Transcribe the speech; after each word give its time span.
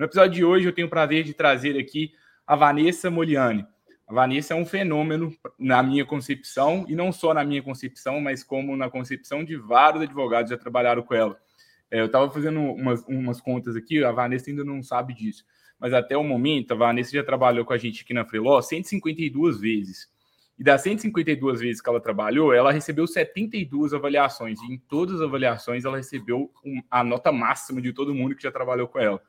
No 0.00 0.06
episódio 0.06 0.32
de 0.32 0.42
hoje, 0.42 0.64
eu 0.64 0.72
tenho 0.72 0.86
o 0.86 0.90
prazer 0.90 1.24
de 1.24 1.34
trazer 1.34 1.78
aqui 1.78 2.14
a 2.46 2.56
Vanessa 2.56 3.10
Moliani. 3.10 3.66
A 4.08 4.14
Vanessa 4.14 4.54
é 4.54 4.56
um 4.56 4.64
fenômeno 4.64 5.30
na 5.58 5.82
minha 5.82 6.06
concepção, 6.06 6.86
e 6.88 6.96
não 6.96 7.12
só 7.12 7.34
na 7.34 7.44
minha 7.44 7.62
concepção, 7.62 8.18
mas 8.18 8.42
como 8.42 8.74
na 8.78 8.88
concepção 8.88 9.44
de 9.44 9.58
vários 9.58 10.02
advogados 10.02 10.48
que 10.50 10.56
já 10.56 10.58
trabalharam 10.58 11.02
com 11.02 11.12
ela. 11.12 11.38
É, 11.90 12.00
eu 12.00 12.06
estava 12.06 12.30
fazendo 12.30 12.60
umas, 12.60 13.04
umas 13.06 13.42
contas 13.42 13.76
aqui, 13.76 14.02
a 14.02 14.10
Vanessa 14.10 14.48
ainda 14.48 14.64
não 14.64 14.82
sabe 14.82 15.12
disso, 15.12 15.44
mas 15.78 15.92
até 15.92 16.16
o 16.16 16.24
momento, 16.24 16.72
a 16.72 16.76
Vanessa 16.76 17.12
já 17.12 17.22
trabalhou 17.22 17.66
com 17.66 17.74
a 17.74 17.78
gente 17.78 18.02
aqui 18.02 18.14
na 18.14 18.24
Freeló 18.24 18.62
152 18.62 19.60
vezes. 19.60 20.08
E 20.58 20.62
das 20.62 20.82
152 20.82 21.60
vezes 21.60 21.80
que 21.80 21.88
ela 21.88 22.00
trabalhou, 22.00 22.52
ela 22.52 22.70
recebeu 22.70 23.06
72 23.06 23.94
avaliações. 23.94 24.60
E 24.60 24.74
em 24.74 24.78
todas 24.78 25.16
as 25.16 25.22
avaliações, 25.22 25.86
ela 25.86 25.96
recebeu 25.96 26.50
a 26.90 27.02
nota 27.02 27.32
máxima 27.32 27.80
de 27.80 27.94
todo 27.94 28.14
mundo 28.14 28.34
que 28.34 28.42
já 28.42 28.52
trabalhou 28.52 28.86
com 28.86 28.98
ela. 28.98 29.22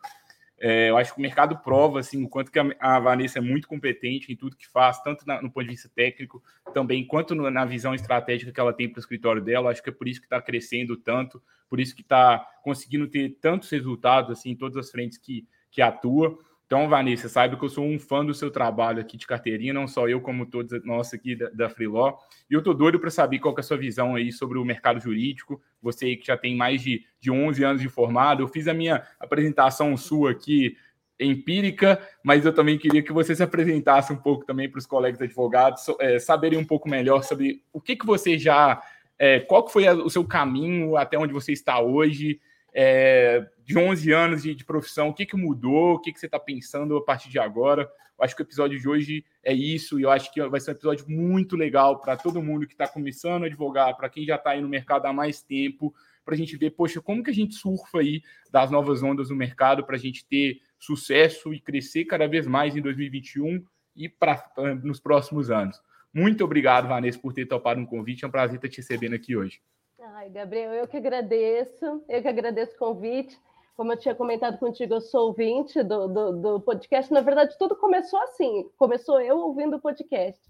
É, 0.64 0.92
eu 0.92 0.98
acho 0.98 1.12
que 1.12 1.20
o 1.20 1.22
mercado 1.24 1.58
prova 1.58 2.00
assim, 2.00 2.24
o 2.24 2.30
quanto 2.30 2.52
que 2.52 2.60
a, 2.60 2.66
a 2.80 3.00
Vanessa 3.00 3.40
é 3.40 3.42
muito 3.42 3.68
competente 3.68 4.32
em 4.32 4.36
tudo 4.36 4.56
que 4.56 4.68
faz, 4.68 5.02
tanto 5.02 5.26
na, 5.26 5.42
no 5.42 5.50
ponto 5.50 5.64
de 5.64 5.72
vista 5.72 5.90
técnico, 5.90 6.44
também 6.72 7.04
quanto 7.04 7.34
no, 7.34 7.50
na 7.50 7.66
visão 7.66 7.96
estratégica 7.96 8.52
que 8.52 8.60
ela 8.60 8.72
tem 8.72 8.88
para 8.88 9.00
o 9.00 9.02
escritório 9.02 9.42
dela. 9.42 9.72
Acho 9.72 9.82
que 9.82 9.90
é 9.90 9.94
por 9.94 10.08
isso 10.08 10.20
que 10.20 10.28
está 10.28 10.40
crescendo 10.40 10.96
tanto, 10.96 11.42
por 11.68 11.80
isso 11.80 11.96
que 11.96 12.04
está 12.04 12.48
conseguindo 12.64 13.08
ter 13.08 13.40
tantos 13.42 13.72
resultados 13.72 14.30
assim, 14.30 14.52
em 14.52 14.56
todas 14.56 14.78
as 14.78 14.92
frentes 14.92 15.18
que, 15.18 15.48
que 15.72 15.82
atua. 15.82 16.38
Então, 16.72 16.88
Vanessa, 16.88 17.28
saiba 17.28 17.58
que 17.58 17.66
eu 17.66 17.70
sou 17.70 17.86
um 17.86 18.00
fã 18.00 18.24
do 18.24 18.34
seu 18.34 18.50
trabalho 18.50 19.02
aqui 19.02 19.18
de 19.18 19.28
carteirinha, 19.28 19.74
não 19.74 19.90
só 19.90 20.08
eu, 20.08 20.22
como 20.22 20.46
todos 20.46 20.82
nós 20.86 21.14
aqui 21.14 21.36
da, 21.36 21.50
da 21.50 21.70
Freeló. 21.70 22.16
E 22.50 22.54
eu 22.54 22.64
tô 22.64 22.74
doido 22.74 22.98
para 22.98 23.10
saber 23.10 23.40
qual 23.40 23.54
é 23.58 23.60
a 23.60 23.64
sua 23.64 23.76
visão 23.76 24.16
aí 24.16 24.32
sobre 24.32 24.58
o 24.58 24.64
mercado 24.64 24.98
jurídico. 24.98 25.62
Você 25.82 26.06
aí 26.06 26.16
que 26.16 26.28
já 26.28 26.38
tem 26.38 26.56
mais 26.56 26.82
de, 26.82 27.04
de 27.20 27.30
11 27.30 27.62
anos 27.62 27.82
de 27.82 27.90
formado. 27.90 28.42
Eu 28.42 28.48
fiz 28.48 28.70
a 28.70 28.74
minha 28.74 29.04
apresentação 29.20 29.98
sua 29.98 30.32
aqui 30.32 30.78
empírica, 31.20 32.00
mas 32.24 32.46
eu 32.46 32.54
também 32.54 32.78
queria 32.78 33.04
que 33.04 33.12
você 33.12 33.36
se 33.36 33.44
apresentasse 33.44 34.14
um 34.14 34.18
pouco 34.18 34.46
também 34.46 34.70
para 34.70 34.80
os 34.80 34.86
colegas 34.86 35.22
advogados, 35.22 35.84
é, 36.00 36.20
saberem 36.20 36.58
um 36.58 36.64
pouco 36.64 36.88
melhor 36.88 37.22
sobre 37.26 37.62
o 37.74 37.82
que, 37.82 37.98
que 37.98 38.06
você 38.06 38.38
já... 38.38 38.82
É, 39.20 39.42
qual 39.42 39.66
que 39.66 39.74
foi 39.74 39.90
o 39.90 40.10
seu 40.10 40.24
caminho 40.24 40.96
até 40.96 41.18
onde 41.20 41.34
você 41.34 41.52
está 41.52 41.82
hoje, 41.82 42.40
é, 42.74 43.46
de 43.64 43.78
11 43.78 44.12
anos 44.12 44.44
de, 44.44 44.56
de, 44.56 44.66
profissão, 44.66 45.10
o 45.10 45.14
que, 45.14 45.26
que 45.26 45.36
mudou, 45.36 45.96
o 45.96 46.00
que, 46.00 46.12
que 46.12 46.20
você 46.20 46.26
está 46.26 46.40
pensando 46.40 46.96
a 46.98 47.04
partir 47.04 47.30
de 47.30 47.40
agora. 47.40 47.84
Eu 48.18 48.26
acho 48.26 48.36
que 48.36 48.42
o 48.42 48.46
episódio 48.46 48.80
de 48.80 48.88
hoje 48.88 49.26
é 49.44 49.54
isso, 49.54 50.00
e 50.00 50.04
eu 50.04 50.12
acho 50.12 50.32
que 50.32 50.42
vai 50.48 50.60
ser 50.60 50.72
um 50.72 50.74
episódio 50.74 51.06
muito 51.10 51.56
legal 51.56 52.00
para 52.00 52.16
todo 52.16 52.42
mundo 52.42 52.68
que 52.68 52.74
está 52.74 52.88
começando 52.88 53.44
a 53.44 53.48
advogar, 53.48 53.96
para 53.98 54.10
quem 54.10 54.26
já 54.26 54.36
está 54.36 54.52
aí 54.52 54.62
no 54.62 54.70
mercado 54.70 55.06
há 55.06 55.14
mais 55.14 55.42
tempo, 55.42 55.94
para 56.24 56.36
a 56.36 56.38
gente 56.38 56.56
ver, 56.56 56.72
poxa, 56.72 57.02
como 57.02 57.24
que 57.24 57.32
a 57.32 57.34
gente 57.34 57.56
surfa 57.56 58.00
aí 58.00 58.22
das 58.52 58.70
novas 58.70 59.02
ondas 59.02 59.30
no 59.30 59.36
mercado 59.36 59.84
para 59.84 59.96
a 59.96 60.00
gente 60.00 60.26
ter 60.28 60.62
sucesso 60.78 61.54
e 61.54 61.60
crescer 61.60 62.06
cada 62.06 62.28
vez 62.28 62.46
mais 62.46 62.76
em 62.76 62.82
2021 62.82 63.64
e 63.96 64.08
para 64.08 64.44
nos 64.84 65.00
próximos 65.00 65.50
anos. 65.50 65.82
Muito 66.14 66.44
obrigado, 66.44 66.88
Vanessa, 66.88 67.20
por 67.20 67.34
ter 67.34 67.46
topado 67.46 67.80
um 67.80 67.86
convite. 67.86 68.24
É 68.24 68.28
um 68.28 68.32
prazer 68.32 68.58
estar 68.58 68.70
te 68.70 68.78
recebendo 68.78 69.14
aqui 69.14 69.36
hoje. 69.36 69.62
Ai, 70.04 70.30
Gabriel, 70.30 70.74
eu 70.74 70.88
que 70.88 70.98
agradeço, 70.98 72.04
eu 72.10 72.22
que 72.24 72.28
agradeço 72.28 72.74
o 72.76 72.80
convite. 72.80 73.40
Como 73.78 73.94
eu 73.94 73.98
tinha 73.98 74.16
comentado 74.16 74.58
contigo, 74.58 74.96
eu 74.96 75.02
sou 75.02 75.28
ouvinte 75.28 75.84
do, 75.84 76.08
do, 76.08 76.32
do 76.32 76.62
podcast. 76.62 77.14
Na 77.14 77.22
verdade, 77.22 77.56
tudo 77.60 77.76
começou 77.76 78.20
assim, 78.24 78.68
começou 78.78 79.22
eu 79.22 79.38
ouvindo 79.38 79.78
o 79.78 79.80
podcast. 79.80 80.42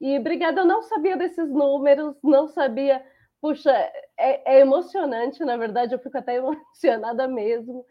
E 0.00 0.18
obrigada, 0.18 0.62
eu 0.62 0.64
não 0.64 0.82
sabia 0.82 1.14
desses 1.14 1.50
números, 1.50 2.16
não 2.22 2.48
sabia. 2.48 3.04
Puxa, 3.38 3.70
é, 4.16 4.56
é 4.56 4.60
emocionante, 4.60 5.44
na 5.44 5.58
verdade, 5.58 5.94
eu 5.94 5.98
fico 5.98 6.16
até 6.16 6.36
emocionada 6.36 7.28
mesmo. 7.28 7.84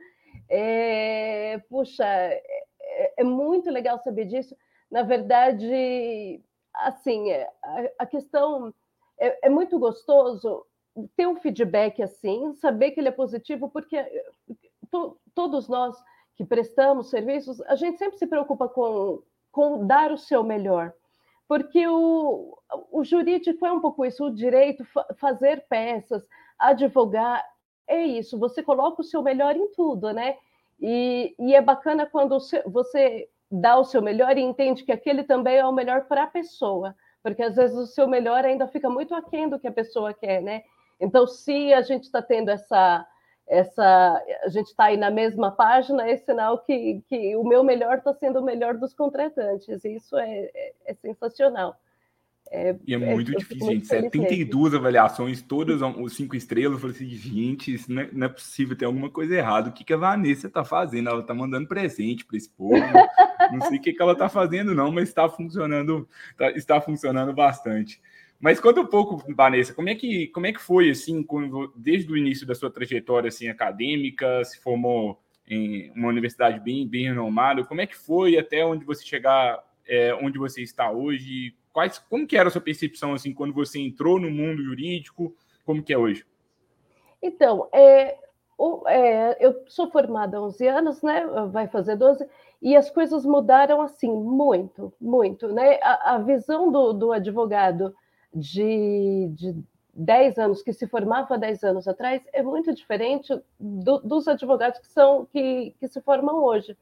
É, 0.50 1.60
puxa, 1.70 2.04
é, 2.04 3.14
é, 3.18 3.24
muito 3.24 3.70
legal 3.70 4.00
saber 4.00 4.26
disso. 4.26 4.58
Na 4.90 5.04
verdade, 5.04 6.42
assim, 6.74 7.30
é, 7.30 7.48
a, 7.64 7.92
a 8.00 8.06
questão 8.08 8.74
é, 9.20 9.48
é 9.48 9.50
muito 9.50 9.78
gostoso 9.78 10.66
ter 11.16 11.28
um 11.28 11.36
feedback 11.36 12.02
assim, 12.02 12.54
saber 12.56 12.92
que 12.92 13.00
ele 13.00 13.10
é 13.10 13.12
positivo, 13.12 13.70
porque 13.70 14.04
to, 14.90 15.18
todos 15.34 15.68
nós 15.68 15.96
que 16.36 16.46
prestamos 16.46 17.10
serviços, 17.10 17.62
a 17.62 17.76
gente 17.76 17.98
sempre 17.98 18.18
se 18.18 18.28
preocupa 18.28 18.68
com, 18.68 19.22
com 19.52 19.86
dar 19.86 20.12
o 20.12 20.18
seu 20.18 20.44
melhor, 20.44 20.94
porque 21.48 21.88
o, 21.88 22.58
o 22.92 23.04
jurídico 23.04 23.66
é 23.66 23.72
um 23.72 23.80
pouco 23.80 24.06
isso, 24.06 24.26
o 24.26 24.34
direito, 24.34 24.86
fazer 25.18 25.66
peças, 25.68 26.26
advogar, 26.58 27.44
é 27.88 28.04
isso, 28.04 28.40
você 28.40 28.64
coloca 28.64 29.02
o 29.02 29.06
seu 29.06 29.22
melhor 29.22 29.56
em 29.56 29.72
tudo, 29.74 30.12
né? 30.12 30.38
E, 30.80 31.36
e 31.40 31.56
é 31.56 31.62
bacana 31.62 32.06
quando 32.06 32.38
você 32.66 33.30
dá 33.50 33.78
o 33.78 33.86
seu 33.86 34.02
melhor 34.02 34.38
e 34.38 34.42
entende 34.42 34.84
que 34.84 34.92
aquele 34.92 35.24
também 35.24 35.58
é 35.58 35.66
o 35.66 35.72
melhor 35.72 36.06
para 36.06 36.24
a 36.24 36.28
pessoa, 36.28 36.96
porque 37.22 37.44
às 37.44 37.56
vezes 37.56 37.78
o 37.78 37.88
seu 37.88 38.08
melhor 38.08 38.44
ainda 38.44 38.68
fica 38.68 38.90
muito 38.90 39.14
aquém 39.14 39.48
do 39.48 39.60
que 39.60 39.68
a 39.68 39.72
pessoa 39.72 40.14
quer, 40.14 40.42
né? 40.42 40.64
Então, 41.00 41.28
se 41.28 41.74
a 41.74 41.82
gente 41.82 42.04
está 42.04 42.22
tendo 42.22 42.50
essa, 42.50 43.06
essa, 43.48 44.24
a 44.44 44.50
gente 44.50 44.68
está 44.68 44.86
aí 44.86 44.98
na 44.98 45.12
mesma 45.12 45.52
página, 45.52 46.08
é 46.08 46.18
sinal 46.18 46.60
que, 46.60 47.02
que 47.08 47.36
o 47.36 47.44
meu 47.44 47.64
melhor 47.64 47.98
está 47.98 48.14
sendo 48.14 48.40
o 48.40 48.44
melhor 48.44 48.76
dos 48.76 48.94
contratantes. 48.94 49.84
Isso 49.84 50.18
é, 50.18 50.50
é, 50.54 50.74
é 50.86 50.94
sensacional. 50.94 51.78
É, 52.52 52.76
e 52.86 52.94
é, 52.94 52.98
é 52.98 53.14
muito 53.14 53.36
difícil, 53.36 53.66
muito 53.66 53.86
gente. 53.86 54.12
72 54.12 54.64
mesmo. 54.64 54.78
avaliações, 54.78 55.42
todas 55.42 55.82
os 55.82 56.16
cinco 56.16 56.36
estrelas. 56.36 56.74
Eu 56.74 56.80
falei 56.80 56.96
assim, 56.96 57.10
gente, 57.10 57.74
isso 57.74 57.92
não 57.92 58.02
é, 58.02 58.10
não 58.12 58.26
é 58.28 58.30
possível, 58.30 58.78
tem 58.78 58.86
alguma 58.86 59.10
coisa 59.10 59.36
errada. 59.36 59.70
O 59.70 59.74
que, 59.74 59.84
que 59.84 59.94
a 59.94 59.98
Vanessa 59.98 60.48
está 60.48 60.64
fazendo? 60.64 61.10
Ela 61.10 61.22
está 61.22 61.34
mandando 61.34 61.68
presente 61.68 62.24
para 62.24 62.38
esse 62.38 62.50
povo. 62.50 62.76
não 63.52 63.62
sei 63.62 63.78
o 63.78 63.82
que, 63.82 63.94
que 63.94 64.02
ela 64.02 64.14
está 64.14 64.30
fazendo, 64.30 64.76
não, 64.76 64.92
mas 64.92 65.10
está 65.10 65.28
funcionando, 65.28 66.08
tá, 66.38 66.52
está 66.52 66.80
funcionando 66.80 67.34
bastante. 67.34 68.00
Mas 68.40 68.60
conta 68.60 68.82
um 68.82 68.86
pouco, 68.86 69.24
Vanessa, 69.34 69.74
como 69.74 69.90
é 69.90 69.96
que, 69.96 70.28
como 70.28 70.46
é 70.46 70.54
que 70.54 70.62
foi, 70.62 70.90
assim, 70.90 71.24
quando, 71.24 71.72
desde 71.76 72.12
o 72.12 72.18
início 72.18 72.46
da 72.46 72.54
sua 72.54 72.70
trajetória 72.70 73.30
assim, 73.30 73.48
acadêmica, 73.48 74.44
se 74.44 74.60
formou 74.60 75.20
em 75.48 75.92
uma 75.96 76.10
universidade 76.10 76.60
bem, 76.60 76.88
bem 76.88 77.06
renomada, 77.06 77.64
como 77.64 77.82
é 77.82 77.88
que 77.88 77.96
foi 77.96 78.38
até 78.38 78.66
onde 78.66 78.84
você 78.84 79.06
chegar, 79.06 79.64
é, 79.88 80.14
onde 80.16 80.38
você 80.38 80.62
está 80.62 80.92
hoje? 80.92 81.56
Quais, 81.72 81.98
como 81.98 82.28
que 82.28 82.38
era 82.38 82.50
a 82.50 82.52
sua 82.52 82.62
percepção, 82.62 83.14
assim, 83.14 83.34
quando 83.34 83.54
você 83.54 83.80
entrou 83.80 84.20
no 84.20 84.30
mundo 84.30 84.64
jurídico? 84.64 85.36
Como 85.66 85.84
que 85.84 85.94
é 85.94 85.98
hoje? 85.98 86.26
Então, 87.22 87.70
é, 87.74 88.18
o, 88.58 88.88
é, 88.88 89.38
eu 89.40 89.64
sou 89.68 89.90
formada 89.90 90.38
há 90.38 90.42
11 90.42 90.68
anos, 90.68 91.02
né? 91.02 91.26
Vai 91.52 91.68
fazer 91.68 91.96
12, 91.96 92.26
e 92.62 92.76
as 92.76 92.90
coisas 92.90 93.26
mudaram 93.26 93.82
assim 93.82 94.12
muito, 94.12 94.94
muito, 95.00 95.48
né? 95.50 95.80
A, 95.82 96.16
a 96.16 96.18
visão 96.20 96.72
do, 96.72 96.94
do 96.94 97.12
advogado 97.12 97.94
de, 98.36 99.30
de 99.34 99.56
10 99.94 100.38
anos, 100.38 100.62
que 100.62 100.74
se 100.74 100.86
formava 100.88 101.38
10 101.38 101.64
anos 101.64 101.88
atrás, 101.88 102.22
é 102.34 102.44
muito 102.44 102.74
diferente 102.74 103.34
do, 103.58 104.00
dos 104.00 104.28
advogados 104.28 104.80
que, 104.80 104.88
são, 104.88 105.26
que, 105.32 105.74
que 105.80 105.88
se 105.88 106.02
formam 106.02 106.44
hoje. 106.44 106.78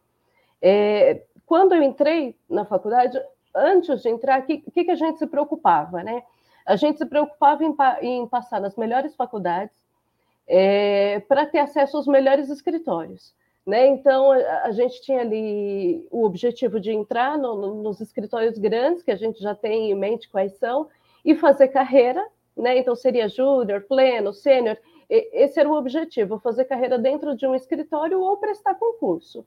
É, 0.59 1.21
quando 1.45 1.75
eu 1.75 1.83
entrei 1.83 2.35
na 2.49 2.65
faculdade, 2.65 3.21
antes 3.55 4.01
de 4.01 4.09
entrar, 4.09 4.41
o 4.41 4.45
que, 4.45 4.57
que, 4.57 4.91
a 4.91 4.95
gente 4.95 5.19
se 5.19 5.27
preocupava? 5.27 6.01
Né? 6.01 6.23
A 6.65 6.75
gente 6.75 6.97
se 6.97 7.05
preocupava 7.05 7.63
em, 7.63 7.75
em 8.01 8.27
passar 8.27 8.59
nas 8.59 8.75
melhores 8.75 9.15
faculdades 9.15 9.75
é, 10.47 11.19
para 11.27 11.45
ter 11.45 11.59
acesso 11.59 11.97
aos 11.97 12.07
melhores 12.07 12.49
escritórios. 12.49 13.33
Né? 13.65 13.87
Então, 13.87 14.31
a, 14.31 14.63
a, 14.63 14.71
gente 14.71 15.01
tinha 15.01 15.21
ali 15.21 16.05
o 16.09 16.25
objetivo 16.25 16.79
de 16.79 16.91
entrar 16.91 17.37
no, 17.37 17.55
no, 17.55 17.83
nos 17.83 18.01
escritórios 18.01 18.57
grandes, 18.57 19.03
que 19.03 19.11
a 19.11 19.15
gente 19.15 19.39
já 19.39 19.53
tem 19.53 19.91
em 19.91 19.95
mente 19.95 20.27
quais 20.29 20.53
são, 20.57 20.89
e 21.23 21.35
fazer 21.35 21.69
carreira, 21.69 22.25
né? 22.55 22.77
Então 22.77 22.95
seria 22.95 23.27
júnior, 23.27 23.81
pleno, 23.81 24.33
sênior. 24.33 24.77
Esse 25.09 25.59
era 25.59 25.69
o 25.69 25.77
objetivo, 25.77 26.39
fazer 26.39 26.65
carreira 26.65 26.97
dentro 26.97 27.35
de 27.35 27.45
um 27.45 27.53
escritório 27.53 28.19
ou 28.19 28.37
prestar 28.37 28.75
concurso. 28.75 29.45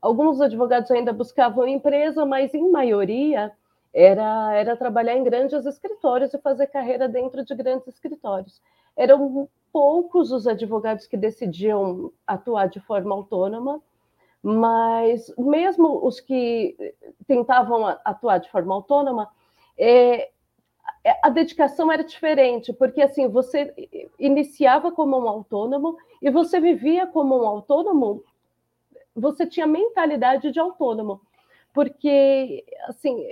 Alguns 0.00 0.40
advogados 0.40 0.90
ainda 0.90 1.12
buscavam 1.12 1.68
empresa, 1.68 2.26
mas 2.26 2.52
em 2.54 2.70
maioria 2.70 3.52
era, 3.94 4.52
era 4.54 4.76
trabalhar 4.76 5.16
em 5.16 5.22
grandes 5.22 5.64
escritórios 5.64 6.34
e 6.34 6.38
fazer 6.38 6.66
carreira 6.66 7.08
dentro 7.08 7.44
de 7.44 7.54
grandes 7.54 7.86
escritórios. 7.86 8.60
Eram 8.96 9.48
poucos 9.72 10.32
os 10.32 10.46
advogados 10.46 11.06
que 11.06 11.16
decidiam 11.16 12.10
atuar 12.26 12.68
de 12.68 12.80
forma 12.80 13.14
autônoma, 13.14 13.80
mas 14.42 15.32
mesmo 15.38 16.04
os 16.04 16.18
que 16.18 16.76
tentavam 17.28 17.86
atuar 18.04 18.38
de 18.38 18.50
forma 18.50 18.74
autônoma, 18.74 19.30
é, 19.78 20.31
a 21.22 21.28
dedicação 21.28 21.90
era 21.90 22.04
diferente, 22.04 22.72
porque 22.72 23.02
assim 23.02 23.28
você 23.28 23.74
iniciava 24.18 24.92
como 24.92 25.18
um 25.18 25.28
autônomo 25.28 25.96
e 26.20 26.30
você 26.30 26.60
vivia 26.60 27.06
como 27.06 27.42
um 27.42 27.46
autônomo, 27.46 28.22
você 29.14 29.46
tinha 29.46 29.66
mentalidade 29.66 30.52
de 30.52 30.60
autônomo, 30.60 31.20
porque 31.72 32.64
assim 32.86 33.26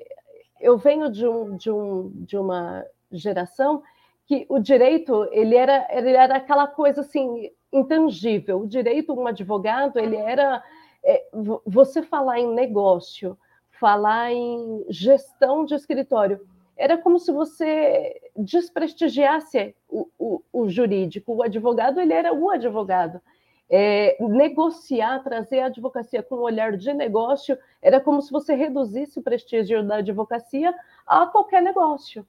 eu 0.61 0.77
venho 0.77 1.11
de, 1.11 1.27
um, 1.27 1.57
de, 1.57 1.71
um, 1.71 2.11
de 2.15 2.37
uma 2.37 2.85
geração 3.13 3.83
que 4.27 4.47
o 4.49 4.59
direito 4.59 5.29
ele 5.31 5.57
era 5.57 5.87
ele 5.91 6.11
era 6.11 6.37
aquela 6.37 6.67
coisa 6.67 7.01
assim 7.01 7.51
intangível. 7.73 8.61
O 8.63 8.67
direito, 8.67 9.13
um 9.13 9.27
advogado, 9.27 9.99
ele 9.99 10.17
era 10.17 10.63
é, 11.05 11.25
você 11.65 12.03
falar 12.03 12.41
em 12.41 12.53
negócio, 12.53 13.39
falar 13.71 14.33
em 14.33 14.85
gestão 14.89 15.65
de 15.65 15.75
escritório 15.75 16.41
era 16.81 16.97
como 16.97 17.19
se 17.19 17.31
você 17.31 18.19
desprestigiasse 18.35 19.77
o, 19.87 20.09
o, 20.19 20.43
o 20.51 20.69
jurídico. 20.71 21.35
O 21.35 21.43
advogado, 21.43 22.01
ele 22.01 22.15
era 22.15 22.33
o 22.33 22.49
advogado. 22.49 23.21
É, 23.69 24.17
negociar, 24.19 25.23
trazer 25.23 25.61
a 25.61 25.67
advocacia 25.67 26.23
com 26.23 26.37
um 26.37 26.41
olhar 26.41 26.79
de 26.79 26.95
negócio, 26.95 27.57
era 27.83 28.01
como 28.01 28.23
se 28.23 28.33
você 28.33 28.55
reduzisse 28.55 29.19
o 29.19 29.23
prestígio 29.23 29.87
da 29.87 29.97
advocacia 29.97 30.75
a 31.07 31.27
qualquer 31.27 31.61
negócio. 31.61 32.27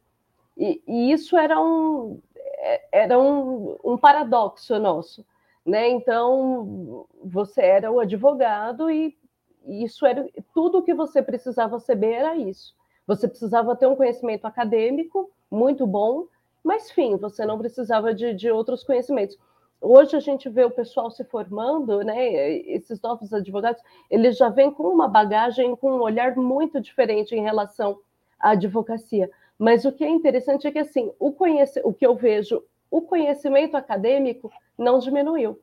E, 0.57 0.83
e 0.85 1.13
isso 1.13 1.37
era 1.37 1.57
um, 1.57 2.19
era 2.91 3.17
um, 3.17 3.77
um 3.85 3.97
paradoxo 3.97 4.77
nosso. 4.79 5.25
Né? 5.65 5.89
Então, 5.91 7.07
você 7.23 7.61
era 7.61 7.89
o 7.89 8.01
advogado 8.01 8.91
e 8.91 9.17
isso 9.65 10.05
era 10.05 10.27
tudo 10.53 10.79
o 10.79 10.83
que 10.83 10.93
você 10.93 11.21
precisava 11.21 11.79
saber 11.79 12.11
era 12.11 12.35
isso. 12.35 12.75
Você 13.07 13.27
precisava 13.27 13.75
ter 13.75 13.87
um 13.87 13.95
conhecimento 13.95 14.45
acadêmico 14.45 15.29
muito 15.49 15.85
bom, 15.85 16.25
mas, 16.63 16.89
enfim, 16.89 17.17
você 17.17 17.45
não 17.45 17.57
precisava 17.57 18.13
de, 18.13 18.33
de 18.33 18.51
outros 18.51 18.83
conhecimentos. 18.83 19.37
Hoje 19.81 20.15
a 20.15 20.19
gente 20.19 20.47
vê 20.47 20.63
o 20.63 20.69
pessoal 20.69 21.09
se 21.09 21.23
formando, 21.23 22.03
né? 22.03 22.31
Esses 22.67 23.01
novos 23.01 23.33
advogados, 23.33 23.81
eles 24.11 24.37
já 24.37 24.47
vêm 24.47 24.71
com 24.71 24.83
uma 24.83 25.07
bagagem, 25.07 25.75
com 25.75 25.93
um 25.93 26.01
olhar 26.01 26.35
muito 26.35 26.79
diferente 26.79 27.35
em 27.35 27.41
relação 27.41 27.99
à 28.39 28.51
advocacia. 28.51 29.29
Mas 29.57 29.83
o 29.83 29.91
que 29.91 30.03
é 30.03 30.09
interessante 30.09 30.67
é 30.67 30.71
que, 30.71 30.79
assim, 30.79 31.11
o, 31.19 31.31
conhece... 31.31 31.81
o 31.83 31.91
que 31.91 32.05
eu 32.05 32.15
vejo, 32.15 32.63
o 32.91 33.01
conhecimento 33.01 33.75
acadêmico 33.75 34.51
não 34.77 34.99
diminuiu. 34.99 35.59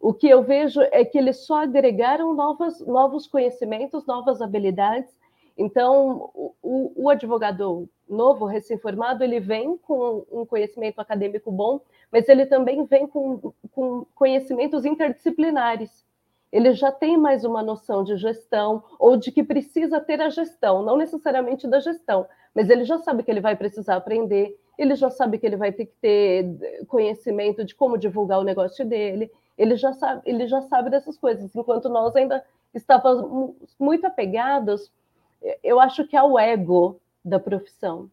O 0.00 0.14
que 0.14 0.28
eu 0.28 0.42
vejo 0.42 0.80
é 0.80 1.04
que 1.04 1.18
eles 1.18 1.44
só 1.44 1.62
agregaram 1.62 2.32
novas, 2.32 2.80
novos 2.86 3.26
conhecimentos, 3.26 4.06
novas 4.06 4.40
habilidades, 4.40 5.12
então, 5.60 6.30
o, 6.62 6.90
o 6.96 7.10
advogado 7.10 7.86
novo, 8.08 8.46
recém-formado, 8.46 9.22
ele 9.22 9.38
vem 9.38 9.76
com 9.76 10.24
um 10.32 10.46
conhecimento 10.46 10.98
acadêmico 10.98 11.52
bom, 11.52 11.82
mas 12.10 12.26
ele 12.30 12.46
também 12.46 12.82
vem 12.86 13.06
com, 13.06 13.52
com 13.70 14.06
conhecimentos 14.14 14.86
interdisciplinares. 14.86 16.02
Ele 16.50 16.72
já 16.72 16.90
tem 16.90 17.18
mais 17.18 17.44
uma 17.44 17.62
noção 17.62 18.02
de 18.02 18.16
gestão 18.16 18.82
ou 18.98 19.18
de 19.18 19.30
que 19.30 19.44
precisa 19.44 20.00
ter 20.00 20.22
a 20.22 20.30
gestão, 20.30 20.82
não 20.82 20.96
necessariamente 20.96 21.68
da 21.68 21.78
gestão, 21.78 22.26
mas 22.54 22.70
ele 22.70 22.84
já 22.84 22.96
sabe 22.96 23.22
que 23.22 23.30
ele 23.30 23.42
vai 23.42 23.54
precisar 23.54 23.96
aprender, 23.96 24.58
ele 24.78 24.94
já 24.94 25.10
sabe 25.10 25.36
que 25.36 25.46
ele 25.46 25.56
vai 25.56 25.72
ter 25.72 25.84
que 25.84 25.94
ter 26.00 26.86
conhecimento 26.88 27.66
de 27.66 27.74
como 27.74 27.98
divulgar 27.98 28.40
o 28.40 28.44
negócio 28.44 28.82
dele, 28.84 29.30
ele 29.58 29.76
já 29.76 29.92
sabe, 29.92 30.22
ele 30.24 30.48
já 30.48 30.62
sabe 30.62 30.88
dessas 30.88 31.18
coisas, 31.18 31.54
enquanto 31.54 31.90
nós 31.90 32.16
ainda 32.16 32.42
estávamos 32.74 33.54
muito 33.78 34.06
apegados 34.06 34.90
eu 35.62 35.80
acho 35.80 36.06
que 36.06 36.16
é 36.16 36.22
o 36.22 36.38
ego 36.38 37.00
da 37.24 37.38
profissão. 37.38 38.10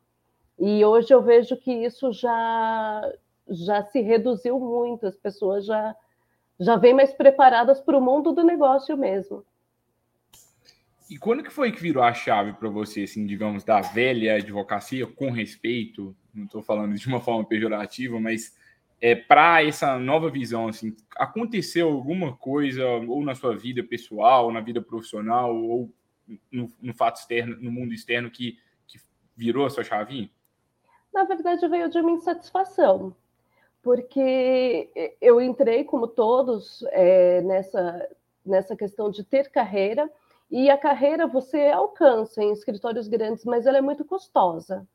E 0.59 0.83
hoje 0.83 1.13
eu 1.13 1.21
vejo 1.21 1.55
que 1.55 1.71
isso 1.71 2.11
já, 2.11 3.13
já 3.49 3.83
se 3.83 4.01
reduziu 4.01 4.59
muito, 4.59 5.05
as 5.05 5.15
pessoas 5.15 5.65
já, 5.65 5.95
já 6.59 6.75
vêm 6.75 6.93
mais 6.93 7.13
preparadas 7.13 7.79
para 7.79 7.97
o 7.97 8.01
mundo 8.01 8.31
do 8.31 8.43
negócio 8.43 8.97
mesmo. 8.97 9.45
E 11.09 11.17
quando 11.17 11.43
que 11.43 11.51
foi 11.51 11.71
que 11.71 11.81
virou 11.81 12.03
a 12.03 12.13
chave 12.13 12.53
para 12.53 12.69
você, 12.69 13.03
assim, 13.03 13.25
digamos, 13.25 13.63
da 13.63 13.79
velha 13.79 14.35
advocacia, 14.35 15.07
com 15.07 15.31
respeito, 15.31 16.15
não 16.33 16.45
estou 16.45 16.61
falando 16.61 16.95
de 16.95 17.07
uma 17.07 17.19
forma 17.21 17.45
pejorativa, 17.45 18.19
mas 18.19 18.55
é, 18.99 19.15
para 19.15 19.63
essa 19.63 19.97
nova 19.97 20.29
visão, 20.29 20.67
assim, 20.67 20.95
aconteceu 21.15 21.87
alguma 21.87 22.35
coisa, 22.35 22.85
ou 22.85 23.23
na 23.23 23.35
sua 23.35 23.55
vida 23.55 23.83
pessoal, 23.83 24.51
na 24.51 24.59
vida 24.59 24.81
profissional, 24.81 25.55
ou 25.55 25.93
no, 26.51 26.71
no 26.81 26.93
fato 26.93 27.17
externo, 27.17 27.57
no 27.59 27.71
mundo 27.71 27.93
externo 27.93 28.29
que, 28.29 28.57
que 28.87 28.99
virou 29.35 29.65
a 29.65 29.69
sua 29.69 29.83
chavinha? 29.83 30.29
Na 31.13 31.23
verdade, 31.23 31.67
veio 31.67 31.89
de 31.89 31.99
uma 31.99 32.11
insatisfação, 32.11 33.15
porque 33.81 35.15
eu 35.21 35.41
entrei, 35.41 35.83
como 35.83 36.07
todos, 36.07 36.83
é, 36.91 37.41
nessa, 37.41 38.09
nessa 38.45 38.75
questão 38.75 39.09
de 39.09 39.23
ter 39.23 39.49
carreira, 39.49 40.09
e 40.49 40.69
a 40.69 40.77
carreira 40.77 41.27
você 41.27 41.67
alcança 41.67 42.43
em 42.43 42.51
escritórios 42.51 43.07
grandes, 43.07 43.43
mas 43.45 43.65
ela 43.65 43.77
é 43.77 43.81
muito 43.81 44.05
custosa. 44.05 44.87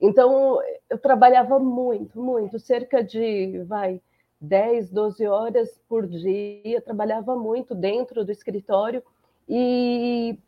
Então, 0.00 0.58
eu 0.88 0.98
trabalhava 0.98 1.58
muito, 1.58 2.20
muito, 2.20 2.58
cerca 2.58 3.04
de, 3.04 3.62
vai, 3.64 4.00
10, 4.40 4.90
12 4.90 5.26
horas 5.26 5.80
por 5.88 6.06
dia, 6.06 6.80
trabalhava 6.80 7.36
muito 7.36 7.74
dentro 7.74 8.24
do 8.24 8.32
escritório, 8.32 9.02
e 9.48 10.38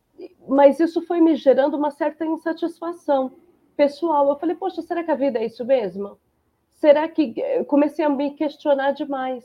mas 0.48 0.80
isso 0.80 1.02
foi 1.02 1.20
me 1.20 1.36
gerando 1.36 1.76
uma 1.76 1.90
certa 1.90 2.24
insatisfação 2.24 3.32
pessoal. 3.76 4.28
Eu 4.28 4.36
falei, 4.36 4.56
poxa, 4.56 4.82
será 4.82 5.02
que 5.02 5.10
a 5.10 5.16
vida 5.16 5.38
é 5.38 5.46
isso 5.46 5.64
mesmo? 5.64 6.18
Será 6.70 7.08
que 7.08 7.34
eu 7.36 7.64
comecei 7.64 8.04
a 8.04 8.08
me 8.08 8.32
questionar 8.32 8.92
demais? 8.92 9.44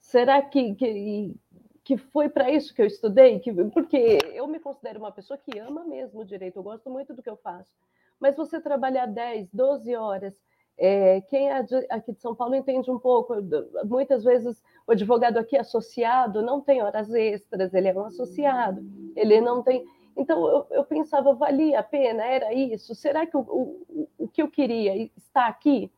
Será 0.00 0.40
que, 0.40 0.74
que, 0.74 1.34
que 1.84 1.96
foi 1.96 2.28
para 2.28 2.50
isso 2.50 2.74
que 2.74 2.80
eu 2.80 2.86
estudei? 2.86 3.40
Que, 3.40 3.52
porque 3.70 4.18
eu 4.32 4.46
me 4.46 4.60
considero 4.60 5.00
uma 5.00 5.12
pessoa 5.12 5.38
que 5.38 5.58
ama 5.58 5.84
mesmo 5.84 6.20
o 6.20 6.24
direito, 6.24 6.56
eu 6.56 6.62
gosto 6.62 6.88
muito 6.88 7.12
do 7.12 7.22
que 7.22 7.28
eu 7.30 7.36
faço. 7.36 7.70
Mas 8.20 8.36
você 8.36 8.60
trabalhar 8.60 9.06
10, 9.06 9.48
12 9.52 9.94
horas, 9.96 10.34
é, 10.78 11.20
quem 11.22 11.50
é 11.50 11.64
aqui 11.90 12.12
de 12.12 12.20
São 12.20 12.34
Paulo 12.34 12.54
entende 12.54 12.88
um 12.90 12.98
pouco. 12.98 13.34
Muitas 13.84 14.22
vezes 14.22 14.62
o 14.86 14.92
advogado 14.92 15.36
aqui 15.36 15.56
associado 15.56 16.40
não 16.40 16.60
tem 16.60 16.82
horas 16.82 17.12
extras, 17.12 17.74
ele 17.74 17.88
é 17.88 17.94
um 17.94 18.04
associado, 18.04 18.80
ele 19.16 19.40
não 19.40 19.62
tem. 19.62 19.84
Então, 20.18 20.48
eu, 20.48 20.66
eu, 20.70 20.84
pensava, 20.84 21.32
valia 21.32 21.78
a 21.78 21.82
pena? 21.82 22.24
Era 22.24 22.52
isso? 22.52 22.92
Será 22.92 23.24
que 23.24 23.36
o, 23.36 23.40
o, 23.40 24.08
o 24.18 24.28
que 24.28 24.42
eu 24.42 24.50
queria 24.50 25.08
está 25.16 25.46
aqui? 25.46 25.90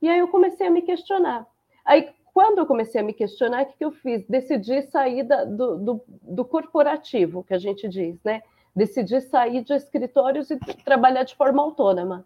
E 0.00 0.08
aí 0.08 0.20
eu 0.20 0.28
comecei 0.28 0.68
a 0.68 0.70
me 0.70 0.80
questionar. 0.80 1.44
Aí, 1.84 2.08
quando 2.32 2.58
eu 2.58 2.66
comecei 2.66 3.00
a 3.00 3.04
me 3.04 3.12
questionar, 3.12 3.64
o 3.64 3.66
que, 3.66 3.78
que 3.78 3.84
eu 3.84 3.90
fiz? 3.90 4.24
Decidi 4.28 4.82
sair 4.82 5.24
da, 5.24 5.44
do, 5.44 5.76
do, 5.76 6.04
do, 6.22 6.44
corporativo, 6.44 7.42
que 7.42 7.52
a 7.52 7.58
gente 7.58 7.88
diz, 7.88 8.22
né? 8.22 8.44
Decidi 8.76 9.20
sair 9.20 9.64
de 9.64 9.72
escritórios 9.72 10.52
e 10.52 10.56
trabalhar 10.84 11.24
de 11.24 11.34
forma 11.34 11.60
autônoma. 11.60 12.24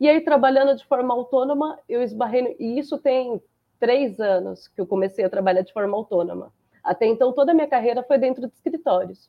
E 0.00 0.08
aí, 0.08 0.22
trabalhando 0.22 0.74
de 0.74 0.86
forma 0.86 1.12
autônoma, 1.12 1.78
eu 1.86 2.02
esbarrei... 2.02 2.56
E 2.58 2.78
isso 2.78 2.96
tem 2.96 3.38
três 3.78 4.18
anos 4.18 4.66
que 4.66 4.80
eu 4.80 4.86
comecei 4.86 5.26
a 5.26 5.30
trabalhar 5.30 5.60
de 5.60 5.74
forma 5.74 5.94
autônoma. 5.94 6.50
Até 6.82 7.04
então, 7.04 7.34
toda 7.34 7.52
a 7.52 7.54
minha 7.54 7.68
carreira 7.68 8.02
foi 8.02 8.16
dentro 8.16 8.46
de 8.46 8.54
escritórios. 8.54 9.28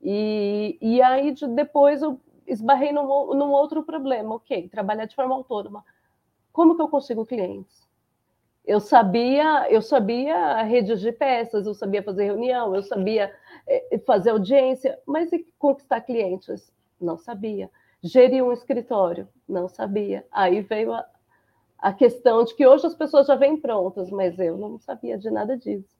E, 0.00 0.78
e 0.80 1.02
aí 1.02 1.34
depois 1.54 2.02
eu 2.02 2.20
esbarrei 2.46 2.92
num, 2.92 3.34
num 3.34 3.50
outro 3.50 3.82
problema. 3.82 4.36
Ok, 4.36 4.68
trabalhar 4.68 5.06
de 5.06 5.14
forma 5.14 5.34
autônoma. 5.34 5.84
Como 6.52 6.76
que 6.76 6.82
eu 6.82 6.88
consigo 6.88 7.26
clientes? 7.26 7.88
Eu 8.64 8.80
sabia, 8.80 9.70
eu 9.72 9.80
sabia 9.80 10.62
redigir 10.62 11.16
peças, 11.16 11.66
eu 11.66 11.74
sabia 11.74 12.02
fazer 12.02 12.24
reunião, 12.24 12.74
eu 12.74 12.82
sabia 12.82 13.34
é, 13.66 13.98
fazer 14.06 14.30
audiência, 14.30 14.98
mas 15.06 15.32
e 15.32 15.46
conquistar 15.58 16.02
clientes? 16.02 16.70
Não 17.00 17.16
sabia. 17.16 17.70
Gerir 18.02 18.44
um 18.44 18.52
escritório? 18.52 19.26
Não 19.48 19.68
sabia. 19.68 20.26
Aí 20.30 20.60
veio 20.60 20.92
a, 20.92 21.06
a 21.78 21.92
questão 21.92 22.44
de 22.44 22.54
que 22.54 22.66
hoje 22.66 22.86
as 22.86 22.94
pessoas 22.94 23.26
já 23.26 23.34
vêm 23.36 23.56
prontas, 23.60 24.10
mas 24.10 24.38
eu 24.38 24.58
não 24.58 24.78
sabia 24.78 25.18
de 25.18 25.30
nada 25.30 25.56
disso. 25.56 25.97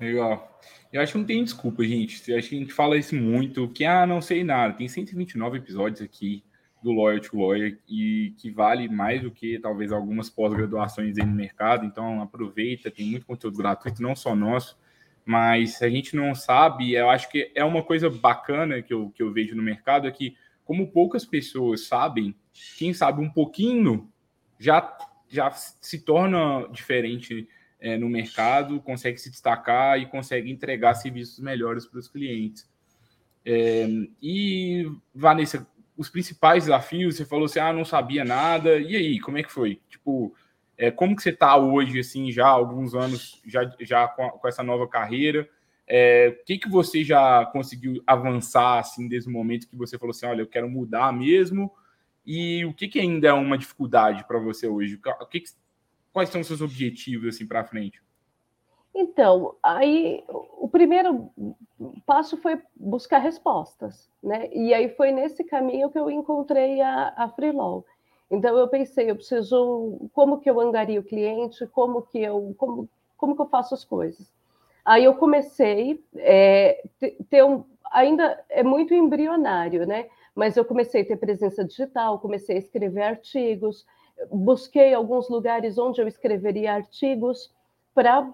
Legal. 0.00 0.60
Eu 0.92 1.02
acho 1.02 1.12
que 1.12 1.18
não 1.18 1.26
tem 1.26 1.44
desculpa, 1.44 1.84
gente. 1.84 2.30
Eu 2.30 2.38
acho 2.38 2.48
que 2.48 2.56
a 2.56 2.58
gente 2.58 2.72
fala 2.72 2.96
isso 2.96 3.14
muito, 3.14 3.68
que, 3.68 3.84
ah, 3.84 4.06
não 4.06 4.20
sei 4.20 4.44
nada. 4.44 4.74
Tem 4.74 4.88
129 4.88 5.58
episódios 5.58 6.00
aqui 6.00 6.44
do 6.82 6.92
Lawyer 6.92 7.20
to 7.20 7.36
Lawyer 7.36 7.78
e 7.88 8.32
que 8.38 8.50
vale 8.50 8.88
mais 8.88 9.22
do 9.22 9.30
que 9.30 9.58
talvez 9.58 9.90
algumas 9.90 10.30
pós-graduações 10.30 11.18
aí 11.18 11.26
no 11.26 11.34
mercado. 11.34 11.84
Então, 11.84 12.22
aproveita, 12.22 12.90
tem 12.90 13.06
muito 13.06 13.26
conteúdo 13.26 13.58
gratuito, 13.58 14.00
não 14.00 14.14
só 14.14 14.34
nosso, 14.34 14.78
mas 15.24 15.78
se 15.78 15.84
a 15.84 15.90
gente 15.90 16.14
não 16.14 16.34
sabe, 16.34 16.94
eu 16.94 17.10
acho 17.10 17.28
que 17.28 17.50
é 17.54 17.64
uma 17.64 17.82
coisa 17.82 18.08
bacana 18.08 18.80
que 18.80 18.94
eu, 18.94 19.10
que 19.10 19.22
eu 19.22 19.32
vejo 19.32 19.56
no 19.56 19.62
mercado 19.62 20.06
é 20.06 20.10
que, 20.10 20.36
como 20.64 20.90
poucas 20.90 21.24
pessoas 21.24 21.86
sabem, 21.86 22.34
quem 22.78 22.94
sabe 22.94 23.20
um 23.20 23.30
pouquinho 23.30 24.08
já, 24.58 24.96
já 25.28 25.50
se 25.50 26.00
torna 26.04 26.68
diferente 26.70 27.48
é, 27.80 27.96
no 27.96 28.08
mercado, 28.08 28.80
consegue 28.80 29.18
se 29.18 29.30
destacar 29.30 30.00
e 30.00 30.06
consegue 30.06 30.50
entregar 30.50 30.94
serviços 30.94 31.38
melhores 31.38 31.86
para 31.86 31.98
os 31.98 32.08
clientes. 32.08 32.68
É, 33.44 33.86
e, 34.20 34.90
Vanessa, 35.14 35.66
os 35.96 36.08
principais 36.08 36.64
desafios, 36.64 37.16
você 37.16 37.24
falou 37.24 37.46
assim, 37.46 37.58
ah, 37.58 37.72
não 37.72 37.84
sabia 37.84 38.24
nada, 38.24 38.78
e 38.78 38.96
aí, 38.96 39.20
como 39.20 39.38
é 39.38 39.42
que 39.42 39.50
foi? 39.50 39.80
Tipo, 39.88 40.34
é, 40.76 40.90
como 40.90 41.16
que 41.16 41.22
você 41.22 41.30
está 41.30 41.56
hoje, 41.56 41.98
assim, 41.98 42.30
já 42.30 42.46
alguns 42.46 42.94
anos, 42.94 43.42
já, 43.46 43.68
já 43.80 44.06
com, 44.06 44.28
com 44.30 44.48
essa 44.48 44.62
nova 44.62 44.86
carreira? 44.86 45.48
É, 45.86 46.36
o 46.40 46.44
que, 46.44 46.58
que 46.58 46.68
você 46.68 47.02
já 47.02 47.46
conseguiu 47.46 48.02
avançar, 48.06 48.78
assim, 48.78 49.08
desde 49.08 49.28
o 49.28 49.32
momento 49.32 49.68
que 49.68 49.76
você 49.76 49.98
falou 49.98 50.10
assim, 50.10 50.26
olha, 50.26 50.42
eu 50.42 50.46
quero 50.46 50.68
mudar 50.68 51.12
mesmo, 51.12 51.72
e 52.24 52.64
o 52.66 52.74
que, 52.74 52.86
que 52.86 53.00
ainda 53.00 53.28
é 53.28 53.32
uma 53.32 53.56
dificuldade 53.56 54.24
para 54.26 54.38
você 54.38 54.66
hoje? 54.68 55.00
O 55.20 55.26
que, 55.26 55.40
que 55.40 55.48
Quais 56.18 56.30
são 56.30 56.40
os 56.40 56.48
seus 56.48 56.60
objetivos 56.60 57.28
assim 57.28 57.46
para 57.46 57.62
frente? 57.62 58.02
Então, 58.92 59.54
aí 59.62 60.24
o 60.28 60.68
primeiro 60.68 61.30
passo 62.04 62.36
foi 62.38 62.60
buscar 62.74 63.18
respostas, 63.18 64.10
né? 64.20 64.48
E 64.52 64.74
aí 64.74 64.88
foi 64.96 65.12
nesse 65.12 65.44
caminho 65.44 65.88
que 65.88 65.96
eu 65.96 66.10
encontrei 66.10 66.80
a, 66.80 67.14
a 67.16 67.28
Freelaw. 67.28 67.84
Então 68.28 68.58
eu 68.58 68.66
pensei, 68.66 69.08
eu 69.08 69.14
preciso, 69.14 70.10
como 70.12 70.40
que 70.40 70.50
eu 70.50 70.58
angario 70.60 71.02
o 71.02 71.04
cliente, 71.04 71.64
como 71.68 72.02
que 72.02 72.20
eu, 72.20 72.52
como, 72.58 72.88
como 73.16 73.36
que 73.36 73.42
eu 73.42 73.48
faço 73.48 73.72
as 73.72 73.84
coisas. 73.84 74.28
Aí 74.84 75.04
eu 75.04 75.14
comecei 75.14 76.02
é, 76.16 76.82
ter 77.30 77.44
um, 77.44 77.62
ainda 77.92 78.44
é 78.48 78.64
muito 78.64 78.92
embrionário, 78.92 79.86
né? 79.86 80.08
Mas 80.34 80.56
eu 80.56 80.64
comecei 80.64 81.02
a 81.02 81.06
ter 81.06 81.16
presença 81.16 81.64
digital, 81.64 82.18
comecei 82.18 82.56
a 82.56 82.58
escrever 82.58 83.02
artigos, 83.02 83.86
busquei 84.30 84.94
alguns 84.94 85.28
lugares 85.28 85.78
onde 85.78 86.00
eu 86.00 86.08
escreveria 86.08 86.74
artigos 86.74 87.54
para 87.94 88.28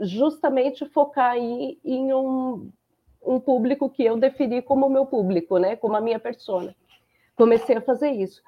justamente 0.00 0.86
focar 0.86 1.36
em, 1.36 1.78
em 1.84 2.12
um, 2.12 2.70
um, 3.24 3.40
público 3.40 3.88
que 3.88 4.04
eu 4.04 4.16
defini 4.16 4.60
como 4.60 4.88
meu 4.88 5.06
público, 5.06 5.58
né? 5.58 5.76
Como 5.76 5.96
a 5.96 6.00
minha 6.00 6.18
persona. 6.18 6.74
Comecei 7.36 7.76
a 7.76 7.80
fazer 7.80 8.10
isso. 8.10 8.42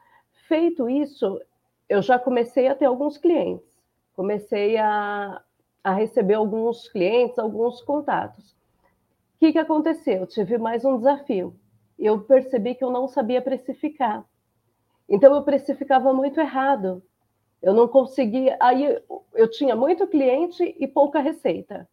Feito 0.48 0.88
isso, 0.88 1.40
eu 1.88 2.02
já 2.02 2.18
comecei 2.18 2.68
a 2.68 2.74
ter 2.74 2.86
alguns 2.86 3.16
clientes. 3.16 3.66
Comecei 4.14 4.76
a, 4.76 5.40
a 5.82 5.92
receber 5.92 6.34
alguns 6.34 6.88
clientes, 6.88 7.38
alguns 7.38 7.82
contatos. 7.82 8.52
O 9.36 9.38
que, 9.40 9.52
que 9.52 9.58
aconteceu? 9.58 10.20
Eu 10.20 10.26
tive 10.26 10.58
mais 10.58 10.84
um 10.84 10.96
desafio. 10.96 11.54
Eu 11.98 12.20
percebi 12.20 12.74
que 12.74 12.84
eu 12.84 12.90
não 12.90 13.06
sabia 13.08 13.40
precificar. 13.40 14.24
Então 15.08 15.34
eu 15.34 15.42
precificava 15.42 16.12
muito 16.12 16.40
errado. 16.40 17.02
Eu 17.62 17.73
não 17.73 17.88
conseguia. 17.88 18.56
Aí 18.61 19.00
eu 19.34 19.50
tinha 19.50 19.75
muito 19.75 20.06
cliente 20.06 20.75
e 20.78 20.87
pouca 20.87 21.20
receita. 21.20 21.88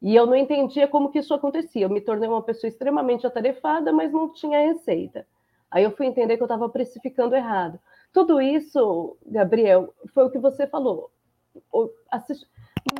E 0.00 0.14
eu 0.14 0.26
não 0.26 0.36
entendia 0.36 0.86
como 0.86 1.10
que 1.10 1.18
isso 1.18 1.32
acontecia. 1.32 1.86
Eu 1.86 1.90
me 1.90 2.00
tornei 2.00 2.28
uma 2.28 2.42
pessoa 2.42 2.68
extremamente 2.68 3.26
atarefada, 3.26 3.92
mas 3.92 4.12
não 4.12 4.32
tinha 4.32 4.60
receita. 4.60 5.26
Aí 5.70 5.82
eu 5.82 5.90
fui 5.90 6.06
entender 6.06 6.36
que 6.36 6.42
eu 6.42 6.46
estava 6.46 6.68
precificando 6.68 7.34
errado. 7.34 7.80
Tudo 8.12 8.40
isso, 8.40 9.16
Gabriel, 9.26 9.92
foi 10.12 10.24
o 10.24 10.30
que 10.30 10.38
você 10.38 10.66
falou. 10.66 11.10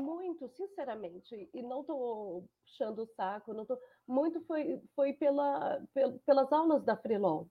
Muito, 0.00 0.48
sinceramente, 0.48 1.48
e 1.52 1.62
não 1.62 1.82
estou 1.82 2.44
puxando 2.64 3.00
o 3.00 3.06
saco, 3.06 3.52
não 3.52 3.64
tô, 3.64 3.78
muito 4.08 4.40
foi, 4.42 4.80
foi 4.96 5.12
pela, 5.12 5.80
pelas 6.24 6.50
aulas 6.52 6.82
da 6.84 6.96
Freelon 6.96 7.44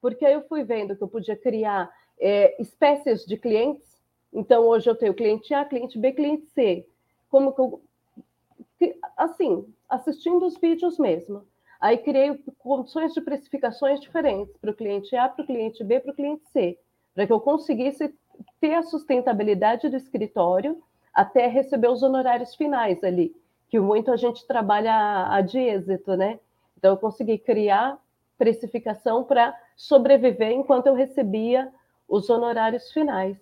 porque 0.00 0.24
aí 0.24 0.34
eu 0.34 0.42
fui 0.42 0.62
vendo 0.62 0.96
que 0.96 1.02
eu 1.02 1.08
podia 1.08 1.36
criar 1.36 1.90
é, 2.20 2.60
espécies 2.60 3.24
de 3.24 3.36
clientes. 3.36 4.00
Então, 4.32 4.66
hoje 4.66 4.88
eu 4.88 4.94
tenho 4.94 5.14
cliente 5.14 5.52
A, 5.54 5.64
cliente 5.64 5.98
B, 5.98 6.12
cliente 6.12 6.46
C. 6.46 6.86
Como 7.30 7.52
que 7.52 7.60
eu. 7.60 7.82
Assim, 9.16 9.66
assistindo 9.88 10.44
os 10.44 10.58
vídeos 10.58 10.98
mesmo. 10.98 11.42
Aí 11.80 11.98
criei 11.98 12.38
condições 12.58 13.12
de 13.12 13.20
precificações 13.20 14.00
diferentes 14.00 14.56
para 14.56 14.70
o 14.70 14.74
cliente 14.74 15.14
A, 15.14 15.28
para 15.28 15.42
o 15.42 15.46
cliente 15.46 15.84
B, 15.84 16.00
para 16.00 16.12
o 16.12 16.14
cliente 16.14 16.46
C, 16.48 16.78
para 17.14 17.26
que 17.26 17.32
eu 17.32 17.40
conseguisse 17.40 18.14
ter 18.60 18.74
a 18.74 18.82
sustentabilidade 18.82 19.88
do 19.88 19.96
escritório 19.96 20.82
até 21.12 21.46
receber 21.46 21.88
os 21.88 22.02
honorários 22.02 22.54
finais 22.54 23.02
ali, 23.02 23.34
que 23.68 23.78
muito 23.78 24.10
a 24.10 24.16
gente 24.16 24.46
trabalha 24.46 25.28
a 25.30 25.40
de 25.40 25.58
êxito, 25.58 26.16
né? 26.16 26.38
Então, 26.76 26.92
eu 26.92 26.98
consegui 26.98 27.38
criar 27.38 27.98
precificação 28.36 29.24
para 29.24 29.54
sobreviver 29.76 30.50
enquanto 30.52 30.86
eu 30.86 30.94
recebia 30.94 31.72
os 32.08 32.30
honorários 32.30 32.90
finais. 32.92 33.36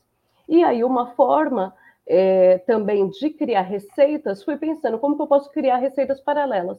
E 0.48 0.64
aí, 0.64 0.82
uma 0.82 1.14
forma 1.14 1.74
é, 2.06 2.58
também 2.58 3.08
de 3.08 3.30
criar 3.30 3.62
receitas, 3.62 4.42
fui 4.42 4.56
pensando 4.56 4.98
como 4.98 5.16
que 5.16 5.22
eu 5.22 5.26
posso 5.26 5.50
criar 5.50 5.76
receitas 5.76 6.20
paralelas. 6.20 6.78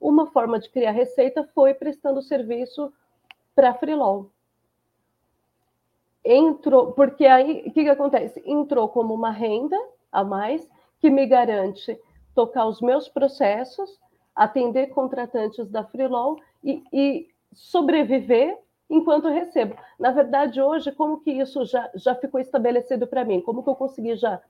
Uma 0.00 0.26
forma 0.26 0.58
de 0.58 0.68
criar 0.68 0.90
receita 0.90 1.48
foi 1.54 1.72
prestando 1.72 2.20
serviço 2.20 2.92
para 3.54 3.74
freelon. 3.74 4.26
Entrou, 6.22 6.92
porque 6.92 7.24
aí 7.24 7.60
o 7.66 7.72
que, 7.72 7.84
que 7.84 7.88
acontece? 7.88 8.42
Entrou 8.44 8.88
como 8.88 9.14
uma 9.14 9.30
renda 9.30 9.78
a 10.10 10.24
mais 10.24 10.68
que 11.00 11.08
me 11.08 11.26
garante 11.26 11.98
tocar 12.34 12.66
os 12.66 12.80
meus 12.80 13.08
processos, 13.08 13.98
atender 14.34 14.88
contratantes 14.88 15.70
da 15.70 15.84
freelon 15.84 16.36
e, 16.62 16.82
e 16.92 17.28
sobreviver 17.54 18.58
enquanto 18.88 19.28
recebo. 19.28 19.76
Na 19.98 20.10
verdade, 20.10 20.60
hoje, 20.60 20.92
como 20.92 21.20
que 21.20 21.30
isso 21.30 21.64
já, 21.64 21.90
já 21.94 22.14
ficou 22.14 22.40
estabelecido 22.40 23.06
para 23.06 23.24
mim? 23.24 23.40
Como 23.40 23.62
que 23.62 23.68
eu 23.68 23.74
consegui 23.74 24.16
já. 24.16 24.40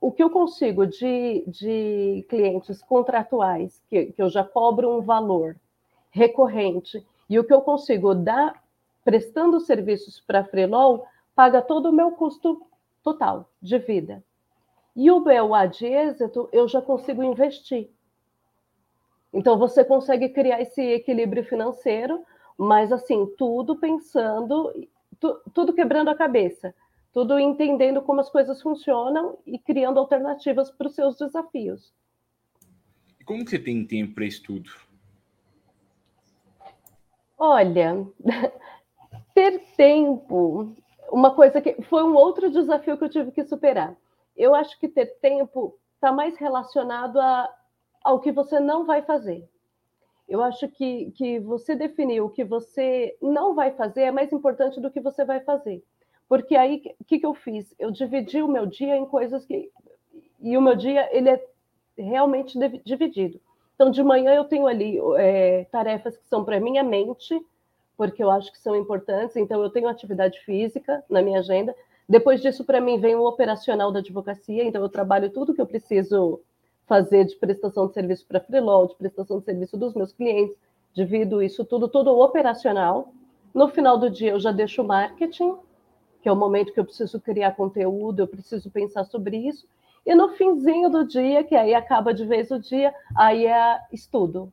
O 0.00 0.12
que 0.12 0.22
eu 0.22 0.30
consigo 0.30 0.86
de, 0.86 1.44
de 1.46 2.24
clientes 2.28 2.82
contratuais, 2.82 3.82
que, 3.88 4.06
que 4.12 4.22
eu 4.22 4.28
já 4.28 4.44
cobro 4.44 4.96
um 4.96 5.00
valor 5.00 5.56
recorrente, 6.10 7.04
e 7.28 7.38
o 7.38 7.44
que 7.44 7.52
eu 7.52 7.60
consigo 7.60 8.14
dar 8.14 8.62
prestando 9.04 9.60
serviços 9.60 10.20
para 10.20 10.40
a 10.40 10.44
Freelol, 10.44 11.06
paga 11.34 11.62
todo 11.62 11.86
o 11.86 11.92
meu 11.92 12.12
custo 12.12 12.62
total 13.02 13.48
de 13.60 13.78
vida. 13.78 14.22
E 14.94 15.10
o 15.10 15.20
BOA 15.20 15.66
de 15.66 15.86
êxito, 15.86 16.48
eu 16.52 16.66
já 16.68 16.82
consigo 16.82 17.22
investir. 17.22 17.90
Então, 19.32 19.58
você 19.58 19.84
consegue 19.84 20.30
criar 20.30 20.60
esse 20.60 20.82
equilíbrio 20.82 21.44
financeiro, 21.44 22.24
mas 22.58 22.90
assim, 22.90 23.26
tudo 23.38 23.76
pensando, 23.76 24.72
tu, 25.20 25.40
tudo 25.54 25.72
quebrando 25.72 26.08
a 26.08 26.16
cabeça, 26.16 26.74
tudo 27.12 27.38
entendendo 27.38 28.02
como 28.02 28.20
as 28.20 28.28
coisas 28.28 28.60
funcionam 28.60 29.38
e 29.46 29.58
criando 29.58 30.00
alternativas 30.00 30.70
para 30.70 30.88
os 30.88 30.94
seus 30.94 31.16
desafios. 31.16 31.94
E 33.20 33.24
como 33.24 33.44
que 33.44 33.50
você 33.50 33.58
tem 33.58 33.86
tempo 33.86 34.14
para 34.14 34.24
isso 34.24 34.42
tudo? 34.42 34.70
Olha, 37.38 38.04
ter 39.34 39.60
tempo, 39.76 40.74
uma 41.10 41.34
coisa 41.34 41.60
que 41.60 41.80
foi 41.82 42.02
um 42.02 42.14
outro 42.14 42.50
desafio 42.50 42.98
que 42.98 43.04
eu 43.04 43.08
tive 43.08 43.30
que 43.30 43.44
superar. 43.44 43.96
Eu 44.36 44.54
acho 44.54 44.78
que 44.80 44.88
ter 44.88 45.06
tempo 45.20 45.78
está 45.94 46.12
mais 46.12 46.36
relacionado 46.36 47.20
a 47.20 47.48
ao 48.02 48.20
que 48.20 48.32
você 48.32 48.58
não 48.58 48.84
vai 48.86 49.02
fazer. 49.02 49.48
Eu 50.28 50.42
acho 50.42 50.68
que, 50.68 51.10
que 51.12 51.40
você 51.40 51.74
definir 51.74 52.20
o 52.20 52.28
que 52.28 52.44
você 52.44 53.16
não 53.20 53.54
vai 53.54 53.70
fazer 53.72 54.02
é 54.02 54.10
mais 54.10 54.30
importante 54.30 54.80
do 54.80 54.90
que 54.90 55.00
você 55.00 55.24
vai 55.24 55.40
fazer. 55.40 55.82
Porque 56.28 56.54
aí, 56.54 56.82
o 57.00 57.04
que, 57.04 57.18
que 57.18 57.24
eu 57.24 57.32
fiz? 57.32 57.74
Eu 57.78 57.90
dividi 57.90 58.42
o 58.42 58.48
meu 58.48 58.66
dia 58.66 58.96
em 58.96 59.06
coisas 59.06 59.46
que... 59.46 59.70
E 60.40 60.56
o 60.56 60.60
meu 60.60 60.76
dia, 60.76 61.08
ele 61.16 61.30
é 61.30 61.44
realmente 61.96 62.58
dividido. 62.84 63.40
Então, 63.74 63.90
de 63.90 64.02
manhã 64.02 64.34
eu 64.34 64.44
tenho 64.44 64.66
ali 64.66 65.00
é, 65.16 65.64
tarefas 65.70 66.18
que 66.18 66.26
são 66.28 66.44
para 66.44 66.60
minha 66.60 66.82
mente, 66.84 67.40
porque 67.96 68.22
eu 68.22 68.30
acho 68.30 68.52
que 68.52 68.58
são 68.58 68.76
importantes. 68.76 69.36
Então, 69.36 69.62
eu 69.62 69.70
tenho 69.70 69.88
atividade 69.88 70.38
física 70.40 71.02
na 71.08 71.22
minha 71.22 71.38
agenda. 71.38 71.74
Depois 72.06 72.42
disso, 72.42 72.64
para 72.64 72.80
mim, 72.80 73.00
vem 73.00 73.14
o 73.14 73.24
operacional 73.24 73.90
da 73.90 74.00
advocacia. 74.00 74.62
Então, 74.62 74.82
eu 74.82 74.88
trabalho 74.90 75.30
tudo 75.30 75.54
que 75.54 75.60
eu 75.60 75.66
preciso 75.66 76.40
fazer 76.88 77.26
de 77.26 77.36
prestação 77.36 77.86
de 77.86 77.92
serviço 77.92 78.26
para 78.26 78.40
freelance, 78.40 78.92
de 78.92 78.98
prestação 78.98 79.38
de 79.38 79.44
serviço 79.44 79.76
dos 79.76 79.94
meus 79.94 80.12
clientes, 80.12 80.56
divido 80.94 81.42
isso 81.42 81.64
tudo, 81.64 81.86
todo 81.86 82.18
operacional. 82.18 83.12
No 83.54 83.68
final 83.68 83.98
do 83.98 84.10
dia, 84.10 84.32
eu 84.32 84.40
já 84.40 84.50
deixo 84.50 84.82
o 84.82 84.86
marketing, 84.86 85.54
que 86.22 86.28
é 86.28 86.32
o 86.32 86.36
momento 86.36 86.72
que 86.72 86.80
eu 86.80 86.84
preciso 86.84 87.20
criar 87.20 87.54
conteúdo, 87.54 88.20
eu 88.20 88.26
preciso 88.26 88.70
pensar 88.70 89.04
sobre 89.04 89.36
isso. 89.36 89.68
E 90.04 90.14
no 90.14 90.30
finzinho 90.30 90.88
do 90.88 91.06
dia, 91.06 91.44
que 91.44 91.54
aí 91.54 91.74
acaba 91.74 92.14
de 92.14 92.24
vez 92.24 92.50
o 92.50 92.58
dia, 92.58 92.94
aí 93.14 93.46
é 93.46 93.78
estudo, 93.92 94.50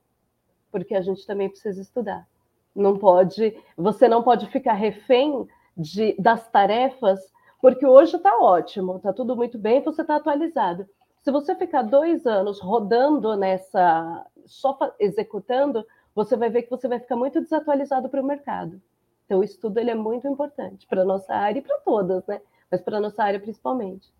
porque 0.72 0.94
a 0.94 1.01
gente 1.01 1.25
também 1.25 1.50
precisa 1.50 1.82
estudar. 1.82 2.27
Não 2.75 2.98
pode, 2.98 3.58
você 3.77 4.08
não 4.10 4.22
pode 4.22 4.48
ficar 4.48 4.74
refém 4.74 5.48
de, 5.77 6.13
das 6.20 6.50
tarefas, 6.50 7.20
porque 7.62 7.86
hoje 7.86 8.18
está 8.18 8.38
ótimo, 8.38 8.98
está 8.98 9.13
tudo 9.13 9.36
muito 9.36 9.58
bem, 9.58 9.82
você 9.82 10.01
está 10.01 10.18
atualizado. 10.18 10.86
Se 11.25 11.32
você 11.32 11.55
ficar 11.55 11.82
dois 11.82 12.24
anos 12.27 12.62
rodando 12.62 13.36
nessa, 13.36 14.27
só 14.46 14.77
executando, 15.00 15.84
você 16.13 16.38
vai 16.38 16.51
ver 16.51 16.62
que 16.62 16.70
você 16.70 16.88
vai 16.88 17.00
ficar 17.00 17.15
muito 17.15 17.41
desatualizado 17.41 18.08
para 18.10 18.22
o 18.22 18.24
mercado. 18.24 18.79
Então, 19.25 19.39
o 19.39 19.44
estudo 19.44 19.79
ele 19.79 19.89
é 19.89 19.96
muito 19.96 20.27
importante 20.27 20.86
para 20.86 21.01
a 21.01 21.03
nossa 21.05 21.34
área 21.34 21.58
e 21.58 21.63
para 21.63 21.79
todas, 21.79 22.24
né? 22.27 22.39
Mas 22.70 22.79
para 22.79 22.98
a 22.98 23.00
nossa 23.00 23.24
área 23.24 23.39
principalmente. 23.39 24.13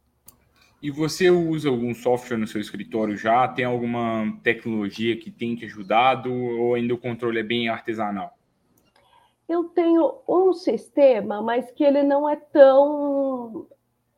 E 0.82 0.90
você 0.90 1.30
usa 1.30 1.70
algum 1.70 1.94
software 1.94 2.38
no 2.38 2.48
seu 2.48 2.60
escritório 2.60 3.16
já? 3.16 3.48
Tem 3.50 3.66
alguma 3.66 4.40
tecnologia 4.42 5.16
que 5.16 5.30
tem 5.30 5.56
te 5.56 5.66
ajudado 5.66 6.34
ou 6.34 6.74
ainda 6.74 6.96
o 6.96 6.98
controle 6.98 7.38
é 7.38 7.44
bem 7.44 7.70
artesanal? 7.70 8.36
Eu 9.48 9.66
tenho 9.66 10.24
um 10.28 10.54
sistema, 10.54 11.40
mas 11.40 11.70
que 11.70 11.84
ele 11.84 12.02
não 12.02 12.28
é 12.28 12.36
tão 12.36 13.68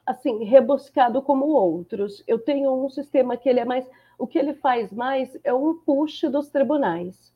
assim 0.08 0.46
rebuscado 0.46 1.22
como 1.22 1.46
outros. 1.48 2.24
Eu 2.26 2.40
tenho 2.40 2.74
um 2.74 2.90
sistema 2.90 3.36
que 3.36 3.50
ele 3.50 3.60
é 3.60 3.66
mais, 3.66 3.88
o 4.18 4.26
que 4.26 4.40
ele 4.40 4.54
faz 4.54 4.92
mais 4.94 5.38
é 5.44 5.54
um 5.54 5.76
push 5.76 6.22
dos 6.32 6.48
tribunais. 6.48 7.36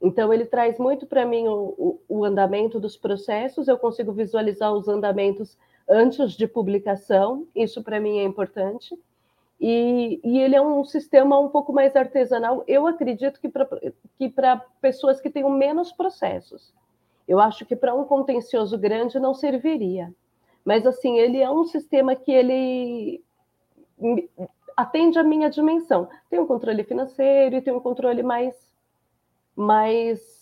Então 0.00 0.32
ele 0.32 0.46
traz 0.46 0.78
muito 0.78 1.06
para 1.06 1.26
mim 1.26 1.46
o, 1.46 2.00
o, 2.08 2.20
o 2.20 2.24
andamento 2.24 2.80
dos 2.80 2.96
processos. 2.96 3.68
Eu 3.68 3.78
consigo 3.78 4.12
visualizar 4.12 4.72
os 4.72 4.88
andamentos 4.88 5.58
antes 5.86 6.32
de 6.32 6.46
publicação. 6.48 7.46
Isso 7.54 7.82
para 7.82 8.00
mim 8.00 8.18
é 8.18 8.24
importante. 8.24 8.98
E, 9.60 10.18
e, 10.24 10.40
ele 10.40 10.56
é 10.56 10.62
um 10.62 10.82
sistema 10.86 11.38
um 11.38 11.50
pouco 11.50 11.70
mais 11.70 11.94
artesanal. 11.94 12.64
Eu 12.66 12.86
acredito 12.86 13.38
que 13.38 14.28
para 14.30 14.56
pessoas 14.80 15.20
que 15.20 15.28
tenham 15.28 15.50
menos 15.50 15.92
processos. 15.92 16.72
Eu 17.28 17.38
acho 17.38 17.66
que 17.66 17.76
para 17.76 17.94
um 17.94 18.04
contencioso 18.04 18.78
grande 18.78 19.20
não 19.20 19.34
serviria. 19.34 20.10
Mas 20.64 20.86
assim, 20.86 21.18
ele 21.18 21.38
é 21.38 21.50
um 21.50 21.64
sistema 21.64 22.14
que 22.14 22.30
ele 22.30 23.22
atende 24.76 25.18
a 25.18 25.24
minha 25.24 25.50
dimensão. 25.50 26.08
Tem 26.28 26.38
um 26.38 26.46
controle 26.46 26.84
financeiro 26.84 27.56
e 27.56 27.62
tem 27.62 27.72
um 27.72 27.80
controle 27.80 28.22
mais 28.22 28.54
mais 29.56 30.40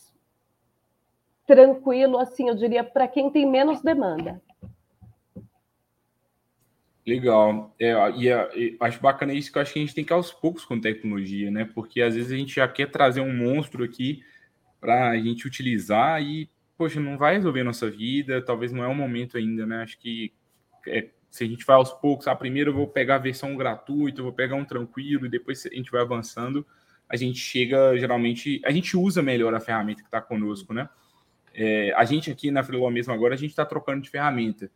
tranquilo, 1.47 2.19
assim, 2.19 2.49
eu 2.49 2.55
diria, 2.55 2.85
para 2.85 3.09
quem 3.09 3.31
tem 3.31 3.47
menos 3.47 3.81
demanda. 3.81 4.41
Legal. 7.07 7.75
É, 7.81 7.95
e, 8.17 8.29
é, 8.29 8.51
e, 8.55 8.77
acho 8.79 9.01
bacana 9.01 9.33
isso 9.33 9.51
que 9.51 9.57
eu 9.57 9.63
acho 9.63 9.73
que 9.73 9.79
a 9.79 9.83
gente 9.83 9.95
tem 9.95 10.05
que 10.05 10.13
ir 10.13 10.15
aos 10.15 10.31
poucos 10.31 10.67
com 10.67 10.79
tecnologia, 10.79 11.51
né? 11.51 11.65
Porque 11.75 12.03
às 12.03 12.15
vezes 12.15 12.31
a 12.31 12.37
gente 12.37 12.55
já 12.57 12.69
quer 12.69 12.91
trazer 12.91 13.23
um 13.23 13.35
monstro 13.35 13.83
aqui 13.83 14.23
para 14.79 15.09
a 15.09 15.17
gente 15.19 15.47
utilizar 15.47 16.23
e 16.23 16.51
poxa, 16.79 17.01
não 17.01 17.19
vai 17.19 17.35
resolver 17.35 17.65
nossa 17.65 17.91
vida, 17.91 18.41
talvez 18.41 18.73
não 18.73 18.85
é 18.85 18.87
o 18.87 18.95
momento 18.95 19.37
ainda, 19.37 19.67
né? 19.67 19.83
Acho 19.83 19.99
que 19.99 20.33
é, 20.87 21.09
se 21.29 21.43
a 21.43 21.47
gente 21.47 21.67
vai 21.67 21.75
aos 21.75 21.93
poucos, 21.93 22.29
ah, 22.29 22.37
primeiro 22.37 22.71
eu 22.71 22.75
vou 22.75 22.87
pegar 22.87 23.17
a 23.17 23.19
versão 23.19 23.57
gratuita, 23.57 24.23
vou 24.23 24.33
pegar 24.33 24.55
um 24.55 24.65
tranquilo, 24.65 25.27
e 25.27 25.29
depois 25.29 25.67
a 25.67 25.75
gente 25.75 25.91
vai 25.91 26.01
avançando, 26.01 26.65
a 27.09 27.17
gente 27.17 27.39
chega, 27.41 27.99
geralmente, 27.99 28.63
a 28.65 28.71
gente 28.71 28.97
usa 28.97 29.21
melhor 29.21 29.53
a 29.55 29.61
ferramenta 29.61 30.03
que 30.03 30.09
está 30.09 30.21
conosco, 30.21 30.73
né? 30.73 30.89
É, 31.53 31.93
a 31.97 32.05
gente 32.05 32.31
aqui 32.31 32.53
na 32.53 32.63
Freeló 32.63 32.89
mesmo 32.91 33.13
agora, 33.13 33.35
a 33.35 33.37
gente 33.37 33.51
está 33.51 33.67
trocando 33.67 34.01
de 34.01 34.09
ferramenta, 34.09 34.71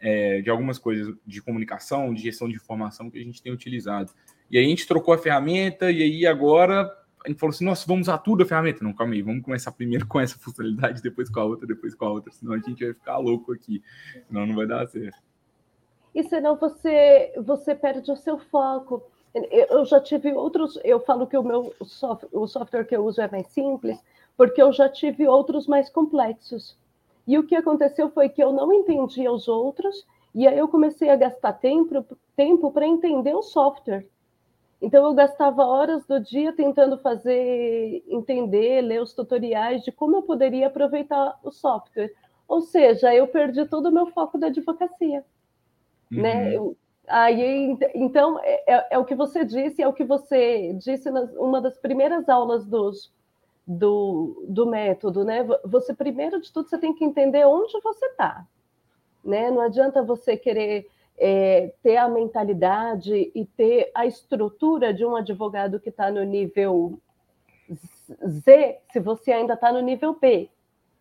é, 0.00 0.40
de 0.40 0.48
algumas 0.48 0.78
coisas 0.78 1.12
de 1.26 1.42
comunicação, 1.42 2.14
de 2.14 2.22
gestão 2.22 2.48
de 2.48 2.54
informação 2.54 3.10
que 3.10 3.18
a 3.18 3.24
gente 3.24 3.42
tem 3.42 3.52
utilizado. 3.52 4.12
E 4.48 4.56
aí 4.56 4.64
a 4.64 4.68
gente 4.68 4.86
trocou 4.86 5.12
a 5.12 5.18
ferramenta, 5.18 5.90
e 5.90 6.02
aí 6.02 6.24
agora 6.24 6.88
a 7.28 7.30
gente 7.30 7.40
falou 7.40 7.50
assim, 7.50 7.64
nossa, 7.64 7.86
vamos 7.86 8.08
usar 8.08 8.18
tudo 8.18 8.42
a 8.42 8.46
ferramenta. 8.46 8.82
Não, 8.82 8.92
calma 8.92 9.12
aí, 9.12 9.22
vamos 9.22 9.44
começar 9.44 9.70
primeiro 9.70 10.06
com 10.06 10.18
essa 10.18 10.38
funcionalidade, 10.38 11.02
depois 11.02 11.28
com 11.28 11.40
a 11.40 11.44
outra, 11.44 11.66
depois 11.66 11.94
com 11.94 12.04
a 12.06 12.10
outra, 12.10 12.32
senão 12.32 12.54
a 12.54 12.58
gente 12.58 12.82
vai 12.82 12.94
ficar 12.94 13.18
louco 13.18 13.52
aqui, 13.52 13.82
senão 14.26 14.46
não 14.46 14.56
vai 14.56 14.66
dar 14.66 14.86
certo. 14.88 15.18
E 16.14 16.22
senão 16.24 16.56
você, 16.56 17.32
você 17.36 17.74
perde 17.74 18.10
o 18.10 18.16
seu 18.16 18.38
foco. 18.38 19.02
Eu 19.68 19.84
já 19.84 20.00
tive 20.00 20.32
outros, 20.32 20.78
eu 20.82 20.98
falo 21.00 21.26
que 21.26 21.36
o 21.36 21.42
meu 21.42 21.74
o 22.32 22.46
software 22.46 22.84
que 22.84 22.96
eu 22.96 23.04
uso 23.04 23.20
é 23.20 23.30
mais 23.30 23.46
simples, 23.48 24.02
porque 24.36 24.60
eu 24.60 24.72
já 24.72 24.88
tive 24.88 25.28
outros 25.28 25.66
mais 25.66 25.90
complexos. 25.90 26.76
E 27.26 27.38
o 27.38 27.46
que 27.46 27.54
aconteceu 27.54 28.10
foi 28.10 28.30
que 28.30 28.42
eu 28.42 28.52
não 28.52 28.72
entendia 28.72 29.30
os 29.30 29.46
outros, 29.48 30.06
e 30.34 30.48
aí 30.48 30.58
eu 30.58 30.66
comecei 30.66 31.10
a 31.10 31.16
gastar 31.16 31.52
tempo 31.52 32.04
tempo 32.34 32.70
para 32.70 32.86
entender 32.86 33.34
o 33.34 33.42
software. 33.42 34.06
Então 34.80 35.04
eu 35.04 35.14
gastava 35.14 35.66
horas 35.66 36.06
do 36.06 36.20
dia 36.20 36.52
tentando 36.52 36.98
fazer, 36.98 38.04
entender, 38.06 38.80
ler 38.80 39.02
os 39.02 39.12
tutoriais 39.12 39.82
de 39.82 39.90
como 39.90 40.16
eu 40.16 40.22
poderia 40.22 40.68
aproveitar 40.68 41.38
o 41.42 41.50
software. 41.50 42.12
Ou 42.46 42.60
seja, 42.60 43.14
eu 43.14 43.26
perdi 43.26 43.66
todo 43.66 43.86
o 43.86 43.92
meu 43.92 44.06
foco 44.06 44.38
da 44.38 44.46
advocacia. 44.46 45.24
Né? 46.10 46.16
Uhum. 46.16 46.22
Né? 46.22 46.54
Eu, 46.54 46.76
aí, 47.08 47.76
então, 47.94 48.38
é, 48.42 48.74
é, 48.74 48.86
é, 48.92 48.98
o 48.98 49.04
que 49.04 49.14
você 49.14 49.44
disse, 49.44 49.82
é 49.82 49.88
o 49.88 49.92
que 49.92 50.04
você 50.04 50.72
disse 50.74 51.10
nas 51.10 51.30
uma 51.34 51.60
das 51.60 51.76
primeiras 51.76 52.28
aulas 52.28 52.64
dos, 52.64 53.12
do, 53.66 54.46
do 54.48 54.64
método, 54.64 55.24
né? 55.24 55.46
Você, 55.64 55.92
primeiro 55.92 56.40
de 56.40 56.52
tudo, 56.52 56.68
você 56.68 56.78
tem 56.78 56.94
que 56.94 57.04
entender 57.04 57.44
onde 57.44 57.78
você 57.80 58.06
está. 58.06 58.46
Né? 59.24 59.50
Não 59.50 59.60
adianta 59.60 60.02
você 60.02 60.36
querer 60.36 60.88
é, 61.18 61.72
ter 61.82 61.96
a 61.96 62.08
mentalidade 62.08 63.30
e 63.34 63.44
ter 63.44 63.90
a 63.94 64.06
estrutura 64.06 64.94
de 64.94 65.04
um 65.04 65.16
advogado 65.16 65.80
que 65.80 65.88
está 65.88 66.10
no 66.10 66.22
nível 66.22 66.98
Z, 68.26 68.78
se 68.90 69.00
você 69.00 69.32
ainda 69.32 69.54
está 69.54 69.72
no 69.72 69.80
nível 69.80 70.16
B. 70.18 70.48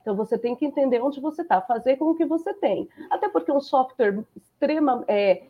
Então 0.01 0.15
você 0.15 0.38
tem 0.38 0.56
que 0.56 0.65
entender 0.65 1.01
onde 1.01 1.19
você 1.19 1.41
está, 1.41 1.62
fazer 1.62 1.97
com 1.97 2.12
o 2.12 2.15
que 2.15 2.25
você 2.25 2.53
tem. 2.53 2.89
Até 3.10 3.30
porque 3.30 3.51
um 3.51 3.62
software 3.62 4.23
extrema 4.36 5.03
é, 5.08 5.43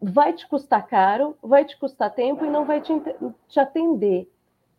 vai 0.00 0.32
te 0.32 0.46
custar 0.46 0.86
caro, 0.86 1.36
vai 1.42 1.64
te 1.64 1.76
custar 1.78 2.14
tempo 2.14 2.44
e 2.44 2.50
não 2.50 2.64
vai 2.64 2.80
te, 2.80 2.92
te 3.48 3.60
atender. 3.60 4.30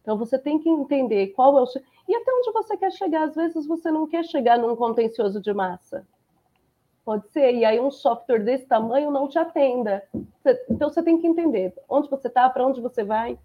Então 0.02 0.18
você 0.18 0.38
tem 0.38 0.60
que 0.60 0.70
entender 0.70 1.28
qual 1.28 1.58
é 1.58 1.62
o. 1.62 1.66
E 2.08 2.16
até 2.16 2.32
onde 2.32 2.52
você 2.52 2.78
quer 2.78 2.92
chegar. 2.92 3.24
Às 3.24 3.36
vezes 3.36 3.66
você 3.66 3.92
não 3.92 4.08
quer 4.08 4.24
chegar 4.24 4.58
num 4.58 4.76
contencioso 4.76 5.42
de 5.42 5.54
massa. 5.54 6.08
Pode 7.06 7.30
ser, 7.30 7.54
e 7.54 7.64
aí 7.64 7.80
um 7.80 7.92
software 7.92 8.40
desse 8.40 8.66
tamanho 8.66 9.12
não 9.12 9.28
te 9.28 9.38
atenda. 9.38 10.04
Então 10.68 10.90
você 10.90 11.04
tem 11.04 11.22
que 11.22 11.28
entender 11.28 11.72
onde 11.88 12.10
você 12.10 12.28
está, 12.28 12.50
para 12.50 12.66
onde 12.66 12.82
você 12.82 13.04
vai. 13.04 13.38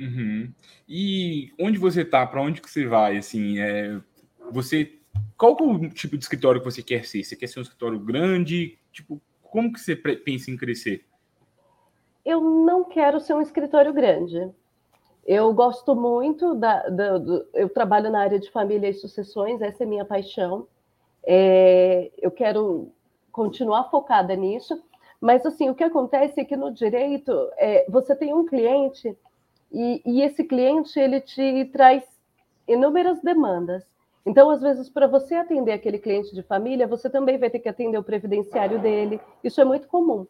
Uhum. 0.00 0.50
E 0.88 1.52
onde 1.60 1.78
você 1.78 2.00
está, 2.02 2.26
para 2.26 2.40
onde 2.40 2.62
que 2.62 2.70
você 2.70 2.86
vai? 2.86 3.18
Assim, 3.18 3.58
é, 3.58 4.00
você, 4.50 4.98
qual 5.36 5.56
é 5.60 5.62
o 5.62 5.90
tipo 5.90 6.16
de 6.16 6.24
escritório 6.24 6.60
que 6.60 6.70
você 6.70 6.82
quer 6.82 7.04
ser? 7.04 7.22
Você 7.22 7.36
quer 7.36 7.48
ser 7.48 7.58
um 7.58 7.62
escritório 7.62 7.98
grande? 7.98 8.78
Tipo, 8.90 9.20
como 9.42 9.70
que 9.70 9.78
você 9.78 9.94
pensa 9.94 10.50
em 10.50 10.56
crescer? 10.56 11.04
Eu 12.24 12.40
não 12.40 12.84
quero 12.84 13.20
ser 13.20 13.34
um 13.34 13.42
escritório 13.42 13.92
grande. 13.92 14.50
Eu 15.26 15.52
gosto 15.52 15.94
muito 15.94 16.54
da, 16.54 16.88
da 16.88 17.18
do, 17.18 17.46
eu 17.52 17.68
trabalho 17.68 18.10
na 18.10 18.20
área 18.20 18.38
de 18.38 18.50
família 18.50 18.88
e 18.88 18.94
sucessões, 18.94 19.60
essa 19.60 19.82
é 19.82 19.86
minha 19.86 20.04
paixão. 20.04 20.66
É, 21.26 22.10
eu 22.18 22.30
quero 22.30 22.92
continuar 23.32 23.90
focada 23.90 24.34
nisso, 24.36 24.80
mas 25.20 25.44
assim, 25.44 25.68
o 25.68 25.74
que 25.74 25.84
acontece 25.84 26.40
é 26.40 26.44
que 26.44 26.56
no 26.56 26.72
direito 26.72 27.32
é, 27.56 27.84
você 27.88 28.14
tem 28.14 28.32
um 28.32 28.46
cliente 28.46 29.16
e, 29.72 30.00
e, 30.06 30.22
esse 30.22 30.44
cliente 30.44 30.98
ele 30.98 31.20
te 31.20 31.64
traz 31.72 32.04
inúmeras 32.68 33.20
demandas. 33.20 33.84
Então, 34.24 34.50
às 34.50 34.60
vezes, 34.60 34.88
para 34.88 35.06
você 35.06 35.34
atender 35.34 35.72
aquele 35.72 35.98
cliente 35.98 36.34
de 36.34 36.42
família, 36.42 36.86
você 36.86 37.10
também 37.10 37.38
vai 37.38 37.50
ter 37.50 37.58
que 37.58 37.68
atender 37.68 37.98
o 37.98 38.02
previdenciário 38.02 38.78
dele. 38.80 39.20
Isso 39.42 39.60
é 39.60 39.64
muito 39.64 39.86
comum. 39.88 40.26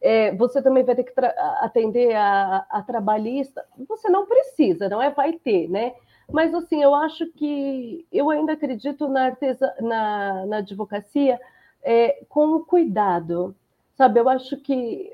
É, 0.00 0.34
você 0.34 0.60
também 0.60 0.84
vai 0.84 0.94
ter 0.94 1.04
que 1.04 1.12
atender 1.60 2.14
a, 2.14 2.66
a, 2.68 2.82
trabalhista. 2.82 3.64
Você 3.88 4.08
não 4.08 4.26
precisa, 4.26 4.88
não 4.88 5.00
é? 5.00 5.10
Vai 5.10 5.32
ter, 5.32 5.68
né? 5.68 5.94
Mas, 6.32 6.54
assim, 6.54 6.82
eu 6.82 6.94
acho 6.94 7.26
que 7.32 8.06
eu 8.10 8.30
ainda 8.30 8.52
acredito 8.52 9.08
na, 9.08 9.26
artesa, 9.26 9.74
na, 9.80 10.46
na 10.46 10.56
advocacia 10.58 11.38
é, 11.82 12.24
com 12.28 12.54
o 12.54 12.64
cuidado, 12.64 13.54
sabe? 13.94 14.20
Eu 14.20 14.28
acho 14.28 14.56
que 14.56 15.12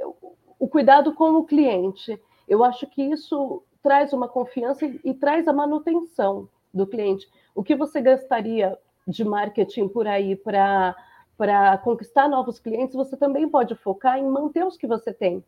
o 0.59 0.69
cuidado 0.69 1.15
com 1.15 1.33
o 1.33 1.45
cliente, 1.45 2.21
eu 2.49 2.63
acho 2.63 2.87
que 2.87 3.03
isso 3.03 3.63
traz 3.83 4.13
uma 4.13 4.29
confiança 4.29 4.87
e, 4.87 5.01
e 5.05 5.15
traz 5.15 5.49
a 5.49 5.53
manutenção 5.53 6.49
do 6.73 6.87
cliente. 6.87 7.29
O 7.55 7.63
que 7.63 7.75
você 7.75 8.01
gastaria 8.01 8.79
de 9.07 9.25
marketing 9.25 9.89
por 9.89 10.07
aí 10.07 10.37
para 10.37 10.95
para 11.41 11.79
conquistar 11.79 12.29
novos 12.29 12.59
clientes, 12.59 12.95
você 12.95 13.17
também 13.17 13.49
pode 13.49 13.75
focar 13.75 14.19
em 14.19 14.29
manter 14.29 14.63
os 14.63 14.77
que 14.77 14.87
você 14.87 15.11
tem. 15.11 15.43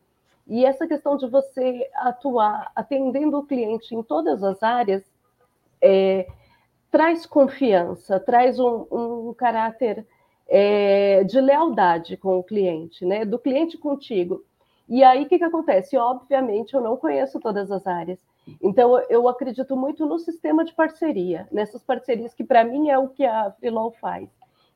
E 0.47 0.65
essa 0.65 0.87
questão 0.87 1.19
de 1.19 1.29
você 1.29 1.87
atuar 1.97 2.73
atendendo 2.75 3.37
o 3.37 3.45
cliente 3.45 3.95
em 3.95 4.03
todas 4.03 4.43
as 4.43 4.63
áreas, 4.63 5.05
é, 5.83 6.27
traz 6.91 7.27
confiança, 7.27 8.21
traz 8.21 8.59
um, 8.61 8.87
um 8.91 9.35
caráter 9.35 10.07
é, 10.49 11.25
de 11.25 11.41
lealdade 11.41 12.17
com 12.17 12.39
o 12.39 12.45
cliente, 12.45 13.05
né? 13.05 13.25
Do 13.25 13.39
cliente 13.39 13.77
contigo. 13.77 14.45
E 14.89 15.03
aí, 15.03 15.23
o 15.23 15.29
que, 15.29 15.39
que 15.39 15.45
acontece? 15.45 15.97
Obviamente, 15.97 16.75
eu 16.75 16.81
não 16.81 16.97
conheço 16.97 17.41
todas 17.41 17.71
as 17.71 17.87
áreas. 17.87 18.19
Então, 18.61 18.99
eu 19.09 19.29
acredito 19.29 19.77
muito 19.77 20.05
no 20.05 20.19
sistema 20.19 20.65
de 20.65 20.75
parceria, 20.75 21.49
nessas 21.51 21.83
parcerias 21.83 22.35
que, 22.35 22.45
para 22.45 22.65
mim, 22.65 22.91
é 22.91 22.99
o 22.99 23.09
que 23.09 23.25
a 23.25 23.51
Freelaw 23.53 23.93
faz. 23.93 24.29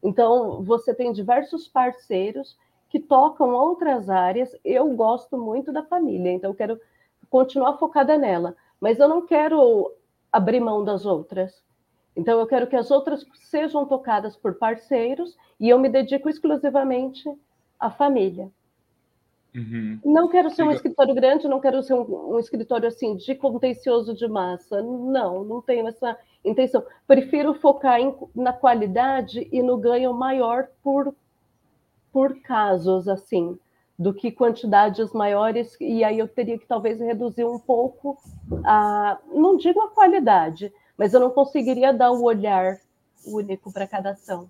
Então, 0.03 0.63
você 0.63 0.95
tem 0.95 1.13
diversos 1.13 1.69
parceiros 1.69 2.57
que 2.89 3.01
tocam 3.01 3.51
outras 3.51 4.09
áreas. 4.09 4.57
Eu 4.65 4.89
gosto 4.95 5.37
muito 5.37 5.73
da 5.73 5.83
família, 5.83 6.33
então, 6.33 6.51
eu 6.51 6.55
quero 6.55 6.81
continuar 7.29 7.77
focada 7.77 8.17
nela. 8.17 8.57
Mas 8.81 8.99
eu 8.99 9.09
não 9.09 9.27
quero 9.27 9.93
abrir 10.37 10.61
mão 10.61 10.85
das 10.85 11.07
outras. 11.07 11.65
Então, 12.15 12.39
eu 12.39 12.47
quero 12.47 12.67
que 12.67 12.77
as 12.77 12.91
outras 12.91 13.27
sejam 13.51 13.87
tocadas 13.87 14.37
por 14.37 14.55
parceiros 14.55 15.35
e 15.59 15.69
eu 15.69 15.79
me 15.79 15.89
dedico 15.89 16.29
exclusivamente 16.29 17.25
à 17.81 17.91
família. 17.91 18.51
Uhum. 19.55 19.99
Não 20.05 20.29
quero 20.29 20.51
ser 20.51 20.63
um 20.63 20.71
escritório 20.71 21.15
grande, 21.15 21.49
não 21.49 21.59
quero 21.59 21.83
ser 21.83 21.95
um, 21.95 22.35
um, 22.35 22.39
escritório 22.39 22.87
assim 22.87 23.17
de 23.17 23.35
contencioso 23.35 24.15
de 24.15 24.29
massa. 24.29 24.83
Não, 24.83 25.43
não 25.43 25.63
tenho 25.63 25.89
essa 25.89 26.19
intenção. 26.45 26.85
Prefiro 27.07 27.55
focar 27.55 27.99
em, 27.99 28.15
na 28.35 28.53
qualidade 28.53 29.49
e 29.51 29.63
no 29.63 29.79
ganho 29.79 30.13
maior 30.13 30.69
por, 30.83 31.15
por 32.13 32.39
casos 32.43 33.09
assim 33.09 33.59
do 33.99 34.13
que 34.13 34.31
quantidades 34.31 35.13
maiores, 35.13 35.77
e 35.81 36.05
aí 36.05 36.19
eu 36.19 36.29
teria 36.29 36.59
que 36.59 36.67
talvez 36.67 37.01
reduzir 37.01 37.45
um 37.45 37.59
pouco 37.59 38.19
a, 38.65 39.19
não 39.33 39.57
digo 39.57 39.81
a 39.81 39.91
qualidade, 39.91 40.73
mas 40.99 41.15
eu 41.15 41.21
não 41.21 41.31
conseguiria 41.31 41.93
dar 41.93 42.11
o 42.13 42.23
olhar 42.23 42.79
único 43.25 43.73
para 43.73 43.87
cada 43.87 44.11
ação. 44.11 44.49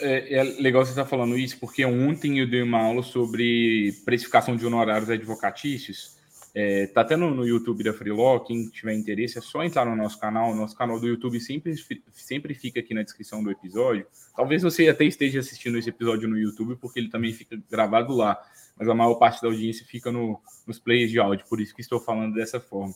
É, 0.00 0.38
é, 0.38 0.42
legal 0.60 0.84
você 0.84 0.90
estar 0.90 1.06
falando 1.06 1.36
isso, 1.36 1.58
porque 1.58 1.84
ontem 1.84 2.38
eu 2.38 2.48
dei 2.48 2.62
uma 2.62 2.80
aula 2.80 3.02
sobre 3.02 3.92
precificação 4.04 4.54
de 4.54 4.64
honorários 4.64 5.10
advocatícios. 5.10 6.17
É, 6.60 6.88
tá 6.88 7.02
até 7.02 7.14
no, 7.14 7.32
no, 7.32 7.46
YouTube 7.46 7.84
da 7.84 7.92
Freeló, 7.92 8.40
quem 8.40 8.68
tiver 8.68 8.92
interesse 8.92 9.38
é 9.38 9.40
só 9.40 9.62
entrar 9.62 9.86
no 9.86 9.94
nosso 9.94 10.18
canal. 10.18 10.52
Nosso 10.56 10.76
canal 10.76 10.98
do 10.98 11.06
YouTube 11.06 11.38
sempre, 11.38 11.72
sempre 12.12 12.52
fica 12.52 12.80
aqui 12.80 12.92
na 12.92 13.04
descrição 13.04 13.44
do 13.44 13.48
episódio. 13.52 14.04
Talvez 14.34 14.64
você 14.64 14.88
até 14.88 15.04
esteja 15.04 15.38
assistindo 15.38 15.78
esse 15.78 15.90
episódio 15.90 16.28
no 16.28 16.36
YouTube, 16.36 16.74
porque 16.74 16.98
ele 16.98 17.10
também 17.10 17.32
fica 17.32 17.56
gravado 17.70 18.12
lá. 18.12 18.36
Mas 18.76 18.88
a 18.88 18.94
maior 18.94 19.14
parte 19.14 19.40
da 19.40 19.46
audiência 19.46 19.86
fica 19.86 20.10
no, 20.10 20.40
nos 20.66 20.80
players 20.80 21.12
de 21.12 21.20
áudio, 21.20 21.46
por 21.48 21.60
isso 21.60 21.72
que 21.72 21.80
estou 21.80 22.00
falando 22.00 22.34
dessa 22.34 22.58
forma. 22.58 22.92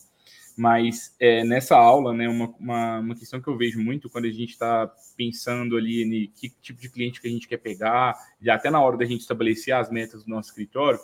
Mas 0.57 1.15
é, 1.17 1.45
nessa 1.45 1.77
aula, 1.77 2.13
né, 2.13 2.27
uma, 2.27 2.53
uma, 2.59 2.99
uma, 2.99 3.15
questão 3.15 3.39
que 3.39 3.47
eu 3.47 3.57
vejo 3.57 3.79
muito 3.79 4.09
quando 4.09 4.25
a 4.25 4.31
gente 4.31 4.51
está 4.51 4.93
pensando 5.15 5.77
ali 5.77 6.03
em 6.03 6.31
que 6.35 6.49
tipo 6.61 6.81
de 6.81 6.89
cliente 6.89 7.21
que 7.21 7.29
a 7.29 7.31
gente 7.31 7.47
quer 7.47 7.57
pegar, 7.57 8.13
já 8.41 8.55
até 8.55 8.69
na 8.69 8.81
hora 8.81 8.97
da 8.97 9.05
gente 9.05 9.21
estabelecer 9.21 9.73
as 9.73 9.89
metas 9.89 10.25
do 10.25 10.29
nosso 10.29 10.49
escritório, 10.49 10.99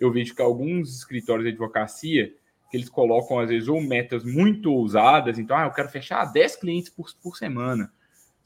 eu 0.00 0.12
vejo 0.12 0.34
que 0.34 0.42
alguns 0.42 0.96
escritórios 0.96 1.44
de 1.44 1.50
advocacia, 1.50 2.32
que 2.70 2.76
eles 2.76 2.88
colocam, 2.88 3.38
às 3.38 3.48
vezes, 3.48 3.68
ou 3.68 3.80
metas 3.80 4.24
muito 4.24 4.72
ousadas, 4.72 5.38
então, 5.38 5.56
ah, 5.56 5.64
eu 5.64 5.72
quero 5.72 5.88
fechar 5.88 6.24
10 6.26 6.56
clientes 6.56 6.90
por, 6.90 7.08
por 7.22 7.36
semana. 7.36 7.90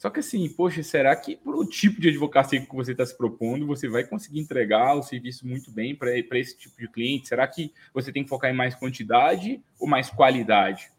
Só 0.03 0.11
que 0.11 0.19
assim, 0.19 0.49
poxa, 0.49 0.83
será 0.83 1.15
que 1.15 1.37
para 1.37 1.57
o 1.57 1.65
tipo 1.65 2.01
de 2.01 2.09
advocacia 2.09 2.61
que 2.61 2.75
você 2.75 2.91
está 2.91 3.07
se 3.07 3.17
propondo, 3.17 3.69
você 3.69 3.89
vai 3.89 4.03
conseguir 4.03 4.41
entregar 4.41 4.95
o 4.95 5.03
serviço 5.03 5.47
muito 5.47 5.71
bem 5.71 5.95
para 5.95 6.11
esse 6.17 6.59
tipo 6.59 6.77
de 6.77 6.89
cliente? 6.89 7.29
Será 7.29 7.47
que 7.47 7.73
você 7.95 8.11
tem 8.11 8.25
que 8.25 8.29
focar 8.29 8.51
em 8.51 8.57
mais 8.57 8.75
quantidade 8.75 9.63
ou 9.79 9.87
mais 9.87 10.11
qualidade? 10.11 10.91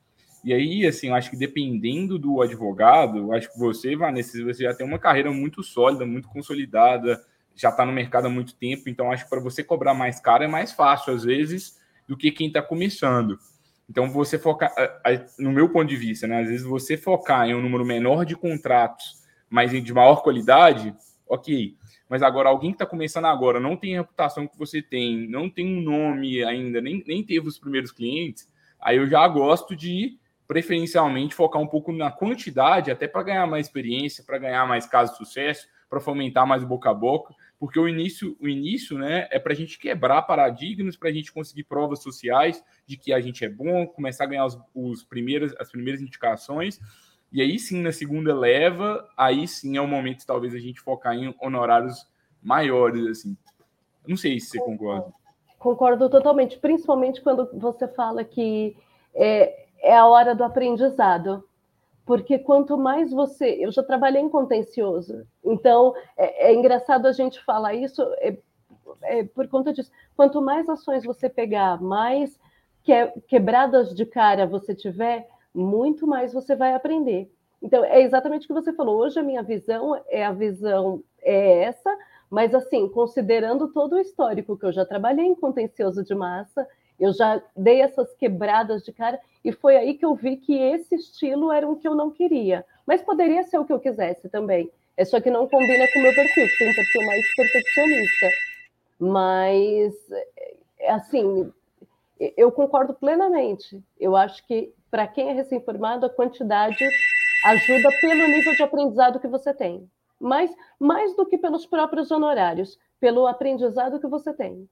E 0.42 0.54
aí, 0.54 0.86
assim, 0.86 1.08
eu 1.08 1.16
acho 1.16 1.30
que 1.30 1.36
dependendo 1.36 2.18
do 2.18 2.42
advogado, 2.42 3.34
acho 3.34 3.52
que 3.52 3.60
você, 3.60 3.94
Vanessa, 3.94 4.42
você 4.42 4.64
já 4.64 4.74
tem 4.74 4.88
uma 4.88 5.00
carreira 5.00 5.32
muito 5.32 5.62
sólida, 5.64 6.06
muito 6.06 6.30
consolidada, 6.30 7.22
já 7.56 7.70
está 7.70 7.86
no 7.86 7.92
mercado 7.92 8.28
há 8.28 8.30
muito 8.30 8.56
tempo, 8.56 8.90
então 8.90 9.12
acho 9.12 9.24
que 9.24 9.30
para 9.30 9.40
você 9.40 9.64
cobrar 9.64 9.94
mais 9.94 10.20
caro 10.20 10.44
é 10.44 10.48
mais 10.48 10.72
fácil, 10.72 11.14
às 11.14 11.24
vezes, 11.24 11.80
do 12.08 12.18
que 12.18 12.32
quem 12.32 12.48
está 12.48 12.62
começando. 12.62 13.38
Então, 13.90 14.10
você 14.10 14.40
focar, 14.40 14.74
no 15.38 15.52
meu 15.52 15.70
ponto 15.70 15.88
de 15.88 15.96
vista, 15.96 16.26
né? 16.26 16.42
Às 16.42 16.48
vezes 16.48 16.66
você 16.66 16.98
focar 16.98 17.48
em 17.48 17.54
um 17.54 17.62
número 17.62 17.86
menor 17.86 18.26
de 18.26 18.36
contratos, 18.36 19.22
mas 19.50 19.72
de 19.72 19.94
maior 19.94 20.24
qualidade, 20.24 20.96
ok. 21.28 21.76
Mas 22.10 22.24
agora, 22.24 22.50
alguém 22.50 22.72
que 22.72 22.76
está 22.76 22.86
começando 22.86 23.26
agora, 23.26 23.60
não 23.60 23.76
tem 23.76 23.96
a 23.96 24.02
reputação 24.02 24.48
que 24.48 24.58
você 24.58 24.82
tem, 24.82 25.28
não 25.28 25.50
tem 25.50 25.78
um 25.78 25.82
nome 25.82 26.44
ainda, 26.44 26.82
nem, 26.82 27.04
nem 27.06 27.24
teve 27.24 27.48
os 27.48 27.60
primeiros 27.60 27.92
clientes, 27.92 28.50
aí 28.80 28.98
eu 28.98 29.08
já 29.08 29.28
gosto 29.28 29.76
de 29.76 30.18
preferencialmente 30.48 31.36
focar 31.36 31.62
um 31.62 31.68
pouco 31.68 31.92
na 31.92 32.12
quantidade, 32.12 32.92
até 32.92 33.08
para 33.08 33.24
ganhar 33.24 33.48
mais 33.48 33.66
experiência, 33.66 34.24
para 34.24 34.38
ganhar 34.38 34.68
mais 34.68 34.86
casos 34.86 35.18
de 35.18 35.26
sucesso, 35.26 35.68
para 35.94 36.00
fomentar 36.00 36.48
mais 36.48 36.64
o 36.64 36.68
boca 36.68 36.90
a 36.90 36.94
boca, 36.94 37.36
porque 37.60 37.80
o 37.80 37.88
início, 37.88 38.36
o 38.42 38.48
início 38.48 38.98
né, 38.98 39.28
é 39.30 39.38
para 39.38 39.54
a 39.54 39.56
gente 39.56 39.78
quebrar 39.78 40.24
paradigmas, 40.24 40.98
para 40.98 41.10
a 41.10 41.12
gente 41.12 41.32
conseguir 41.32 41.66
provas 41.66 42.02
sociais 42.02 42.64
de 42.88 42.98
que 42.98 43.14
a 43.14 43.22
gente 43.22 43.46
é 43.46 43.50
bom, 43.50 43.86
começar 43.86 44.24
a 44.24 44.28
ganhar 44.28 44.48
os, 44.48 44.60
os 44.74 45.04
primeiras, 45.04 45.54
as 45.60 45.70
primeiras 45.70 46.02
indicações, 46.02 46.80
e 47.32 47.44
aí 47.44 47.60
sim, 47.60 47.80
na 47.80 47.92
segunda 47.92 48.34
leva, 48.34 49.08
aí 49.16 49.48
sim 49.48 49.78
é 49.78 49.82
o 49.82 49.88
momento 49.88 50.20
de 50.20 50.26
talvez 50.26 50.56
a 50.56 50.60
gente 50.60 50.82
focar 50.82 51.14
em 51.14 51.36
honorários 51.40 52.10
maiores, 52.42 53.06
assim. 53.06 53.38
Não 54.08 54.18
sei 54.18 54.40
se 54.40 54.48
você 54.48 54.60
concorda. 54.60 55.14
Concordo 55.60 56.10
totalmente, 56.10 56.58
principalmente 56.58 57.22
quando 57.22 57.48
você 57.54 57.88
fala 57.88 58.24
que 58.24 58.76
é, 59.14 59.68
é 59.80 59.96
a 59.96 60.08
hora 60.08 60.34
do 60.34 60.44
aprendizado 60.44 61.48
porque 62.06 62.38
quanto 62.40 62.78
mais 62.78 63.12
você. 63.12 63.58
Eu 63.60 63.72
já 63.72 63.84
trabalhei 63.84 64.22
em 64.22 64.30
contencioso, 64.30 65.26
então 65.44 65.94
é, 66.18 66.50
é 66.50 66.54
engraçado 66.54 67.08
a 67.08 67.12
gente 67.12 67.44
falar 67.44 67.74
isso 67.74 68.02
é, 68.20 68.38
é, 69.04 69.24
por 69.24 69.48
conta 69.48 69.74
disso. 69.74 69.92
Quanto 70.16 70.42
mais 70.42 70.68
ações 70.70 71.04
você 71.04 71.30
pegar, 71.30 71.82
mais 71.82 72.40
que, 72.84 72.94
quebradas 73.28 73.94
de 73.94 74.06
cara 74.06 74.46
você 74.46 74.76
tiver, 74.76 75.28
muito 75.54 76.06
mais 76.06 76.34
você 76.34 76.56
vai 76.56 76.74
aprender. 76.74 77.32
Então, 77.62 77.84
é 77.86 78.02
exatamente 78.02 78.44
o 78.44 78.48
que 78.48 78.54
você 78.54 78.74
falou. 78.74 78.98
Hoje 79.00 79.20
a 79.20 79.24
minha 79.24 79.42
visão 79.42 80.00
é 80.10 80.26
a 80.26 80.34
visão 80.34 81.02
é 81.22 81.64
essa, 81.64 81.98
mas 82.30 82.54
assim, 82.54 82.90
considerando 82.90 83.70
todo 83.70 83.94
o 83.94 84.00
histórico 84.00 84.58
que 84.58 84.66
eu 84.66 84.74
já 84.74 84.86
trabalhei 84.86 85.26
em 85.26 85.36
contencioso 85.36 86.04
de 86.04 86.14
massa, 86.14 86.68
eu 87.04 87.12
já 87.12 87.42
dei 87.54 87.82
essas 87.82 88.16
quebradas 88.16 88.82
de 88.82 88.94
cara 88.94 89.20
e 89.44 89.52
foi 89.52 89.76
aí 89.76 89.96
que 89.96 90.06
eu 90.06 90.16
vi 90.16 90.38
que 90.38 90.58
esse 90.58 90.96
estilo 90.96 91.52
era 91.52 91.68
um 91.68 91.76
que 91.76 91.86
eu 91.86 91.94
não 91.94 92.10
queria. 92.10 92.66
Mas 92.88 93.02
poderia 93.02 93.44
ser 93.44 93.58
o 93.58 93.66
que 93.66 93.74
eu 93.74 93.80
quisesse 93.80 94.30
também. 94.30 94.72
É 94.96 95.04
só 95.04 95.20
que 95.20 95.30
não 95.30 95.46
combina 95.46 95.86
com 95.92 96.00
o 96.00 96.02
meu 96.02 96.16
perfil, 96.16 96.48
que 96.48 96.58
tem 96.58 96.72
um 96.72 96.76
perfil 96.76 97.06
mais 97.06 97.36
perfeccionista. 97.36 98.30
Mas, 98.98 99.94
é, 100.80 100.92
assim, 100.92 101.52
eu 102.38 102.50
concordo 102.54 102.94
plenamente. 102.94 103.84
Eu 104.00 104.16
acho 104.16 104.46
que, 104.48 104.74
para 104.90 105.06
quem 105.06 105.30
é 105.30 105.34
recém-formado, 105.34 106.06
a 106.06 106.10
quantidade 106.10 106.88
ajuda 107.48 107.90
pelo 108.00 108.28
nível 108.28 108.54
de 108.54 108.64
aprendizado 108.64 109.20
que 109.20 109.28
você 109.28 109.54
tem. 109.54 109.90
Mas, 110.18 110.56
mais 110.80 111.14
do 111.18 111.26
que 111.26 111.38
pelos 111.38 111.66
próprios 111.66 112.12
honorários, 112.12 112.80
pelo 112.98 113.28
aprendizado 113.28 114.00
que 114.00 114.08
você 114.08 114.32
tem. 114.32 114.70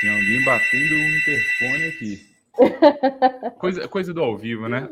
Tem 0.00 0.10
alguém 0.10 0.44
batendo 0.44 0.94
o 0.94 1.18
interfone 1.18 1.84
aqui. 1.88 2.28
Coisa, 3.58 3.86
coisa 3.86 4.12
do 4.12 4.20
ao 4.20 4.36
vivo, 4.36 4.68
né? 4.68 4.88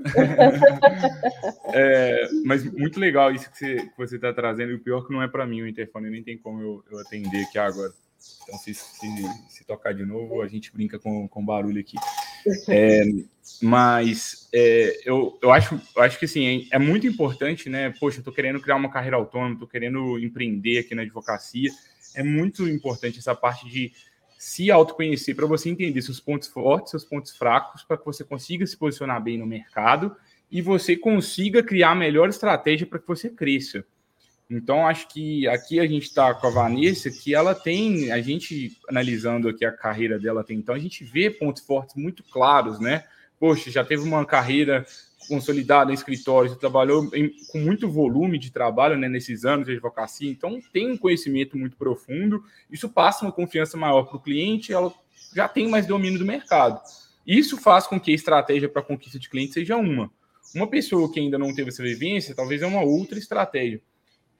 é, 1.74 2.28
mas 2.44 2.64
muito 2.64 3.00
legal 3.00 3.32
isso 3.32 3.50
que 3.50 3.90
você 3.96 4.16
está 4.16 4.32
trazendo. 4.32 4.70
E 4.70 4.74
o 4.74 4.80
pior 4.80 5.02
é 5.02 5.06
que 5.06 5.12
não 5.12 5.22
é 5.22 5.28
para 5.28 5.46
mim 5.46 5.62
o 5.62 5.68
interfone, 5.68 6.10
nem 6.10 6.22
tem 6.22 6.38
como 6.38 6.60
eu, 6.60 6.84
eu, 6.90 6.98
atender 7.00 7.44
aqui 7.44 7.58
agora. 7.58 7.92
Então, 8.42 8.58
se, 8.58 8.72
se, 8.74 9.06
se, 9.48 9.64
tocar 9.64 9.92
de 9.92 10.04
novo, 10.04 10.42
a 10.42 10.48
gente 10.48 10.72
brinca 10.72 10.98
com, 10.98 11.26
com 11.28 11.44
barulho 11.44 11.80
aqui. 11.80 11.96
É, 12.68 13.04
mas 13.60 14.48
é, 14.52 15.00
eu, 15.04 15.38
eu, 15.42 15.52
acho, 15.52 15.80
eu 15.96 16.02
acho 16.02 16.18
que 16.18 16.24
assim, 16.24 16.68
é, 16.70 16.76
é 16.76 16.78
muito 16.78 17.06
importante, 17.06 17.68
né? 17.68 17.92
Poxa, 17.98 18.18
eu 18.18 18.20
estou 18.20 18.34
querendo 18.34 18.60
criar 18.60 18.76
uma 18.76 18.90
carreira 18.90 19.16
autônoma, 19.16 19.54
estou 19.54 19.68
querendo 19.68 20.18
empreender 20.18 20.78
aqui 20.78 20.94
na 20.94 21.02
advocacia. 21.02 21.70
É 22.14 22.22
muito 22.22 22.66
importante 22.68 23.18
essa 23.18 23.34
parte 23.34 23.68
de 23.68 23.92
se 24.38 24.70
autoconhecer 24.70 25.34
para 25.34 25.46
você 25.46 25.70
entender 25.70 26.02
seus 26.02 26.20
pontos 26.20 26.48
fortes, 26.48 26.90
seus 26.90 27.04
pontos 27.04 27.36
fracos, 27.36 27.82
para 27.82 27.96
que 27.96 28.04
você 28.04 28.24
consiga 28.24 28.66
se 28.66 28.76
posicionar 28.76 29.22
bem 29.22 29.38
no 29.38 29.46
mercado 29.46 30.14
e 30.50 30.62
você 30.62 30.96
consiga 30.96 31.62
criar 31.62 31.90
a 31.90 31.94
melhor 31.94 32.28
estratégia 32.28 32.86
para 32.86 32.98
que 32.98 33.06
você 33.06 33.30
cresça. 33.30 33.84
Então, 34.48 34.86
acho 34.86 35.08
que 35.08 35.48
aqui 35.48 35.80
a 35.80 35.86
gente 35.86 36.04
está 36.04 36.32
com 36.32 36.46
a 36.46 36.50
Vanessa, 36.50 37.10
que 37.10 37.34
ela 37.34 37.54
tem, 37.54 38.12
a 38.12 38.20
gente 38.20 38.78
analisando 38.88 39.48
aqui 39.48 39.64
a 39.64 39.72
carreira 39.72 40.18
dela 40.18 40.42
até 40.42 40.54
então, 40.54 40.74
a 40.74 40.78
gente 40.78 41.02
vê 41.02 41.28
pontos 41.30 41.62
fortes 41.64 41.96
muito 41.96 42.22
claros, 42.22 42.78
né? 42.78 43.04
Poxa, 43.38 43.70
já 43.70 43.84
teve 43.84 44.02
uma 44.02 44.24
carreira 44.24 44.86
consolidada 45.28 45.90
em 45.90 45.94
escritório, 45.94 46.50
você 46.50 46.56
trabalhou 46.56 47.10
em, 47.12 47.30
com 47.50 47.58
muito 47.58 47.90
volume 47.90 48.38
de 48.38 48.50
trabalho 48.50 48.96
né, 48.96 49.08
nesses 49.08 49.44
anos 49.44 49.66
de 49.66 49.72
advocacia, 49.72 50.30
então 50.30 50.60
tem 50.72 50.90
um 50.90 50.96
conhecimento 50.96 51.58
muito 51.58 51.76
profundo, 51.76 52.42
isso 52.70 52.88
passa 52.88 53.24
uma 53.24 53.32
confiança 53.32 53.76
maior 53.76 54.04
para 54.04 54.16
o 54.16 54.22
cliente, 54.22 54.72
ela 54.72 54.92
já 55.34 55.48
tem 55.48 55.68
mais 55.68 55.86
domínio 55.86 56.18
do 56.18 56.24
mercado. 56.24 56.80
Isso 57.26 57.56
faz 57.56 57.86
com 57.86 57.98
que 57.98 58.12
a 58.12 58.14
estratégia 58.14 58.68
para 58.68 58.82
conquista 58.82 59.18
de 59.18 59.28
cliente 59.28 59.54
seja 59.54 59.76
uma. 59.76 60.10
Uma 60.54 60.68
pessoa 60.68 61.12
que 61.12 61.18
ainda 61.18 61.36
não 61.36 61.52
teve 61.52 61.70
essa 61.70 61.82
vivência, 61.82 62.34
talvez 62.34 62.62
é 62.62 62.66
uma 62.66 62.82
outra 62.82 63.18
estratégia. 63.18 63.82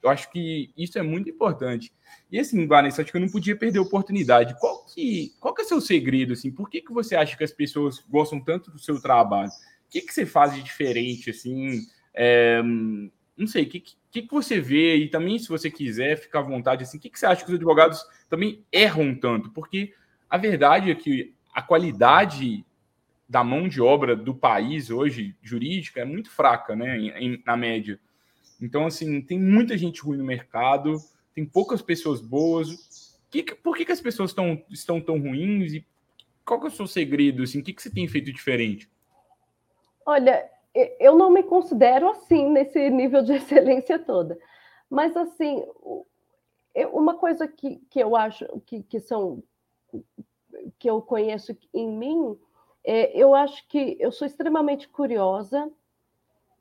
Eu 0.01 0.09
acho 0.09 0.31
que 0.31 0.71
isso 0.77 0.97
é 0.97 1.01
muito 1.01 1.29
importante. 1.29 1.91
E 2.31 2.39
assim, 2.39 2.65
Vanessa, 2.67 3.01
acho 3.01 3.11
que 3.11 3.17
eu 3.17 3.21
não 3.21 3.29
podia 3.29 3.55
perder 3.55 3.79
a 3.79 3.83
oportunidade. 3.83 4.55
Qual 4.59 4.85
que, 4.85 5.33
qual 5.39 5.53
que 5.53 5.61
é 5.61 5.65
o 5.65 5.67
seu 5.67 5.81
segredo? 5.81 6.33
Assim? 6.33 6.51
Por 6.51 6.69
que, 6.69 6.81
que 6.81 6.93
você 6.93 7.15
acha 7.15 7.35
que 7.35 7.43
as 7.43 7.51
pessoas 7.51 8.03
gostam 8.09 8.39
tanto 8.39 8.71
do 8.71 8.79
seu 8.79 9.01
trabalho? 9.01 9.49
O 9.49 9.89
que, 9.89 10.01
que 10.01 10.13
você 10.13 10.25
faz 10.25 10.53
de 10.53 10.61
diferente, 10.61 11.29
assim? 11.29 11.81
É, 12.13 12.61
não 13.37 13.47
sei, 13.47 13.63
o 13.63 13.69
que, 13.69 13.83
que, 14.11 14.21
que 14.23 14.33
você 14.33 14.59
vê? 14.59 14.95
E 14.95 15.09
também, 15.09 15.37
se 15.37 15.47
você 15.47 15.69
quiser, 15.69 16.17
fica 16.17 16.39
à 16.39 16.41
vontade, 16.41 16.83
assim, 16.83 16.97
o 16.97 16.99
que, 16.99 17.09
que 17.09 17.19
você 17.19 17.25
acha 17.25 17.43
que 17.45 17.51
os 17.51 17.55
advogados 17.55 18.03
também 18.29 18.65
erram 18.71 19.15
tanto? 19.15 19.51
Porque 19.51 19.93
a 20.29 20.37
verdade 20.37 20.91
é 20.91 20.95
que 20.95 21.33
a 21.53 21.61
qualidade 21.61 22.65
da 23.29 23.43
mão 23.43 23.67
de 23.67 23.81
obra 23.81 24.15
do 24.15 24.33
país 24.33 24.89
hoje, 24.89 25.35
jurídica, 25.41 26.01
é 26.01 26.05
muito 26.05 26.31
fraca, 26.31 26.75
né, 26.75 26.97
em, 26.97 27.41
na 27.45 27.55
média. 27.55 27.99
Então, 28.61 28.85
assim, 28.85 29.21
tem 29.21 29.39
muita 29.39 29.77
gente 29.77 30.01
ruim 30.01 30.17
no 30.17 30.23
mercado, 30.23 30.97
tem 31.33 31.45
poucas 31.45 31.81
pessoas 31.81 32.21
boas. 32.21 33.19
que, 33.29 33.43
por 33.43 33.77
que, 33.77 33.85
que 33.85 33.91
as 33.91 34.01
pessoas 34.01 34.33
tão, 34.33 34.61
estão 34.69 34.99
tão 34.99 35.19
ruins 35.19 35.73
e 35.73 35.85
qual 36.43 36.59
que 36.59 36.65
é 36.65 36.69
o 36.69 36.73
seu 36.73 36.87
segredo? 36.87 37.43
Assim, 37.43 37.59
o 37.59 37.63
que, 37.63 37.73
que 37.73 37.81
você 37.81 37.89
tem 37.89 38.07
feito 38.07 38.31
diferente? 38.31 38.89
Olha, 40.05 40.49
eu 40.99 41.17
não 41.17 41.29
me 41.29 41.43
considero 41.43 42.09
assim 42.09 42.49
nesse 42.49 42.89
nível 42.89 43.21
de 43.21 43.33
excelência 43.37 43.99
toda, 43.99 44.39
mas 44.89 45.15
assim, 45.17 45.63
uma 46.93 47.15
coisa 47.15 47.47
que, 47.47 47.77
que 47.89 47.99
eu 47.99 48.15
acho 48.15 48.45
que, 48.65 48.83
que 48.83 48.99
são 48.99 49.43
que 50.79 50.89
eu 50.89 51.01
conheço 51.01 51.55
em 51.73 51.89
mim, 51.89 52.37
é, 52.83 53.15
eu 53.17 53.35
acho 53.35 53.67
que 53.67 53.97
eu 53.99 54.11
sou 54.11 54.25
extremamente 54.25 54.87
curiosa, 54.87 55.71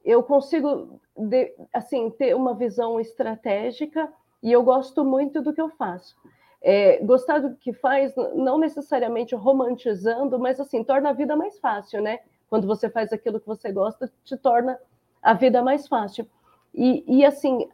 eu 0.07 0.23
consigo 0.23 1.01
de, 1.17 1.53
assim 1.75 2.09
ter 2.11 2.35
uma 2.35 2.55
visão 2.55 3.01
estratégica 3.01 4.11
e 4.41 4.53
eu 4.53 4.63
gosto 4.63 5.05
muito 5.05 5.43
do 5.43 5.53
que 5.53 5.61
eu 5.61 5.69
faço. 5.71 6.17
É, 6.63 6.99
gostar 7.05 7.41
do 7.41 7.57
que 7.57 7.73
faz, 7.73 8.15
não 8.35 8.57
necessariamente 8.57 9.35
romantizando, 9.35 10.39
mas 10.39 10.61
assim, 10.61 10.85
torna 10.85 11.11
a 11.11 11.13
vida 11.13 11.37
mais 11.37 11.59
fácil, 11.59 12.01
né? 12.01 12.21
Quando 12.49 12.67
você 12.67 12.89
faz 12.89 13.13
aquilo 13.13 13.41
que 13.41 13.47
você 13.47 13.73
gosta, 13.73 14.11
te 14.25 14.37
torna 14.37 14.79
a 15.21 15.35
vida 15.35 15.61
mais 15.61 15.89
fácil. 15.89 16.27
E, 16.73 17.05
e 17.07 17.25
assim, 17.25 17.69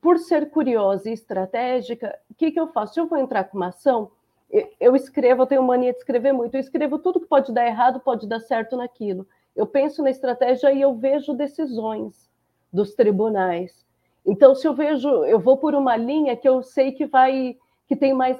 por 0.00 0.18
ser 0.18 0.50
curiosa 0.50 1.08
e 1.08 1.12
estratégica, 1.12 2.18
o 2.28 2.34
que, 2.34 2.50
que 2.50 2.58
eu 2.58 2.68
faço? 2.68 2.94
Se 2.94 3.00
eu 3.00 3.06
vou 3.06 3.18
entrar 3.18 3.44
com 3.44 3.56
uma 3.56 3.68
ação, 3.68 4.10
eu, 4.50 4.68
eu 4.80 4.96
escrevo, 4.96 5.42
eu 5.42 5.46
tenho 5.46 5.62
mania 5.62 5.92
de 5.92 5.98
escrever 5.98 6.32
muito, 6.32 6.54
eu 6.54 6.60
escrevo 6.60 6.98
tudo 6.98 7.20
que 7.20 7.26
pode 7.26 7.52
dar 7.52 7.66
errado, 7.66 8.00
pode 8.00 8.26
dar 8.26 8.40
certo 8.40 8.76
naquilo. 8.76 9.26
Eu 9.54 9.66
penso 9.66 10.02
na 10.02 10.10
estratégia 10.10 10.72
e 10.72 10.80
eu 10.80 10.94
vejo 10.94 11.34
decisões 11.34 12.30
dos 12.72 12.94
tribunais. 12.94 13.84
Então, 14.24 14.54
se 14.54 14.66
eu 14.66 14.74
vejo, 14.74 15.08
eu 15.24 15.40
vou 15.40 15.56
por 15.56 15.74
uma 15.74 15.96
linha 15.96 16.36
que 16.36 16.48
eu 16.48 16.62
sei 16.62 16.92
que 16.92 17.06
vai 17.06 17.56
que 17.88 17.96
tem 17.96 18.14
mais 18.14 18.38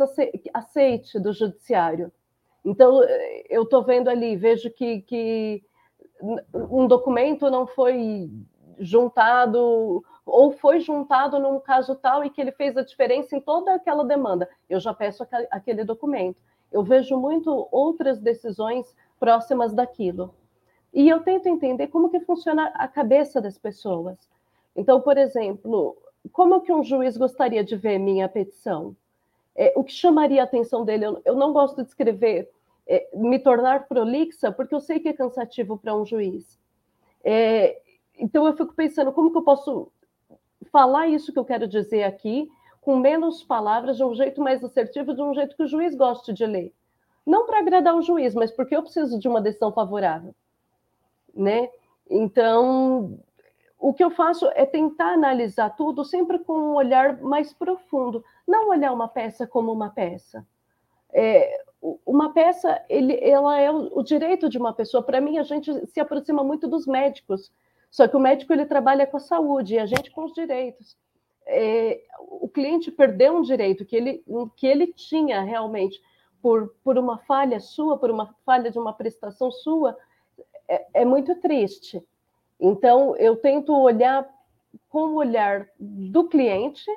aceite 0.54 1.18
do 1.18 1.32
judiciário. 1.32 2.12
Então, 2.64 3.00
eu 3.48 3.64
estou 3.64 3.82
vendo 3.82 4.08
ali, 4.08 4.36
vejo 4.36 4.70
que, 4.70 5.00
que 5.00 5.64
um 6.70 6.86
documento 6.86 7.50
não 7.50 7.66
foi 7.66 8.30
juntado, 8.78 10.04
ou 10.24 10.52
foi 10.52 10.78
juntado 10.78 11.40
num 11.40 11.58
caso 11.58 11.96
tal 11.96 12.24
e 12.24 12.30
que 12.30 12.40
ele 12.40 12.52
fez 12.52 12.76
a 12.76 12.84
diferença 12.84 13.34
em 13.34 13.40
toda 13.40 13.74
aquela 13.74 14.04
demanda. 14.04 14.48
Eu 14.68 14.78
já 14.78 14.94
peço 14.94 15.26
aquele 15.50 15.82
documento. 15.82 16.40
Eu 16.70 16.84
vejo 16.84 17.18
muito 17.18 17.68
outras 17.72 18.18
decisões 18.18 18.94
próximas 19.18 19.72
daquilo. 19.72 20.32
E 20.92 21.08
eu 21.08 21.20
tento 21.20 21.46
entender 21.46 21.88
como 21.88 22.10
que 22.10 22.20
funciona 22.20 22.66
a 22.74 22.88
cabeça 22.88 23.40
das 23.40 23.56
pessoas. 23.56 24.18
Então, 24.74 25.00
por 25.00 25.16
exemplo, 25.16 25.96
como 26.32 26.60
que 26.60 26.72
um 26.72 26.82
juiz 26.82 27.16
gostaria 27.16 27.62
de 27.62 27.76
ver 27.76 27.98
minha 27.98 28.28
petição? 28.28 28.96
é, 29.60 29.72
o 29.76 29.84
que 29.84 29.92
chamaria 29.92 30.40
a 30.40 30.44
atenção 30.44 30.84
dele? 30.84 31.06
Eu, 31.06 31.22
eu 31.24 31.34
não 31.34 31.52
gosto 31.52 31.82
de 31.82 31.88
escrever 31.88 32.50
é, 32.86 33.08
me 33.14 33.38
tornar 33.38 33.86
prolixa, 33.86 34.50
porque 34.50 34.74
eu 34.74 34.80
sei 34.80 34.98
que 35.00 35.08
é 35.08 35.12
cansativo 35.12 35.76
para 35.76 35.94
um 35.94 36.04
juiz. 36.04 36.58
É, 37.22 37.78
então 38.18 38.46
eu 38.46 38.56
fico 38.56 38.74
pensando 38.74 39.12
como 39.12 39.30
que 39.30 39.36
eu 39.36 39.42
posso 39.42 39.92
falar 40.72 41.08
isso 41.08 41.32
que 41.32 41.38
eu 41.38 41.44
quero 41.44 41.66
dizer 41.66 42.04
aqui 42.04 42.48
com 42.80 42.96
menos 42.96 43.44
palavras, 43.44 43.98
de 43.98 44.04
um 44.04 44.14
jeito 44.14 44.40
mais 44.40 44.64
assertivo, 44.64 45.12
de 45.12 45.20
um 45.20 45.34
jeito 45.34 45.54
que 45.54 45.62
o 45.62 45.68
juiz 45.68 45.94
goste 45.94 46.32
de 46.32 46.46
ler. 46.46 46.72
Não 47.26 47.44
para 47.44 47.58
agradar 47.58 47.94
o 47.94 48.00
juiz, 48.00 48.34
mas 48.34 48.50
porque 48.50 48.74
eu 48.74 48.82
preciso 48.82 49.18
de 49.18 49.28
uma 49.28 49.42
decisão 49.42 49.70
favorável, 49.70 50.34
né? 51.34 51.68
Então, 52.08 53.18
o 53.78 53.94
que 53.94 54.04
eu 54.04 54.10
faço 54.10 54.46
é 54.54 54.66
tentar 54.66 55.14
analisar 55.14 55.70
tudo 55.70 56.04
sempre 56.04 56.38
com 56.38 56.52
um 56.52 56.74
olhar 56.74 57.20
mais 57.20 57.52
profundo, 57.52 58.22
não 58.46 58.68
olhar 58.68 58.92
uma 58.92 59.08
peça 59.08 59.46
como 59.46 59.72
uma 59.72 59.90
peça. 59.90 60.46
É, 61.12 61.64
uma 62.04 62.32
peça, 62.32 62.84
ele, 62.88 63.18
ela 63.22 63.58
é 63.58 63.70
o, 63.70 64.02
direito 64.02 64.48
de 64.48 64.58
uma 64.58 64.72
pessoa. 64.72 65.02
Para 65.02 65.20
mim, 65.20 65.38
a 65.38 65.42
gente 65.42 65.86
se 65.86 65.98
aproxima 65.98 66.44
muito 66.44 66.68
dos 66.68 66.86
médicos, 66.86 67.50
só 67.90 68.06
que 68.06 68.16
o 68.16 68.20
médico 68.20 68.52
ele 68.52 68.66
trabalha 68.66 69.06
com 69.06 69.16
a 69.16 69.20
saúde 69.20 69.74
e 69.74 69.78
a 69.78 69.86
gente 69.86 70.10
com 70.10 70.24
os 70.24 70.32
direitos. 70.32 70.96
É, 71.46 72.02
o 72.18 72.48
cliente 72.48 72.90
perdeu 72.92 73.34
um 73.34 73.42
direito 73.42 73.84
que 73.84 73.96
ele, 73.96 74.24
que 74.56 74.66
ele 74.66 74.92
tinha 74.92 75.40
realmente 75.40 76.00
por, 76.42 76.74
por 76.84 76.98
uma 76.98 77.18
falha 77.18 77.58
sua, 77.58 77.98
por 77.98 78.10
uma 78.10 78.34
falha 78.44 78.70
de 78.70 78.78
uma 78.78 78.92
prestação 78.92 79.50
sua, 79.50 79.96
é, 80.70 80.86
é 80.94 81.04
muito 81.04 81.34
triste. 81.34 82.02
Então, 82.58 83.16
eu 83.16 83.36
tento 83.36 83.74
olhar 83.76 84.28
com 84.88 85.08
o 85.08 85.14
olhar 85.16 85.68
do 85.78 86.28
cliente 86.28 86.88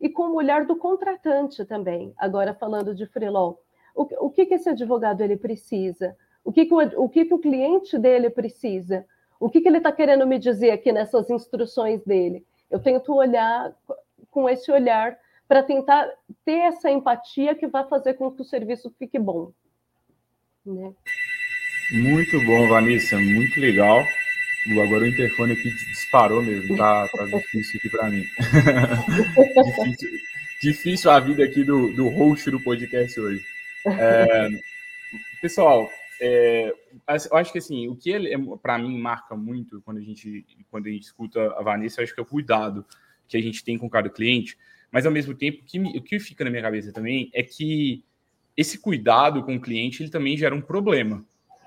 e 0.00 0.10
com 0.10 0.24
o 0.24 0.34
olhar 0.34 0.66
do 0.66 0.76
contratante 0.76 1.64
também. 1.64 2.12
Agora, 2.18 2.52
falando 2.52 2.94
de 2.94 3.06
freelance, 3.06 3.58
o, 3.94 4.26
o 4.26 4.30
que, 4.30 4.44
que 4.44 4.54
esse 4.54 4.68
advogado 4.68 5.22
ele 5.22 5.36
precisa? 5.36 6.14
O 6.44 6.52
que, 6.52 6.66
que, 6.66 6.74
o, 6.74 7.04
o, 7.04 7.08
que, 7.08 7.24
que 7.24 7.32
o 7.32 7.38
cliente 7.38 7.98
dele 7.98 8.28
precisa? 8.28 9.06
O 9.40 9.48
que, 9.48 9.62
que 9.62 9.68
ele 9.68 9.78
está 9.78 9.90
querendo 9.90 10.26
me 10.26 10.38
dizer 10.38 10.72
aqui 10.72 10.92
nessas 10.92 11.30
instruções 11.30 12.04
dele? 12.04 12.44
Eu 12.70 12.80
tento 12.80 13.14
olhar 13.14 13.74
com 14.30 14.48
esse 14.48 14.70
olhar 14.70 15.18
para 15.48 15.62
tentar 15.62 16.10
ter 16.44 16.58
essa 16.58 16.90
empatia 16.90 17.54
que 17.54 17.66
vai 17.66 17.86
fazer 17.88 18.14
com 18.14 18.30
que 18.30 18.42
o 18.42 18.44
serviço 18.44 18.90
fique 18.98 19.18
bom. 19.18 19.52
Né? 20.66 20.92
Muito 21.92 22.40
bom, 22.44 22.68
Vanessa, 22.68 23.18
muito 23.18 23.60
legal. 23.60 24.06
Agora 24.70 25.04
o 25.04 25.06
interfone 25.06 25.52
aqui 25.52 25.70
disparou 25.70 26.42
mesmo, 26.42 26.76
tá, 26.76 27.06
tá 27.08 27.26
difícil 27.38 27.78
aqui 27.78 27.90
para 27.90 28.10
mim. 28.10 28.24
difícil, 29.84 30.10
difícil, 30.62 31.10
a 31.10 31.20
vida 31.20 31.44
aqui 31.44 31.62
do, 31.62 31.92
do 31.92 32.08
host 32.08 32.50
do 32.50 32.58
podcast 32.60 33.20
hoje. 33.20 33.44
É, 33.86 34.48
pessoal, 35.42 35.90
é, 36.20 36.72
eu 37.30 37.36
acho 37.36 37.52
que 37.52 37.58
assim, 37.58 37.86
o 37.88 37.94
que 37.94 38.14
é, 38.14 38.38
para 38.62 38.78
mim 38.78 38.98
marca 38.98 39.36
muito 39.36 39.82
quando 39.82 39.98
a 39.98 40.02
gente 40.02 40.46
quando 40.70 40.86
a 40.86 40.90
gente 40.90 41.02
escuta 41.02 41.52
a 41.58 41.62
Vanessa, 41.62 42.00
eu 42.00 42.04
acho 42.04 42.14
que 42.14 42.20
é 42.20 42.22
o 42.22 42.26
cuidado 42.26 42.86
que 43.28 43.36
a 43.36 43.42
gente 43.42 43.62
tem 43.62 43.76
com 43.76 43.90
cada 43.90 44.08
cliente, 44.08 44.56
mas 44.90 45.04
ao 45.04 45.12
mesmo 45.12 45.34
tempo 45.34 45.62
que 45.66 45.78
o 45.78 46.02
que 46.02 46.18
fica 46.18 46.44
na 46.44 46.50
minha 46.50 46.62
cabeça 46.62 46.92
também 46.92 47.30
é 47.34 47.42
que 47.42 48.02
esse 48.56 48.78
cuidado 48.78 49.42
com 49.42 49.56
o 49.56 49.60
cliente 49.60 50.02
ele 50.02 50.10
também 50.10 50.36
gera 50.36 50.54
um 50.54 50.62
problema 50.62 51.22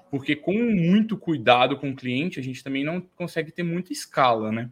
porque 0.09 0.35
com 0.35 0.53
muito 0.53 1.17
cuidado 1.17 1.77
com 1.77 1.89
o 1.89 1.95
cliente, 1.95 2.39
a 2.39 2.43
gente 2.43 2.63
também 2.63 2.83
não 2.83 3.01
consegue 3.01 3.51
ter 3.51 3.63
muita 3.63 3.91
escala, 3.91 4.51
né? 4.51 4.71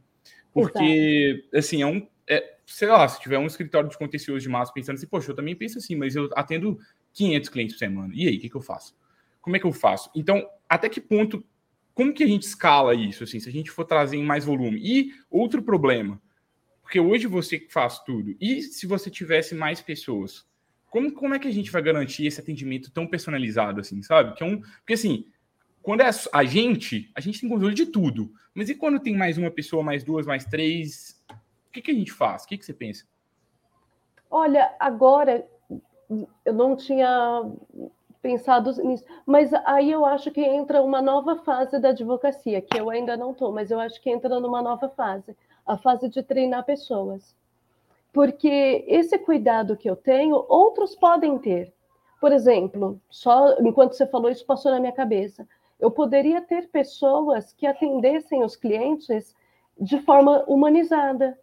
Porque, 0.53 1.41
Exato. 1.43 1.57
assim, 1.57 1.81
é 1.81 1.85
um. 1.85 2.07
É, 2.27 2.55
sei 2.65 2.87
lá, 2.87 3.07
se 3.07 3.19
tiver 3.19 3.37
um 3.37 3.45
escritório 3.45 3.89
de 3.89 3.97
contencioso 3.97 4.41
de 4.41 4.49
massa 4.49 4.73
pensando 4.73 4.95
assim, 4.95 5.07
poxa, 5.07 5.31
eu 5.31 5.35
também 5.35 5.55
penso 5.55 5.77
assim, 5.77 5.95
mas 5.95 6.15
eu 6.15 6.29
atendo 6.35 6.79
500 7.13 7.49
clientes 7.49 7.75
por 7.75 7.79
semana. 7.79 8.13
E 8.15 8.27
aí, 8.27 8.37
o 8.37 8.39
que, 8.39 8.49
que 8.49 8.55
eu 8.55 8.61
faço? 8.61 8.95
Como 9.41 9.55
é 9.55 9.59
que 9.59 9.65
eu 9.65 9.73
faço? 9.73 10.09
Então, 10.15 10.47
até 10.67 10.89
que 10.89 11.01
ponto. 11.01 11.45
Como 11.93 12.13
que 12.13 12.23
a 12.23 12.27
gente 12.27 12.43
escala 12.43 12.93
isso, 12.93 13.23
assim, 13.23 13.39
se 13.39 13.47
a 13.47 13.51
gente 13.51 13.71
for 13.71 13.85
trazer 13.85 14.17
em 14.17 14.23
mais 14.23 14.43
volume? 14.43 14.79
E 14.83 15.13
outro 15.29 15.63
problema, 15.63 16.21
porque 16.81 16.99
hoje 16.99 17.25
você 17.25 17.65
faz 17.69 17.99
tudo. 17.99 18.35
E 18.39 18.61
se 18.61 18.85
você 18.85 19.09
tivesse 19.09 19.55
mais 19.55 19.81
pessoas? 19.81 20.45
Como, 20.95 21.11
como 21.11 21.33
é 21.33 21.39
que 21.39 21.47
a 21.49 21.51
gente 21.51 21.69
vai 21.69 21.81
garantir 21.81 22.25
esse 22.25 22.39
atendimento 22.39 22.89
tão 22.89 23.05
personalizado 23.05 23.81
assim, 23.81 24.01
sabe? 24.01 24.33
Que 24.33 24.41
é 24.41 24.45
um, 24.45 24.61
porque 24.61 24.93
assim, 24.93 25.25
quando 25.81 25.99
é 25.99 26.09
a 26.31 26.43
gente, 26.45 27.11
a 27.13 27.19
gente 27.19 27.41
tem 27.41 27.49
controle 27.49 27.75
de 27.75 27.87
tudo. 27.87 28.31
Mas 28.53 28.69
e 28.69 28.75
quando 28.75 29.01
tem 29.01 29.13
mais 29.13 29.37
uma 29.37 29.51
pessoa, 29.51 29.83
mais 29.83 30.05
duas, 30.05 30.25
mais 30.25 30.45
três? 30.45 31.21
O 31.67 31.71
que, 31.73 31.81
que 31.81 31.91
a 31.91 31.93
gente 31.93 32.13
faz? 32.13 32.45
O 32.45 32.47
que, 32.47 32.57
que 32.57 32.65
você 32.65 32.73
pensa? 32.73 33.03
Olha, 34.31 34.73
agora 34.79 35.45
eu 36.45 36.53
não 36.53 36.77
tinha 36.77 37.43
pensado 38.21 38.71
nisso, 38.81 39.03
mas 39.25 39.53
aí 39.65 39.91
eu 39.91 40.05
acho 40.05 40.31
que 40.31 40.39
entra 40.39 40.81
uma 40.81 41.01
nova 41.01 41.35
fase 41.43 41.77
da 41.77 41.89
advocacia, 41.89 42.61
que 42.61 42.79
eu 42.79 42.89
ainda 42.89 43.17
não 43.17 43.31
estou, 43.31 43.51
mas 43.51 43.69
eu 43.69 43.81
acho 43.81 44.01
que 44.01 44.09
entra 44.09 44.39
numa 44.39 44.61
nova 44.61 44.87
fase, 44.87 45.35
a 45.67 45.77
fase 45.77 46.07
de 46.07 46.23
treinar 46.23 46.63
pessoas 46.63 47.35
porque 48.15 48.85
esse 48.87 49.19
cuidado 49.19 49.75
que 49.75 49.89
eu 49.89 49.95
tenho, 49.97 50.45
outros 50.47 50.95
podem 50.95 51.37
ter. 51.37 51.73
Por 52.21 52.31
exemplo, 52.31 52.97
só 53.09 53.59
enquanto 53.59 53.91
você 53.91 54.07
falou, 54.07 54.31
isso 54.31 54.45
passou 54.45 54.71
na 54.71 54.79
minha 54.79 54.93
cabeça. 54.93 55.45
Eu 55.77 55.91
poderia 55.91 56.39
ter 56.39 56.69
pessoas 56.69 57.51
que 57.51 57.67
atendessem 57.67 58.41
os 58.41 58.55
clientes 58.55 59.35
de 59.77 59.99
forma 59.99 60.45
humanizada. 60.47 61.37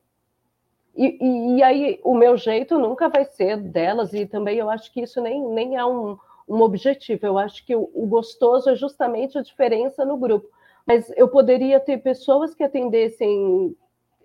E, 0.97 1.19
e, 1.21 1.57
e, 1.59 1.63
aí, 1.63 2.01
o 2.03 2.15
meu 2.15 2.39
jeito 2.39 2.79
nunca 2.79 3.07
vai 3.11 3.27
ser 3.27 3.59
delas, 3.59 4.15
e 4.15 4.25
também 4.25 4.57
eu 4.57 4.71
acho 4.71 4.91
que 4.95 5.03
isso 5.03 5.21
nem, 5.21 5.47
nem 5.49 5.77
é 5.77 5.85
um, 5.85 6.17
um 6.49 6.63
objetivo. 6.63 7.27
Eu 7.27 7.37
acho 7.37 7.67
que 7.67 7.77
o, 7.77 7.91
o 7.93 8.07
gostoso 8.07 8.71
é 8.71 8.75
justamente 8.75 9.37
a 9.37 9.43
diferença 9.43 10.07
no 10.07 10.17
grupo. 10.17 10.49
Mas 10.87 11.13
eu 11.19 11.29
poderia 11.29 11.79
ter 11.79 11.99
pessoas 11.99 12.55
que 12.55 12.65
atendessem 12.65 13.77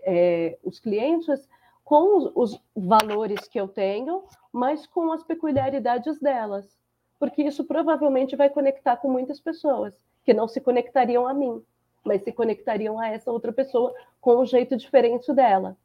é, 0.04 0.58
os 0.64 0.80
clientes 0.80 1.46
com 1.88 2.34
os 2.36 2.62
valores 2.76 3.48
que 3.48 3.58
eu 3.58 3.66
tenho, 3.66 4.26
mas 4.52 4.86
com 4.86 5.10
as 5.14 5.24
peculiaridades 5.24 6.20
delas, 6.20 6.78
porque 7.18 7.42
isso 7.42 7.64
provavelmente 7.64 8.36
vai 8.36 8.50
conectar 8.50 8.98
com 8.98 9.10
muitas 9.10 9.40
pessoas 9.40 9.94
que 10.26 10.34
não 10.34 10.50
se 10.50 10.60
conectariam 10.60 11.26
a 11.26 11.34
mim, 11.34 11.64
mas 12.04 12.24
se 12.24 12.34
conectariam 12.34 13.00
a 13.00 13.08
essa 13.08 13.32
outra 13.32 13.54
pessoa 13.54 13.96
com 14.20 14.42
um 14.42 14.46
jeito 14.46 14.76
diferente 14.76 15.32
dela. 15.32 15.78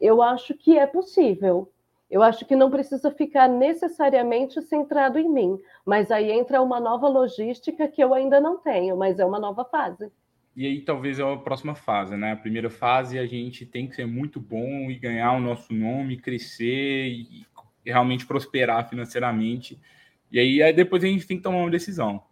Eu 0.00 0.22
acho 0.22 0.54
que 0.54 0.78
é 0.78 0.86
possível. 0.86 1.68
Eu 2.08 2.22
acho 2.22 2.44
que 2.46 2.54
não 2.54 2.70
precisa 2.70 3.10
ficar 3.10 3.48
necessariamente 3.48 4.62
centrado 4.62 5.18
em 5.18 5.28
mim, 5.28 5.60
mas 5.84 6.12
aí 6.12 6.30
entra 6.30 6.62
uma 6.62 6.78
nova 6.78 7.08
logística 7.08 7.88
que 7.88 8.00
eu 8.00 8.14
ainda 8.14 8.40
não 8.40 8.58
tenho, 8.58 8.96
mas 8.96 9.18
é 9.18 9.26
uma 9.26 9.40
nova 9.40 9.64
fase. 9.64 10.12
E 10.56 10.66
aí 10.66 10.80
talvez 10.80 11.18
é 11.18 11.22
a 11.22 11.36
próxima 11.36 11.74
fase, 11.74 12.16
né? 12.16 12.32
A 12.32 12.36
primeira 12.36 12.70
fase 12.70 13.18
a 13.18 13.26
gente 13.26 13.66
tem 13.66 13.88
que 13.88 13.96
ser 13.96 14.06
muito 14.06 14.38
bom 14.38 14.90
e 14.90 14.98
ganhar 14.98 15.32
o 15.32 15.40
nosso 15.40 15.72
nome, 15.74 16.16
crescer 16.16 17.08
e 17.08 17.46
realmente 17.84 18.24
prosperar 18.24 18.88
financeiramente. 18.88 19.78
E 20.30 20.38
aí, 20.38 20.72
depois 20.72 21.02
a 21.04 21.06
gente 21.06 21.26
tem 21.26 21.36
que 21.36 21.42
tomar 21.42 21.58
uma 21.58 21.70
decisão. 21.70 22.22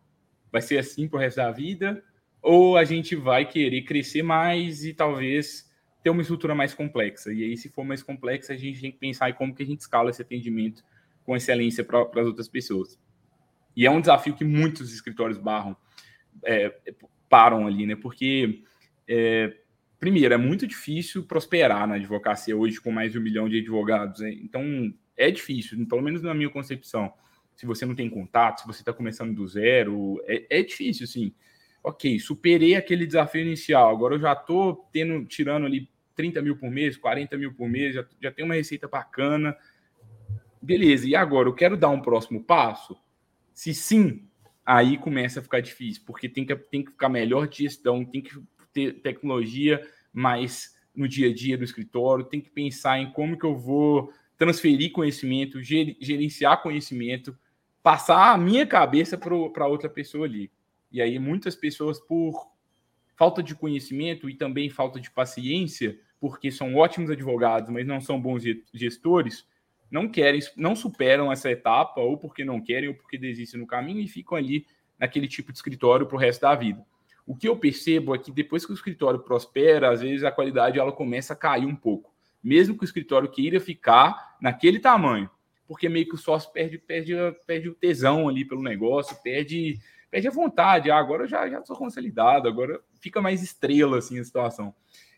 Vai 0.50 0.60
ser 0.60 0.78
assim 0.78 1.08
pro 1.08 1.18
resto 1.18 1.36
da 1.36 1.50
vida 1.50 2.02
ou 2.40 2.76
a 2.76 2.84
gente 2.84 3.14
vai 3.14 3.44
querer 3.46 3.82
crescer 3.82 4.22
mais 4.22 4.84
e 4.84 4.92
talvez 4.92 5.70
ter 6.02 6.10
uma 6.10 6.22
estrutura 6.22 6.54
mais 6.54 6.74
complexa. 6.74 7.32
E 7.32 7.44
aí, 7.44 7.56
se 7.56 7.68
for 7.68 7.84
mais 7.84 8.02
complexa, 8.02 8.52
a 8.52 8.56
gente 8.56 8.80
tem 8.80 8.90
que 8.90 8.98
pensar 8.98 9.30
em 9.30 9.34
como 9.34 9.54
que 9.54 9.62
a 9.62 9.66
gente 9.66 9.80
escala 9.80 10.10
esse 10.10 10.20
atendimento 10.20 10.82
com 11.24 11.36
excelência 11.36 11.84
para 11.84 12.02
as 12.02 12.26
outras 12.26 12.48
pessoas. 12.48 12.98
E 13.76 13.86
é 13.86 13.90
um 13.90 14.00
desafio 14.00 14.34
que 14.34 14.44
muitos 14.44 14.92
escritórios 14.92 15.38
barram, 15.38 15.76
é, 16.44 16.74
param 17.32 17.66
ali, 17.66 17.86
né? 17.86 17.96
Porque, 17.96 18.62
é, 19.08 19.56
primeiro, 19.98 20.34
é 20.34 20.36
muito 20.36 20.66
difícil 20.66 21.24
prosperar 21.24 21.88
na 21.88 21.94
advocacia 21.94 22.54
hoje 22.54 22.78
com 22.78 22.92
mais 22.92 23.10
de 23.10 23.18
um 23.18 23.22
milhão 23.22 23.48
de 23.48 23.58
advogados. 23.58 24.20
Né? 24.20 24.34
Então, 24.34 24.92
é 25.16 25.30
difícil, 25.30 25.86
pelo 25.86 26.02
menos 26.02 26.20
na 26.20 26.34
minha 26.34 26.50
concepção. 26.50 27.10
Se 27.56 27.64
você 27.64 27.86
não 27.86 27.94
tem 27.94 28.10
contato, 28.10 28.60
se 28.60 28.66
você 28.66 28.82
está 28.82 28.92
começando 28.92 29.34
do 29.34 29.48
zero, 29.48 30.22
é, 30.26 30.58
é 30.58 30.62
difícil, 30.62 31.06
sim. 31.06 31.32
Ok, 31.82 32.20
superei 32.20 32.74
aquele 32.74 33.06
desafio 33.06 33.40
inicial, 33.40 33.90
agora 33.90 34.14
eu 34.14 34.20
já 34.20 34.34
estou 34.34 34.88
tendo, 34.92 35.24
tirando 35.24 35.64
ali 35.64 35.88
30 36.14 36.42
mil 36.42 36.58
por 36.58 36.70
mês, 36.70 36.98
40 36.98 37.38
mil 37.38 37.54
por 37.54 37.66
mês, 37.66 37.94
já, 37.94 38.04
já 38.20 38.30
tem 38.30 38.44
uma 38.44 38.54
receita 38.54 38.86
bacana. 38.86 39.56
Beleza, 40.60 41.08
e 41.08 41.16
agora 41.16 41.48
eu 41.48 41.54
quero 41.54 41.78
dar 41.78 41.88
um 41.88 42.02
próximo 42.02 42.44
passo? 42.44 42.94
Se 43.54 43.72
sim, 43.72 44.28
aí 44.64 44.96
começa 44.96 45.40
a 45.40 45.42
ficar 45.42 45.60
difícil, 45.60 46.02
porque 46.06 46.28
tem 46.28 46.44
que, 46.44 46.54
tem 46.54 46.84
que 46.84 46.92
ficar 46.92 47.08
melhor 47.08 47.48
de 47.48 47.58
gestão, 47.58 48.04
tem 48.04 48.20
que 48.20 48.38
ter 48.72 49.00
tecnologia 49.00 49.80
mais 50.12 50.76
no 50.94 51.08
dia 51.08 51.30
a 51.30 51.34
dia 51.34 51.56
do 51.56 51.64
escritório, 51.64 52.24
tem 52.24 52.40
que 52.40 52.50
pensar 52.50 52.98
em 52.98 53.10
como 53.10 53.38
que 53.38 53.44
eu 53.44 53.56
vou 53.56 54.12
transferir 54.36 54.92
conhecimento, 54.92 55.62
gerenciar 55.62 56.62
conhecimento, 56.62 57.36
passar 57.82 58.32
a 58.32 58.38
minha 58.38 58.66
cabeça 58.66 59.16
para 59.16 59.66
outra 59.66 59.88
pessoa 59.88 60.26
ali. 60.26 60.50
E 60.90 61.00
aí 61.00 61.18
muitas 61.18 61.54
pessoas, 61.54 61.98
por 62.00 62.50
falta 63.16 63.42
de 63.42 63.54
conhecimento 63.54 64.28
e 64.28 64.34
também 64.34 64.68
falta 64.68 65.00
de 65.00 65.10
paciência, 65.10 65.98
porque 66.20 66.50
são 66.50 66.74
ótimos 66.76 67.10
advogados, 67.10 67.70
mas 67.70 67.86
não 67.86 68.00
são 68.00 68.20
bons 68.20 68.42
gestores, 68.72 69.46
não 69.92 70.08
querem, 70.08 70.40
não 70.56 70.74
superam 70.74 71.30
essa 71.30 71.50
etapa, 71.50 72.00
ou 72.00 72.16
porque 72.16 72.44
não 72.44 72.60
querem, 72.60 72.88
ou 72.88 72.94
porque 72.94 73.18
desistem 73.18 73.60
no 73.60 73.66
caminho 73.66 74.00
e 74.00 74.08
ficam 74.08 74.38
ali 74.38 74.66
naquele 74.98 75.28
tipo 75.28 75.52
de 75.52 75.58
escritório 75.58 76.06
para 76.06 76.16
o 76.16 76.18
resto 76.18 76.40
da 76.40 76.54
vida. 76.54 76.82
O 77.26 77.36
que 77.36 77.46
eu 77.46 77.56
percebo 77.56 78.14
é 78.14 78.18
que 78.18 78.32
depois 78.32 78.64
que 78.64 78.72
o 78.72 78.74
escritório 78.74 79.20
prospera, 79.20 79.90
às 79.90 80.00
vezes 80.00 80.24
a 80.24 80.32
qualidade 80.32 80.78
ela 80.78 80.90
começa 80.90 81.34
a 81.34 81.36
cair 81.36 81.66
um 81.66 81.76
pouco, 81.76 82.12
mesmo 82.42 82.76
que 82.76 82.82
o 82.82 82.86
escritório 82.86 83.30
queira 83.30 83.60
ficar 83.60 84.36
naquele 84.40 84.80
tamanho, 84.80 85.30
porque 85.68 85.88
meio 85.88 86.08
que 86.08 86.14
o 86.14 86.18
sócio 86.18 86.50
perde, 86.52 86.78
perde, 86.78 87.12
perde 87.46 87.68
o 87.68 87.74
tesão 87.74 88.28
ali 88.28 88.44
pelo 88.44 88.62
negócio, 88.62 89.16
perde 89.22 89.78
perde 90.10 90.28
a 90.28 90.30
vontade. 90.30 90.90
Ah, 90.90 90.98
agora 90.98 91.24
eu 91.24 91.28
já, 91.28 91.48
já 91.48 91.64
sou 91.64 91.74
consolidado, 91.74 92.46
agora 92.46 92.78
fica 93.00 93.20
mais 93.20 93.42
estrela 93.42 93.98
assim 93.98 94.18
a 94.18 94.24
situação. 94.24 94.74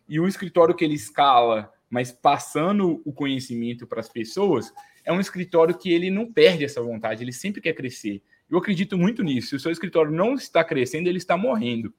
E 0.09 0.21
o 0.21 0.29
escritório 0.29 0.75
que 0.75 0.85
ele 0.85 0.95
escala, 0.95 1.73
mas 1.95 2.11
passando 2.11 3.01
o 3.05 3.13
conhecimento 3.13 3.87
para 3.87 4.01
as 4.01 4.09
pessoas, 4.09 4.75
é 5.05 5.13
um 5.13 5.21
escritório 5.21 5.79
que 5.79 5.93
ele 5.93 6.11
não 6.11 6.27
perde 6.27 6.65
essa 6.65 6.83
vontade, 6.83 7.23
ele 7.23 7.33
sempre 7.33 7.61
quer 7.61 7.73
crescer. 7.73 8.21
Eu 8.51 8.59
acredito 8.59 8.99
muito 8.99 9.23
nisso. 9.23 9.51
Se 9.51 9.55
o 9.55 9.61
seu 9.61 9.71
escritório 9.71 10.11
não 10.11 10.35
está 10.35 10.65
crescendo, 10.65 11.09
ele 11.09 11.19
está 11.19 11.37
morrendo. 11.37 11.95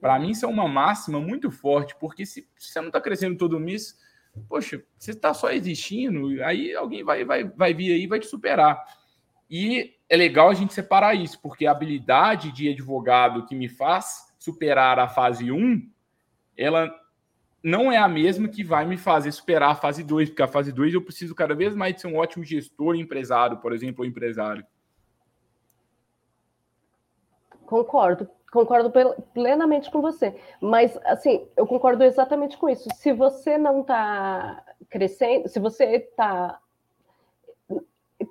Para 0.00 0.18
mim, 0.18 0.30
isso 0.30 0.44
é 0.44 0.48
uma 0.48 0.66
máxima 0.66 1.20
muito 1.20 1.48
forte, 1.48 1.94
porque 2.00 2.26
se, 2.26 2.44
se 2.58 2.72
você 2.72 2.80
não 2.80 2.88
está 2.88 3.00
crescendo 3.00 3.38
todo 3.38 3.60
mês, 3.60 3.96
poxa, 4.48 4.82
você 4.98 5.12
está 5.12 5.32
só 5.32 5.52
existindo, 5.52 6.42
aí 6.42 6.74
alguém 6.74 7.04
vai, 7.04 7.24
vai, 7.24 7.44
vai 7.44 7.72
vir 7.72 7.92
aí 7.92 8.02
e 8.02 8.08
vai 8.08 8.18
te 8.18 8.26
superar. 8.26 8.82
E 9.48 9.94
é 10.08 10.16
legal 10.16 10.50
a 10.50 10.54
gente 10.54 10.74
separar 10.74 11.14
isso, 11.14 11.40
porque 11.40 11.66
a 11.66 11.70
habilidade 11.70 12.50
de 12.50 12.68
advogado 12.68 13.46
que 13.46 13.54
me 13.54 13.68
faz 13.68 14.34
superar 14.40 14.98
a 14.98 15.06
fase 15.06 15.52
1, 15.52 15.88
ela 16.56 16.99
não 17.62 17.92
é 17.92 17.98
a 17.98 18.08
mesma 18.08 18.48
que 18.48 18.64
vai 18.64 18.86
me 18.86 18.96
fazer 18.96 19.30
superar 19.32 19.70
a 19.70 19.74
fase 19.74 20.02
2, 20.02 20.30
porque 20.30 20.42
a 20.42 20.48
fase 20.48 20.72
2 20.72 20.94
eu 20.94 21.02
preciso 21.02 21.34
cada 21.34 21.54
vez 21.54 21.74
mais 21.74 21.94
de 21.94 22.00
ser 22.00 22.06
um 22.06 22.16
ótimo 22.16 22.44
gestor, 22.44 22.96
empresário, 22.96 23.58
por 23.58 23.72
exemplo, 23.72 24.04
ou 24.04 24.08
empresário. 24.08 24.64
Concordo, 27.66 28.28
concordo 28.50 28.90
plenamente 29.32 29.90
com 29.90 30.00
você. 30.00 30.34
Mas, 30.60 30.98
assim, 31.04 31.46
eu 31.56 31.66
concordo 31.66 32.02
exatamente 32.02 32.56
com 32.56 32.68
isso. 32.68 32.88
Se 32.96 33.12
você 33.12 33.56
não 33.56 33.82
está 33.82 34.64
crescendo, 34.88 35.48
se 35.48 35.60
você 35.60 35.84
está 35.96 36.58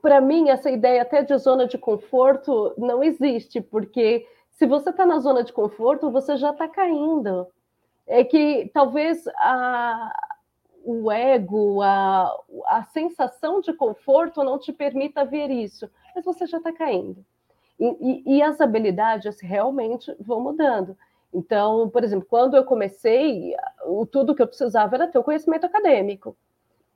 para 0.02 0.22
mim, 0.22 0.50
essa 0.50 0.70
ideia 0.70 1.02
até 1.02 1.24
de 1.24 1.36
zona 1.38 1.68
de 1.68 1.78
conforto 1.78 2.74
não 2.78 3.04
existe, 3.04 3.60
porque 3.60 4.28
se 4.52 4.65
você 4.65 4.89
está 4.92 5.06
na 5.06 5.20
zona 5.20 5.44
de 5.44 5.52
conforto, 5.52 6.12
você 6.12 6.38
já 6.38 6.52
está 6.52 6.68
caindo. 6.68 7.48
É 8.10 8.24
que 8.24 8.69
talvez 8.74 9.24
a, 9.38 10.12
o 10.84 11.12
ego, 11.12 11.82
a, 11.84 12.36
a 12.65 12.84
sensação 12.86 13.62
de 13.62 13.72
conforto 13.72 14.43
não 14.43 14.58
te 14.58 14.74
permita 14.74 15.24
ver 15.24 15.52
isso, 15.52 15.89
mas 16.15 16.26
você 16.26 16.48
já 16.48 16.58
está 16.58 16.74
caindo. 16.74 17.24
E, 17.80 17.86
e, 17.86 18.38
e, 18.38 18.41
as 18.41 18.60
habilidades 18.60 19.39
realmente 19.39 20.13
vão 20.19 20.41
mudando. 20.41 20.98
Então, 21.34 21.88
por 21.89 22.04
exemplo, 22.04 22.28
quando 22.28 22.58
eu 22.58 22.65
comecei, 22.65 23.56
tudo 24.12 24.36
que 24.36 24.41
eu 24.41 24.48
precisava 24.48 24.95
era 24.95 25.08
ter 25.08 25.19
o 25.19 25.24
conhecimento 25.24 25.65
acadêmico. 25.65 26.36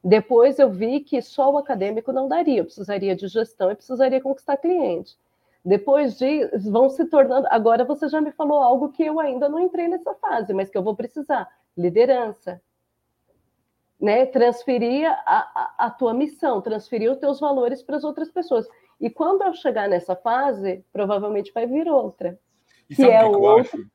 Depois 0.03 0.59
eu 0.59 0.69
vi 0.69 0.99
que 0.99 1.21
só 1.21 1.49
o 1.51 1.57
acadêmico 1.57 2.11
não 2.11 2.27
daria, 2.27 2.59
eu 2.59 2.65
precisaria 2.65 3.15
de 3.15 3.27
gestão 3.27 3.71
e 3.71 3.75
precisaria 3.75 4.19
conquistar 4.19 4.57
cliente. 4.57 5.17
Depois 5.65 6.17
de 6.17 6.45
vão 6.69 6.89
se 6.89 7.05
tornando. 7.05 7.47
Agora 7.49 7.85
você 7.85 8.09
já 8.09 8.19
me 8.19 8.31
falou 8.31 8.61
algo 8.61 8.91
que 8.91 9.03
eu 9.03 9.19
ainda 9.19 9.47
não 9.47 9.59
entrei 9.59 9.87
nessa 9.87 10.13
fase, 10.15 10.53
mas 10.53 10.69
que 10.69 10.77
eu 10.77 10.83
vou 10.83 10.95
precisar: 10.95 11.47
liderança. 11.77 12.61
Né? 13.99 14.25
Transferir 14.25 15.09
a, 15.09 15.15
a, 15.25 15.75
a 15.85 15.89
tua 15.89 16.13
missão, 16.13 16.61
transferir 16.61 17.09
os 17.09 17.17
teus 17.17 17.39
valores 17.39 17.81
para 17.81 17.95
as 17.95 18.03
outras 18.03 18.29
pessoas. 18.29 18.67
E 18.99 19.09
quando 19.09 19.43
eu 19.43 19.53
chegar 19.53 19.87
nessa 19.87 20.15
fase, 20.15 20.83
provavelmente 20.91 21.51
vai 21.53 21.65
vir 21.65 21.87
outra. 21.87 22.37
E 22.89 22.95
que 22.95 23.03
é 23.03 23.23
outro. 23.23 23.79
Acho? 23.79 23.93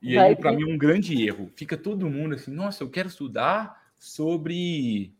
E 0.00 0.16
aí, 0.16 0.36
para 0.36 0.52
mim, 0.52 0.72
um 0.72 0.78
grande 0.78 1.26
erro. 1.26 1.50
Fica 1.56 1.76
todo 1.76 2.08
mundo 2.08 2.34
assim, 2.34 2.52
nossa, 2.52 2.84
eu 2.84 2.90
quero 2.90 3.08
estudar 3.08 3.90
sobre 3.98 5.12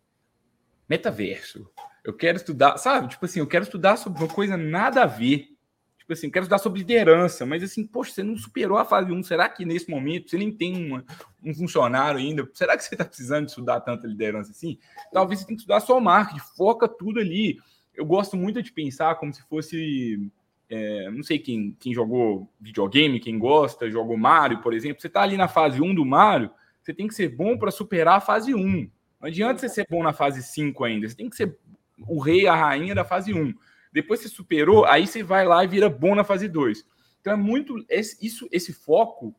metaverso. 0.89 1.69
Eu 2.09 2.15
quero 2.15 2.39
estudar, 2.39 2.79
sabe? 2.79 3.09
Tipo 3.09 3.27
assim, 3.27 3.39
eu 3.39 3.47
quero 3.47 3.65
estudar 3.65 3.99
sobre 3.99 4.23
uma 4.23 4.33
coisa 4.33 4.57
nada 4.57 5.03
a 5.03 5.07
ver. 5.07 5.51
Tipo 5.99 6.15
assim, 6.15 6.29
eu 6.29 6.33
quero 6.33 6.45
estudar 6.45 6.57
sobre 6.57 6.79
liderança, 6.79 7.45
mas 7.45 7.63
assim, 7.63 7.87
poxa, 7.87 8.13
você 8.13 8.23
não 8.23 8.35
superou 8.35 8.79
a 8.79 8.85
fase 8.87 9.13
1. 9.13 9.23
Será 9.25 9.47
que 9.47 9.63
nesse 9.63 9.91
momento 9.91 10.31
você 10.31 10.39
nem 10.39 10.51
tem 10.51 10.87
uma, 10.87 11.05
um 11.45 11.55
funcionário 11.55 12.19
ainda? 12.19 12.49
Será 12.55 12.79
que 12.79 12.83
você 12.83 12.95
está 12.95 13.05
precisando 13.05 13.45
de 13.45 13.51
estudar 13.51 13.83
tanta 13.83 14.07
liderança 14.07 14.53
assim? 14.53 14.79
Talvez 15.13 15.41
você 15.41 15.47
tenha 15.47 15.57
que 15.57 15.61
estudar 15.61 15.81
só 15.81 16.01
marketing, 16.01 16.41
foca 16.57 16.89
tudo 16.89 17.21
ali. 17.21 17.59
Eu 17.95 18.07
gosto 18.07 18.39
muito 18.39 18.63
de 18.63 18.73
pensar 18.73 19.17
como 19.17 19.35
se 19.35 19.43
fosse. 19.43 20.31
É, 20.71 21.11
não 21.11 21.23
sei 21.23 21.39
quem, 21.39 21.77
quem 21.79 21.93
jogou 21.93 22.51
videogame, 22.59 23.21
quem 23.21 23.39
gosta, 23.39 23.91
jogou 23.91 24.17
Mario, 24.17 24.63
por 24.63 24.73
exemplo. 24.73 24.99
Você 24.99 25.09
está 25.09 25.21
ali 25.21 25.37
na 25.37 25.47
fase 25.47 25.79
1 25.79 25.95
do 25.95 26.07
Mario, 26.07 26.51
você 26.83 26.95
tem 26.95 27.07
que 27.07 27.15
ser 27.15 27.29
bom 27.29 27.59
para 27.59 27.71
superar 27.71 28.17
a 28.17 28.21
fase 28.23 28.55
1. 28.55 28.91
Não 29.21 29.29
adianta 29.29 29.61
você 29.61 29.69
ser 29.69 29.87
bom 29.91 30.03
na 30.03 30.15
fase 30.15 30.43
5 30.43 30.85
ainda. 30.85 31.07
Você 31.07 31.15
tem 31.15 31.29
que 31.29 31.37
ser 31.37 31.59
o 32.07 32.21
rei, 32.21 32.47
a 32.47 32.55
rainha 32.55 32.95
da 32.95 33.05
fase 33.05 33.33
1. 33.33 33.55
Depois 33.93 34.21
você 34.21 34.29
superou, 34.29 34.85
aí 34.85 35.07
você 35.07 35.23
vai 35.23 35.47
lá 35.47 35.65
e 35.65 35.69
vira 35.69 35.89
bom 35.89 36.15
na 36.15 36.25
fase 36.25 36.49
2. 36.49 36.85
Então 37.21 37.33
é 37.33 37.37
muito 37.37 37.85
esse, 37.89 38.25
isso, 38.25 38.49
esse 38.53 38.73
foco. 38.73 39.35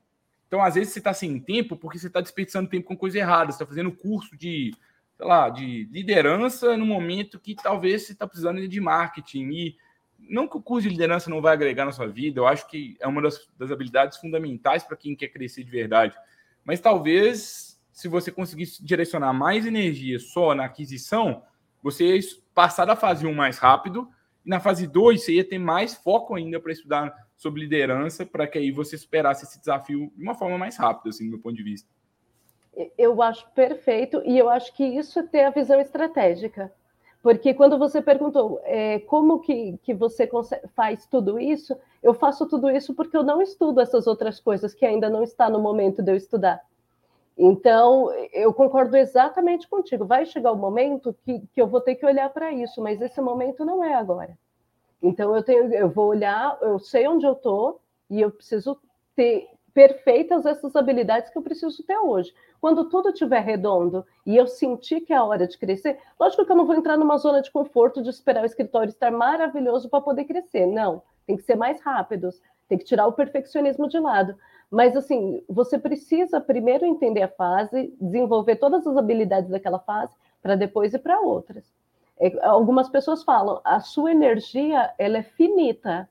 Então, 0.47 0.61
às 0.61 0.75
vezes, 0.75 0.93
você 0.93 0.99
está 0.99 1.13
sem 1.13 1.39
tempo 1.39 1.77
porque 1.77 1.99
você 1.99 2.07
está 2.07 2.19
desperdiçando 2.19 2.69
tempo 2.69 2.87
com 2.87 2.97
coisa 2.97 3.19
errada. 3.19 3.51
Você 3.51 3.55
está 3.55 3.65
fazendo 3.65 3.91
curso 3.91 4.35
de, 4.35 4.73
sei 5.15 5.25
lá, 5.25 5.49
de 5.49 5.87
liderança 5.91 6.75
no 6.75 6.85
momento 6.85 7.39
que 7.39 7.55
talvez 7.55 8.03
você 8.03 8.13
está 8.13 8.27
precisando 8.27 8.67
de 8.67 8.81
marketing. 8.81 9.49
E 9.51 9.77
não 10.17 10.47
que 10.47 10.57
o 10.57 10.61
curso 10.61 10.87
de 10.87 10.93
liderança 10.93 11.29
não 11.29 11.41
vai 11.41 11.53
agregar 11.53 11.85
na 11.85 11.91
sua 11.91 12.07
vida, 12.07 12.39
eu 12.39 12.47
acho 12.47 12.67
que 12.67 12.97
é 12.99 13.07
uma 13.07 13.21
das, 13.21 13.47
das 13.57 13.71
habilidades 13.71 14.17
fundamentais 14.17 14.83
para 14.83 14.97
quem 14.97 15.15
quer 15.15 15.29
crescer 15.29 15.63
de 15.63 15.71
verdade. 15.71 16.15
Mas 16.65 16.79
talvez, 16.79 17.79
se 17.91 18.07
você 18.07 18.31
conseguisse 18.31 18.83
direcionar 18.83 19.33
mais 19.33 19.65
energia 19.65 20.19
só 20.19 20.53
na 20.53 20.65
aquisição, 20.65 21.43
você 21.81 22.19
passar 22.59 22.83
da 22.83 22.93
fase 22.93 23.25
1 23.25 23.33
mais 23.33 23.57
rápido, 23.57 24.09
e 24.45 24.49
na 24.49 24.59
fase 24.59 24.85
2 24.85 25.23
você 25.23 25.35
ia 25.35 25.47
ter 25.47 25.57
mais 25.57 25.93
foco 25.93 26.35
ainda 26.35 26.59
para 26.59 26.73
estudar 26.73 27.15
sobre 27.37 27.61
liderança, 27.61 28.25
para 28.25 28.45
que 28.45 28.57
aí 28.57 28.69
você 28.69 28.97
superasse 28.97 29.45
esse 29.45 29.61
desafio 29.61 30.11
de 30.13 30.21
uma 30.21 30.35
forma 30.35 30.57
mais 30.57 30.75
rápida, 30.75 31.07
assim, 31.07 31.23
do 31.23 31.29
meu 31.29 31.39
ponto 31.39 31.55
de 31.55 31.63
vista. 31.63 31.87
Eu 32.97 33.21
acho 33.21 33.49
perfeito, 33.51 34.21
e 34.25 34.37
eu 34.37 34.49
acho 34.49 34.75
que 34.75 34.83
isso 34.83 35.17
é 35.19 35.23
ter 35.23 35.45
a 35.45 35.51
visão 35.51 35.79
estratégica. 35.79 36.69
Porque 37.23 37.53
quando 37.53 37.79
você 37.79 38.01
perguntou 38.01 38.59
é, 38.65 38.99
como 38.99 39.39
que, 39.39 39.79
que 39.81 39.93
você 39.93 40.29
faz 40.75 41.05
tudo 41.05 41.39
isso, 41.39 41.77
eu 42.03 42.13
faço 42.13 42.45
tudo 42.45 42.69
isso 42.69 42.93
porque 42.93 43.15
eu 43.15 43.23
não 43.23 43.41
estudo 43.41 43.79
essas 43.79 44.05
outras 44.05 44.37
coisas 44.37 44.73
que 44.73 44.85
ainda 44.85 45.09
não 45.09 45.23
está 45.23 45.49
no 45.49 45.61
momento 45.61 46.03
de 46.03 46.11
eu 46.11 46.17
estudar. 46.17 46.61
Então, 47.41 48.11
eu 48.33 48.53
concordo 48.53 48.97
exatamente 48.97 49.65
contigo. 49.65 50.05
Vai 50.05 50.25
chegar 50.25 50.51
o 50.51 50.57
momento 50.57 51.15
que, 51.23 51.39
que 51.53 51.61
eu 51.61 51.67
vou 51.67 51.79
ter 51.79 51.95
que 51.95 52.05
olhar 52.05 52.29
para 52.31 52.51
isso, 52.51 52.81
mas 52.81 53.01
esse 53.01 53.21
momento 53.21 53.63
não 53.63 53.81
é 53.81 53.93
agora. 53.93 54.37
Então, 55.01 55.33
eu, 55.33 55.41
tenho, 55.41 55.73
eu 55.73 55.89
vou 55.89 56.07
olhar, 56.07 56.57
eu 56.61 56.77
sei 56.79 57.07
onde 57.07 57.25
eu 57.25 57.31
estou 57.31 57.79
e 58.09 58.19
eu 58.19 58.29
preciso 58.29 58.77
ter 59.15 59.47
perfeitas 59.73 60.45
essas 60.45 60.75
habilidades 60.75 61.31
que 61.31 61.37
eu 61.37 61.41
preciso 61.41 61.81
ter 61.83 61.97
hoje. 61.97 62.33
Quando 62.59 62.89
tudo 62.89 63.07
estiver 63.07 63.39
redondo 63.39 64.05
e 64.25 64.35
eu 64.35 64.45
sentir 64.45 64.99
que 64.99 65.13
é 65.13 65.15
a 65.15 65.23
hora 65.23 65.47
de 65.47 65.57
crescer, 65.57 65.97
lógico 66.19 66.45
que 66.45 66.51
eu 66.51 66.57
não 66.57 66.65
vou 66.65 66.75
entrar 66.75 66.97
numa 66.97 67.17
zona 67.17 67.41
de 67.41 67.49
conforto 67.49 68.03
de 68.03 68.09
esperar 68.09 68.43
o 68.43 68.45
escritório 68.45 68.89
estar 68.89 69.11
maravilhoso 69.11 69.87
para 69.87 70.01
poder 70.01 70.25
crescer. 70.25 70.65
Não, 70.65 71.01
tem 71.25 71.37
que 71.37 71.43
ser 71.43 71.55
mais 71.55 71.79
rápidos, 71.79 72.41
tem 72.67 72.77
que 72.77 72.83
tirar 72.83 73.07
o 73.07 73.13
perfeccionismo 73.13 73.87
de 73.87 73.97
lado. 73.97 74.35
Mas, 74.69 74.95
assim, 74.95 75.43
você 75.49 75.79
precisa 75.79 76.39
primeiro 76.39 76.85
entender 76.85 77.23
a 77.23 77.27
fase, 77.27 77.93
desenvolver 77.99 78.57
todas 78.57 78.85
as 78.85 78.95
habilidades 78.95 79.49
daquela 79.49 79.79
fase, 79.79 80.13
para 80.41 80.55
depois 80.55 80.93
ir 80.93 80.99
para 80.99 81.19
outras. 81.19 81.63
É, 82.19 82.45
algumas 82.45 82.89
pessoas 82.89 83.23
falam, 83.23 83.61
a 83.63 83.79
sua 83.79 84.11
energia, 84.11 84.93
ela 84.97 85.17
é 85.17 85.23
finita. 85.23 86.07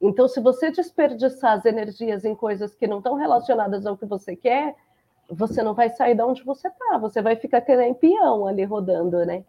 Então, 0.00 0.28
se 0.28 0.40
você 0.40 0.70
desperdiçar 0.70 1.52
as 1.52 1.64
energias 1.64 2.24
em 2.24 2.34
coisas 2.34 2.74
que 2.74 2.86
não 2.86 2.98
estão 2.98 3.14
relacionadas 3.14 3.86
ao 3.86 3.96
que 3.96 4.04
você 4.04 4.36
quer, 4.36 4.76
você 5.30 5.62
não 5.62 5.74
vai 5.74 5.90
sair 5.90 6.14
de 6.14 6.22
onde 6.22 6.42
você 6.44 6.68
está, 6.68 6.98
você 6.98 7.22
vai 7.22 7.36
ficar 7.36 7.60
que 7.60 7.76
nem 7.76 7.94
peão 7.94 8.46
ali 8.46 8.64
rodando, 8.64 9.24
né? 9.24 9.44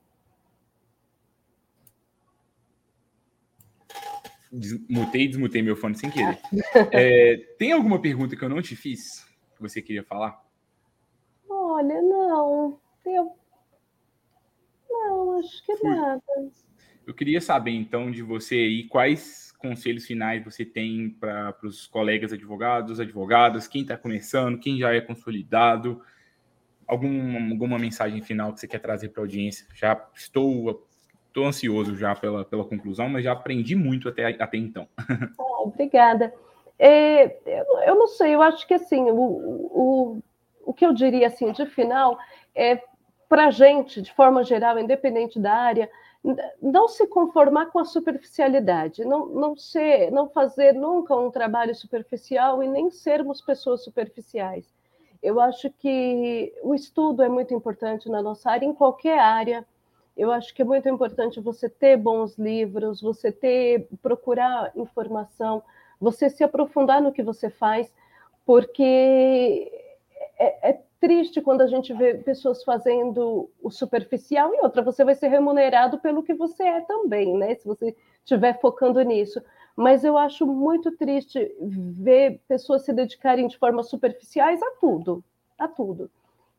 Mutei 4.90 5.24
e 5.24 5.28
desmutei 5.28 5.62
meu 5.62 5.76
fone 5.76 5.96
sem 5.96 6.10
querer. 6.10 6.40
É, 6.92 7.38
tem 7.58 7.72
alguma 7.72 8.02
pergunta 8.02 8.36
que 8.36 8.44
eu 8.44 8.50
não 8.50 8.62
te 8.62 8.76
fiz 8.76 9.30
que 9.60 9.62
você 9.62 9.82
queria 9.82 10.04
falar? 10.04 10.42
Olha, 11.50 12.02
não. 12.02 12.80
Eu... 13.06 13.36
Não, 14.90 15.38
acho 15.40 15.66
que 15.66 15.76
Fui. 15.76 15.90
nada. 15.90 16.24
Eu 17.06 17.14
queria 17.14 17.42
saber, 17.42 17.72
então, 17.72 18.10
de 18.10 18.22
você 18.24 18.56
aí, 18.56 18.88
quais 18.88 19.52
conselhos 19.58 20.06
finais 20.06 20.44
você 20.44 20.64
tem 20.64 21.10
para 21.10 21.56
os 21.64 21.86
colegas 21.88 22.32
advogados, 22.32 23.00
advogadas, 23.00 23.68
quem 23.68 23.82
está 23.82 23.98
começando, 23.98 24.60
quem 24.60 24.78
já 24.78 24.94
é 24.94 25.02
consolidado? 25.02 26.02
Alguma, 26.88 27.52
alguma 27.52 27.78
mensagem 27.78 28.22
final 28.22 28.54
que 28.54 28.62
você 28.62 28.68
quer 28.68 28.80
trazer 28.80 29.10
para 29.10 29.22
a 29.22 29.26
audiência? 29.26 29.68
Já 29.76 30.10
estou, 30.16 30.88
estou 31.30 31.46
ansioso 31.46 31.96
já 31.96 32.14
pela, 32.16 32.44
pela 32.44 32.66
conclusão, 32.66 33.08
mas 33.08 33.24
já 33.24 33.32
aprendi 33.32 33.76
muito 33.76 34.10
até, 34.10 34.26
até 34.26 34.58
então. 34.58 34.88
Oh, 35.38 35.64
obrigada. 35.70 36.34
É, 36.78 37.38
eu 37.88 37.96
não 37.96 38.08
sei, 38.08 38.36
eu 38.36 38.42
acho 38.42 38.66
que 38.68 38.74
assim, 38.74 39.10
o, 39.12 39.16
o, 39.16 40.24
o 40.66 40.74
que 40.74 40.86
eu 40.86 40.94
diria 40.94 41.28
assim 41.28 41.52
de 41.52 41.66
final 41.66 42.18
é 42.56 42.82
para 43.28 43.48
a 43.48 43.52
gente, 43.52 44.02
de 44.02 44.12
forma 44.14 44.44
geral, 44.44 44.80
independente 44.80 45.40
da 45.40 45.54
área, 45.54 45.90
não 46.62 46.88
se 46.88 47.08
conformar 47.08 47.68
com 47.68 47.80
a 47.80 47.86
superficialidade, 47.86 49.06
não, 49.06 49.28
não, 49.28 49.56
ser, 49.56 50.12
não 50.12 50.28
fazer 50.28 50.74
nunca 50.74 51.16
um 51.16 51.32
trabalho 51.32 51.74
superficial 51.74 52.62
e 52.64 52.68
nem 52.68 52.90
sermos 52.90 53.40
pessoas 53.40 53.84
superficiais. 53.84 54.66
Eu 55.22 55.40
acho 55.40 55.70
que 55.70 56.54
o 56.64 56.74
estudo 56.74 57.22
é 57.22 57.30
muito 57.30 57.54
importante 57.54 58.10
na 58.10 58.22
nossa 58.22 58.50
área, 58.52 58.66
em 58.66 58.74
qualquer 58.74 59.20
área. 59.20 59.66
Eu 60.20 60.34
acho 60.34 60.54
que 60.54 60.62
é 60.62 60.66
muito 60.66 60.90
importante 60.90 61.40
você 61.40 61.70
ter 61.70 61.96
bons 61.96 62.38
livros, 62.38 63.02
você 63.02 63.32
ter 63.32 63.88
procurar 64.02 64.70
informação, 64.76 65.64
você 65.98 66.30
se 66.30 66.44
aprofundar 66.44 67.02
no 67.02 67.14
que 67.14 67.24
você 67.24 67.50
faz, 67.50 67.90
porque 68.46 69.72
é, 70.38 70.72
é 70.72 70.82
triste 71.00 71.40
quando 71.42 71.62
a 71.62 71.68
gente 71.68 71.94
vê 71.94 72.16
pessoas 72.16 72.66
fazendo 72.66 73.50
o 73.64 73.72
superficial 73.72 74.54
e 74.54 74.60
outra, 74.60 74.82
você 74.82 75.06
vai 75.06 75.16
ser 75.16 75.30
remunerado 75.30 75.98
pelo 76.00 76.22
que 76.22 76.34
você 76.34 76.64
é 76.64 76.82
também, 76.82 77.38
né? 77.38 77.56
Se 77.56 77.66
você 77.66 77.96
estiver 78.18 78.60
focando 78.60 79.02
nisso. 79.02 79.42
Mas 79.74 80.04
eu 80.04 80.18
acho 80.18 80.46
muito 80.46 80.92
triste 80.98 81.50
ver 81.62 82.42
pessoas 82.46 82.84
se 82.84 82.92
dedicarem 82.92 83.48
de 83.48 83.58
forma 83.58 83.84
superficiais 83.84 84.62
a 84.62 84.72
tudo, 84.82 85.24
a 85.58 85.66
tudo. 85.66 86.12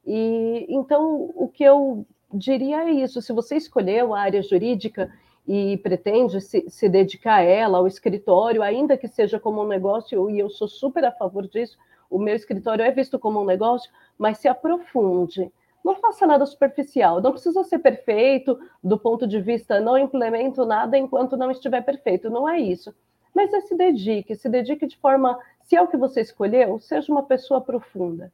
E 0.07 0.65
então 0.71 1.31
o 1.35 1.47
que 1.47 1.63
eu 1.63 2.07
diria 2.33 2.91
isso: 2.91 3.21
se 3.21 3.33
você 3.33 3.57
escolheu 3.57 4.15
a 4.15 4.21
área 4.21 4.43
jurídica 4.43 5.13
e 5.47 5.77
pretende 5.79 6.41
se, 6.41 6.69
se 6.69 6.89
dedicar 6.89 7.37
a 7.37 7.43
ela, 7.43 7.79
ao 7.79 7.87
escritório, 7.87 8.63
ainda 8.63 8.97
que 8.97 9.09
seja 9.09 9.41
como 9.41 9.63
um 9.63 9.67
negócio, 9.67 10.31
e 10.31 10.39
eu 10.39 10.49
sou 10.49 10.69
super 10.69 11.05
a 11.05 11.13
favor 11.13 11.47
disso, 11.49 11.77
o 12.09 12.19
meu 12.19 12.35
escritório 12.35 12.85
é 12.85 12.91
visto 12.91 13.19
como 13.19 13.41
um 13.41 13.45
negócio, 13.45 13.91
mas 14.19 14.39
se 14.39 14.49
aprofunde. 14.49 15.51
Não 15.85 15.97
faça 15.97 16.27
nada 16.27 16.45
superficial, 16.45 17.23
não 17.23 17.33
precisa 17.33 17.65
ser 17.65 17.79
perfeito 17.79 18.59
do 18.85 18.99
ponto 18.99 19.27
de 19.27 19.41
vista, 19.41 19.81
não 19.81 19.97
implemento 19.97 20.67
nada 20.67 20.99
enquanto 20.99 21.37
não 21.37 21.51
estiver 21.51 21.83
perfeito, 21.83 22.29
não 22.29 22.49
é 22.49 22.61
isso. 22.61 22.95
Mas 23.35 23.53
é 23.55 23.61
se 23.61 23.75
dedique, 23.75 24.35
se 24.35 24.49
dedique 24.49 24.87
de 24.87 24.97
forma, 24.99 25.39
se 25.63 25.77
é 25.77 25.81
o 25.81 25.89
que 25.89 25.97
você 25.97 26.21
escolheu, 26.21 26.79
seja 26.79 27.11
uma 27.11 27.23
pessoa 27.23 27.61
profunda. 27.61 28.31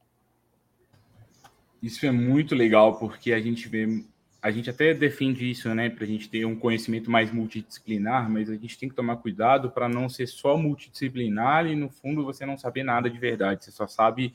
Isso 1.81 2.05
é 2.05 2.11
muito 2.11 2.55
legal, 2.55 2.97
porque 2.97 3.33
a 3.33 3.39
gente 3.39 3.67
vê 3.67 4.03
a 4.41 4.51
gente 4.51 4.69
até 4.69 4.93
defende 4.93 5.49
isso, 5.49 5.73
né, 5.73 5.89
para 5.89 6.03
a 6.03 6.07
gente 6.07 6.29
ter 6.29 6.45
um 6.45 6.55
conhecimento 6.55 7.09
mais 7.09 7.31
multidisciplinar, 7.31 8.29
mas 8.29 8.49
a 8.49 8.55
gente 8.55 8.77
tem 8.77 8.87
que 8.87 8.95
tomar 8.95 9.17
cuidado 9.17 9.71
para 9.71 9.89
não 9.89 10.07
ser 10.07 10.27
só 10.27 10.55
multidisciplinar 10.55 11.65
e 11.65 11.75
no 11.75 11.89
fundo 11.89 12.23
você 12.23 12.45
não 12.45 12.57
saber 12.57 12.83
nada 12.83 13.09
de 13.09 13.17
verdade, 13.17 13.65
você 13.65 13.71
só 13.71 13.87
sabe 13.87 14.33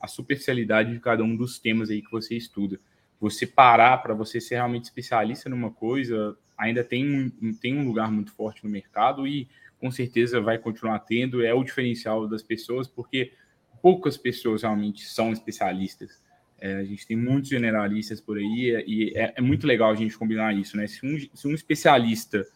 a 0.00 0.08
superficialidade 0.08 0.92
de 0.92 0.98
cada 0.98 1.22
um 1.22 1.36
dos 1.36 1.58
temas 1.58 1.90
aí 1.90 2.02
que 2.02 2.10
você 2.10 2.34
estuda. 2.34 2.80
Você 3.20 3.46
parar 3.46 3.98
para 3.98 4.14
você 4.14 4.40
ser 4.40 4.56
realmente 4.56 4.84
especialista 4.84 5.48
numa 5.48 5.70
coisa, 5.70 6.36
ainda 6.58 6.82
tem 6.82 7.30
um, 7.40 7.52
tem 7.54 7.76
um 7.78 7.86
lugar 7.86 8.10
muito 8.10 8.32
forte 8.32 8.64
no 8.64 8.70
mercado 8.70 9.28
e 9.28 9.48
com 9.78 9.92
certeza 9.92 10.40
vai 10.40 10.58
continuar 10.58 10.98
tendo, 11.00 11.44
é 11.44 11.54
o 11.54 11.62
diferencial 11.62 12.26
das 12.26 12.42
pessoas, 12.42 12.88
porque 12.88 13.32
poucas 13.80 14.16
pessoas 14.16 14.62
realmente 14.62 15.04
são 15.04 15.32
especialistas. 15.32 16.20
É, 16.62 16.76
a 16.76 16.84
gente 16.84 17.04
tem 17.04 17.16
muitos 17.16 17.50
generalistas 17.50 18.20
por 18.20 18.38
aí 18.38 18.84
e 18.86 19.12
é, 19.16 19.34
é, 19.36 19.40
muito 19.40 19.66
legal 19.66 19.90
a 19.90 19.96
gente 19.96 20.16
combinar 20.16 20.54
isso, 20.54 20.76
né? 20.76 20.86
Se 20.86 21.04
um, 21.04 21.18
se 21.34 21.48
um 21.48 21.52
especialista 21.52 22.46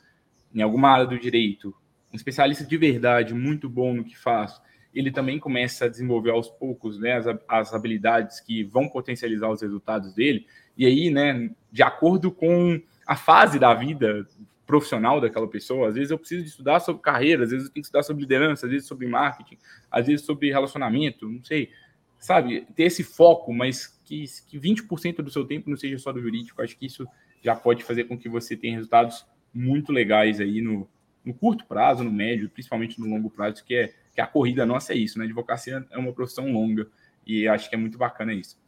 em 0.54 0.62
alguma 0.62 0.90
área 0.90 1.06
do 1.06 1.18
direito, 1.18 1.74
um 2.12 2.16
especialista 2.16 2.64
de 2.64 2.76
verdade, 2.76 3.34
muito 3.34 3.68
bom 3.68 3.92
no 3.92 4.04
que 4.04 4.16
faz, 4.16 4.62
ele 4.94 5.10
também 5.10 5.40
começa 5.40 5.86
a 5.86 5.88
desenvolver 5.88 6.30
aos 6.30 6.48
poucos 6.48 7.00
né, 7.00 7.14
as, 7.14 7.26
as 7.48 7.74
habilidades 7.74 8.38
que 8.38 8.62
vão 8.62 8.88
potencializar 8.88 9.50
os 9.50 9.60
resultados 9.60 10.14
dele. 10.14 10.46
E 10.78 10.86
aí, 10.86 11.10
né, 11.10 11.50
de 11.72 11.82
acordo 11.82 12.30
com 12.30 12.80
a 13.04 13.16
fase 13.16 13.58
da 13.58 13.74
vida 13.74 14.24
profissional 14.64 15.20
daquela 15.20 15.48
pessoa, 15.48 15.88
às 15.88 15.94
vezes 15.96 16.12
eu 16.12 16.18
preciso 16.18 16.44
estudar 16.44 16.78
sobre 16.78 17.02
carreira, 17.02 17.42
às 17.42 17.50
vezes 17.50 17.66
eu 17.66 17.72
tenho 17.72 17.82
que 17.82 17.88
estudar 17.88 18.04
sobre 18.04 18.22
liderança, 18.22 18.66
às 18.66 18.72
vezes 18.72 18.86
sobre 18.86 19.08
marketing, 19.08 19.58
às 19.90 20.06
vezes 20.06 20.24
sobre 20.24 20.52
relacionamento, 20.52 21.28
não 21.28 21.42
sei 21.42 21.70
sabe, 22.18 22.66
ter 22.74 22.84
esse 22.84 23.04
foco, 23.04 23.52
mas 23.52 23.95
que, 24.06 24.24
que 24.48 24.58
20% 24.58 25.16
do 25.16 25.30
seu 25.30 25.44
tempo 25.44 25.68
não 25.68 25.76
seja 25.76 25.98
só 25.98 26.12
do 26.12 26.22
jurídico. 26.22 26.62
Acho 26.62 26.78
que 26.78 26.86
isso 26.86 27.06
já 27.42 27.54
pode 27.54 27.84
fazer 27.84 28.04
com 28.04 28.16
que 28.16 28.28
você 28.28 28.56
tenha 28.56 28.76
resultados 28.76 29.26
muito 29.52 29.92
legais 29.92 30.40
aí 30.40 30.60
no, 30.60 30.88
no 31.24 31.34
curto 31.34 31.66
prazo, 31.66 32.04
no 32.04 32.10
médio, 32.12 32.48
principalmente 32.48 33.00
no 33.00 33.06
longo 33.06 33.28
prazo, 33.28 33.64
que 33.64 33.74
é 33.74 33.92
que 34.14 34.20
a 34.20 34.26
corrida 34.26 34.64
nossa 34.64 34.94
é 34.94 34.96
isso, 34.96 35.18
né? 35.18 35.26
Advocacia 35.26 35.84
é 35.90 35.98
uma 35.98 36.12
profissão 36.12 36.50
longa 36.50 36.88
e 37.26 37.46
acho 37.46 37.68
que 37.68 37.74
é 37.74 37.78
muito 37.78 37.98
bacana 37.98 38.32
isso. 38.32 38.58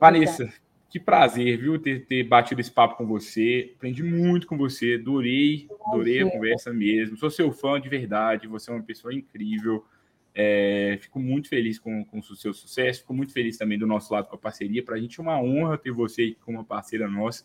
Vanessa, 0.00 0.52
que 0.88 0.98
prazer, 0.98 1.58
viu, 1.58 1.78
ter, 1.78 2.04
ter 2.06 2.24
batido 2.24 2.60
esse 2.60 2.72
papo 2.72 2.96
com 2.96 3.06
você. 3.06 3.72
Aprendi 3.76 4.02
muito 4.02 4.48
com 4.48 4.56
você, 4.56 4.98
adorei, 5.00 5.68
adorei 5.86 6.22
a 6.22 6.28
conversa 6.28 6.72
mesmo. 6.72 7.16
Sou 7.16 7.30
seu 7.30 7.52
fã 7.52 7.80
de 7.80 7.88
verdade, 7.88 8.48
você 8.48 8.70
é 8.70 8.74
uma 8.74 8.82
pessoa 8.82 9.14
incrível. 9.14 9.84
É, 10.42 10.96
fico 10.98 11.20
muito 11.20 11.50
feliz 11.50 11.78
com, 11.78 12.02
com 12.02 12.18
o 12.18 12.22
seu 12.22 12.54
sucesso, 12.54 13.00
fico 13.00 13.12
muito 13.12 13.30
feliz 13.30 13.58
também 13.58 13.78
do 13.78 13.86
nosso 13.86 14.10
lado 14.10 14.26
com 14.26 14.36
a 14.36 14.38
parceria. 14.38 14.82
Para 14.82 14.94
a 14.96 14.98
gente 14.98 15.20
é 15.20 15.22
uma 15.22 15.38
honra 15.38 15.76
ter 15.76 15.92
você 15.92 16.34
como 16.42 16.56
uma 16.56 16.64
parceira 16.64 17.06
nossa. 17.06 17.44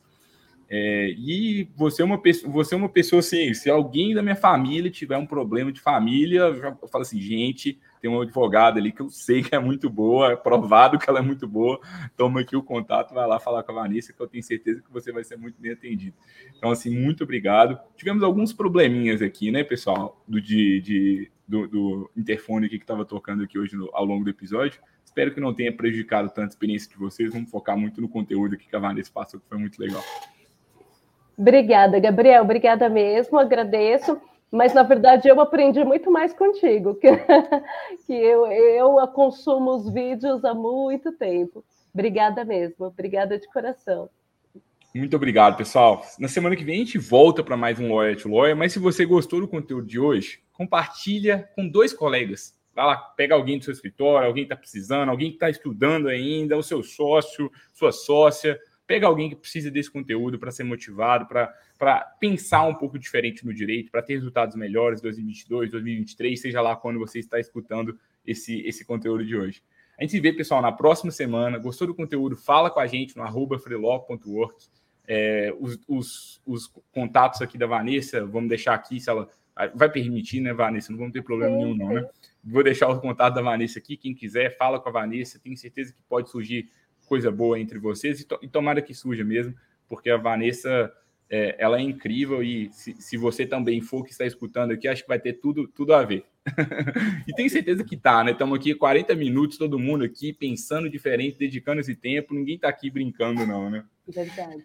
É, 0.70 1.14
e 1.18 1.70
você 1.76 2.02
é 2.02 2.06
uma 2.06 2.20
pessoa, 2.20 2.52
você 2.52 2.74
é 2.74 2.78
uma 2.78 2.88
pessoa 2.88 3.20
assim, 3.20 3.54
se 3.54 3.70
alguém 3.70 4.16
da 4.16 4.24
minha 4.24 4.36
família 4.36 4.90
tiver 4.90 5.18
um 5.18 5.26
problema 5.26 5.74
de 5.74 5.82
família, 5.82 6.40
eu 6.40 6.88
falo 6.88 7.02
assim, 7.02 7.20
gente, 7.20 7.78
tem 8.02 8.10
uma 8.10 8.24
advogada 8.24 8.80
ali 8.80 8.94
que 8.94 9.02
eu 9.02 9.10
sei 9.10 9.44
que 9.44 9.54
é 9.54 9.60
muito 9.60 9.90
boa, 9.90 10.32
é 10.32 10.36
provado 10.38 10.98
que 10.98 11.10
ela 11.10 11.20
é 11.20 11.22
muito 11.22 11.48
boa. 11.48 11.80
Toma 12.16 12.40
aqui 12.40 12.56
o 12.56 12.64
contato, 12.64 13.14
vai 13.14 13.28
lá 13.28 13.42
falar 13.42 13.62
com 13.64 13.74
a 13.74 13.76
Vanessa, 13.76 14.14
que 14.14 14.22
eu 14.22 14.28
tenho 14.28 14.44
certeza 14.44 14.82
que 14.82 14.92
você 14.92 15.12
vai 15.12 15.24
ser 15.24 15.38
muito 15.38 15.62
bem 15.62 15.74
atendido. 15.74 16.16
Então, 16.58 16.72
assim, 16.72 16.90
muito 16.90 17.26
obrigado. 17.26 17.78
Tivemos 17.98 18.24
alguns 18.24 18.54
probleminhas 18.54 19.22
aqui, 19.22 19.52
né, 19.52 19.66
pessoal, 19.66 20.24
do, 20.26 20.40
de, 20.40 20.80
de 20.80 21.32
do, 21.48 21.68
do, 21.68 22.12
interfone 22.16 22.70
que 22.70 22.76
estava 22.76 23.06
tocando 23.06 23.44
aqui 23.44 23.58
hoje 23.58 23.76
no, 23.76 23.90
ao 23.94 24.06
longo 24.06 24.24
do 24.24 24.30
episódio. 24.30 24.82
Espero 25.04 25.34
que 25.34 25.40
não 25.40 25.54
tenha 25.54 25.76
prejudicado 25.76 26.30
tanto 26.30 26.48
a 26.48 26.50
experiência 26.50 26.90
de 26.90 26.98
vocês. 26.98 27.32
Vamos 27.32 27.50
focar 27.50 27.78
muito 27.78 28.02
no 28.02 28.10
conteúdo 28.10 28.56
aqui 28.56 28.68
que 28.68 28.76
a 28.76 28.80
Vanessa 28.80 29.12
passou, 29.14 29.40
que 29.40 29.48
foi 29.48 29.58
muito 29.58 29.80
legal. 29.80 30.02
Obrigada, 31.38 32.00
Gabriel. 32.00 32.44
Obrigada 32.44 32.90
mesmo. 32.90 33.38
Agradeço. 33.38 34.20
Mas, 34.52 34.74
na 34.74 34.84
verdade, 34.84 35.28
eu 35.28 35.40
aprendi 35.42 35.84
muito 35.84 36.10
mais 36.10 36.34
contigo, 36.34 36.96
que, 36.96 37.08
que 38.08 38.14
eu, 38.14 38.46
eu 38.48 39.08
consumo 39.10 39.76
os 39.76 39.90
vídeos 39.92 40.46
há 40.46 40.54
muito 40.54 41.12
tempo. 41.12 41.64
Obrigada 41.94 42.46
mesmo. 42.46 42.86
Obrigada 42.86 43.38
de 43.38 43.48
coração. 43.52 44.10
Muito 44.94 45.16
obrigado, 45.16 45.58
pessoal. 45.58 46.06
Na 46.18 46.30
semana 46.30 46.56
que 46.56 46.64
vem 46.64 46.76
a 46.76 46.86
gente 46.86 46.98
volta 46.98 47.44
para 47.44 47.58
mais 47.58 47.78
um 47.80 47.94
Lawyer 47.94 48.22
to 48.22 48.30
Lawyer, 48.30 48.56
mas 48.56 48.72
se 48.72 48.80
você 48.80 49.06
gostou 49.06 49.42
do 49.42 49.48
conteúdo 49.48 49.86
de 49.86 50.00
hoje, 50.00 50.40
compartilha 50.56 51.50
com 51.56 51.68
dois 51.68 51.94
colegas. 51.94 52.58
Vai 52.74 52.86
lá, 52.86 52.98
pega 52.98 53.36
alguém 53.36 53.58
do 53.58 53.64
seu 53.64 53.74
escritório, 53.74 54.28
alguém 54.28 54.44
que 54.44 54.54
está 54.54 54.58
precisando, 54.58 55.10
alguém 55.10 55.30
que 55.30 55.36
está 55.36 55.50
estudando 55.50 56.10
ainda, 56.10 56.58
o 56.58 56.64
seu 56.64 56.82
sócio, 56.84 57.52
sua 57.74 57.92
sócia. 57.92 58.60
Pega 58.88 59.08
alguém 59.08 59.30
que 59.30 59.36
precisa 59.36 59.72
desse 59.72 59.90
conteúdo 59.90 60.38
para 60.38 60.52
ser 60.52 60.64
motivado, 60.64 61.26
para 61.26 62.00
pensar 62.20 62.64
um 62.64 62.76
pouco 62.76 63.00
diferente 63.00 63.46
no 63.46 63.54
direito, 63.54 63.92
para 63.92 64.02
ter 64.02 64.16
resultados 64.16 64.56
melhores 64.56 65.02
2022, 65.02 65.72
2023, 65.72 66.40
seja 66.40 66.62
lá 66.62 66.76
quando 66.76 67.00
você 67.00 67.20
está 67.20 67.40
escutando 67.40 67.98
esse, 68.26 68.62
esse 68.68 68.86
conteúdo 68.86 69.26
de 69.26 69.36
hoje. 69.36 69.64
A 69.98 70.04
gente 70.04 70.12
se 70.12 70.20
vê, 70.20 70.34
pessoal, 70.34 70.62
na 70.62 70.72
próxima 70.72 71.12
semana. 71.12 71.58
Gostou 71.58 71.88
do 71.88 71.96
conteúdo? 71.96 72.36
Fala 72.36 72.70
com 72.70 72.80
a 72.80 72.88
gente 72.88 73.16
no 73.16 73.24
arroba. 73.24 73.58
É, 75.08 75.56
os, 75.60 75.80
os, 75.88 76.42
os, 76.46 76.74
contatos 76.92 77.42
aqui 77.42 77.58
da 77.58 77.68
Vanessa, 77.68 78.26
vamos 78.26 78.50
deixar 78.50 78.74
aqui, 78.74 79.00
se 79.00 79.10
ela 79.10 79.30
vai 79.74 79.90
permitir, 79.90 80.42
né, 80.42 80.54
Vanessa? 80.54 80.92
Não 80.92 81.00
vamos 81.00 81.14
ter 81.14 81.22
problema 81.22 81.56
nenhum, 81.56 81.76
não, 81.76 81.94
né? 81.94 82.08
Vou 82.44 82.64
deixar 82.64 82.90
o 82.90 83.00
contato 83.00 83.36
da 83.36 83.42
Vanessa 83.42 83.80
aqui. 83.80 83.96
Quem 83.96 84.14
quiser, 84.14 84.56
fala 84.58 84.80
com 84.80 84.90
a 84.90 84.92
Vanessa. 84.92 85.40
Tenho 85.40 85.58
certeza 85.58 85.94
que 85.94 86.02
pode 86.10 86.30
surgir 86.30 86.70
coisa 87.06 87.32
boa 87.32 87.60
entre 87.60 87.80
vocês 87.80 88.20
e, 88.20 88.26
to 88.26 88.38
e 88.42 88.48
tomara 88.48 88.82
que 88.82 88.94
surja 88.94 89.24
mesmo, 89.24 89.56
porque 89.88 90.10
a 90.10 90.18
Vanessa 90.18 90.92
é, 91.30 91.56
ela 91.58 91.78
é 91.78 91.82
incrível 91.82 92.44
e 92.44 92.70
se, 92.72 92.96
se, 93.00 93.18
você 93.18 93.46
também 93.46 93.82
for 93.82 94.04
que 94.04 94.12
está 94.12 94.26
escutando 94.26 94.72
aqui, 94.72 94.88
acho 94.88 95.04
que 95.04 95.08
vai 95.08 95.20
ter 95.20 95.34
tudo, 95.34 95.68
tudo 95.68 95.94
a 95.94 96.04
ver. 96.04 96.26
e 97.28 97.34
tenho 97.34 97.50
certeza 97.50 97.84
que 97.84 97.98
tá, 97.98 98.24
né? 98.24 98.32
Estamos 98.32 98.58
aqui 98.58 98.76
40 98.76 99.16
minutos, 99.16 99.58
todo 99.58 99.80
mundo 99.80 100.04
aqui 100.04 100.34
pensando 100.34 100.90
diferente, 100.90 101.40
dedicando 101.40 101.82
esse 101.82 101.96
tempo. 101.96 102.34
Ninguém 102.34 102.56
está 102.56 102.70
aqui 102.70 102.90
brincando, 102.90 103.46
não, 103.46 103.70
né? 103.70 103.84
Verdade. 104.08 104.64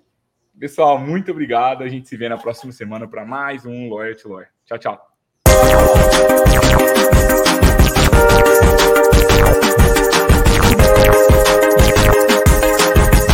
Pessoal, 0.59 0.99
muito 0.99 1.31
obrigado. 1.31 1.83
A 1.83 1.89
gente 1.89 2.09
se 2.09 2.17
vê 2.17 2.29
na 2.29 2.37
próxima 2.37 2.73
semana 2.73 3.09
para 3.09 3.25
mais 3.25 3.65
um 3.65 3.89
Lawyer 3.89 4.21
to 4.21 4.29
Lawyer. 4.29 4.49
Tchau, 4.71 4.79
tchau. 4.79 5.10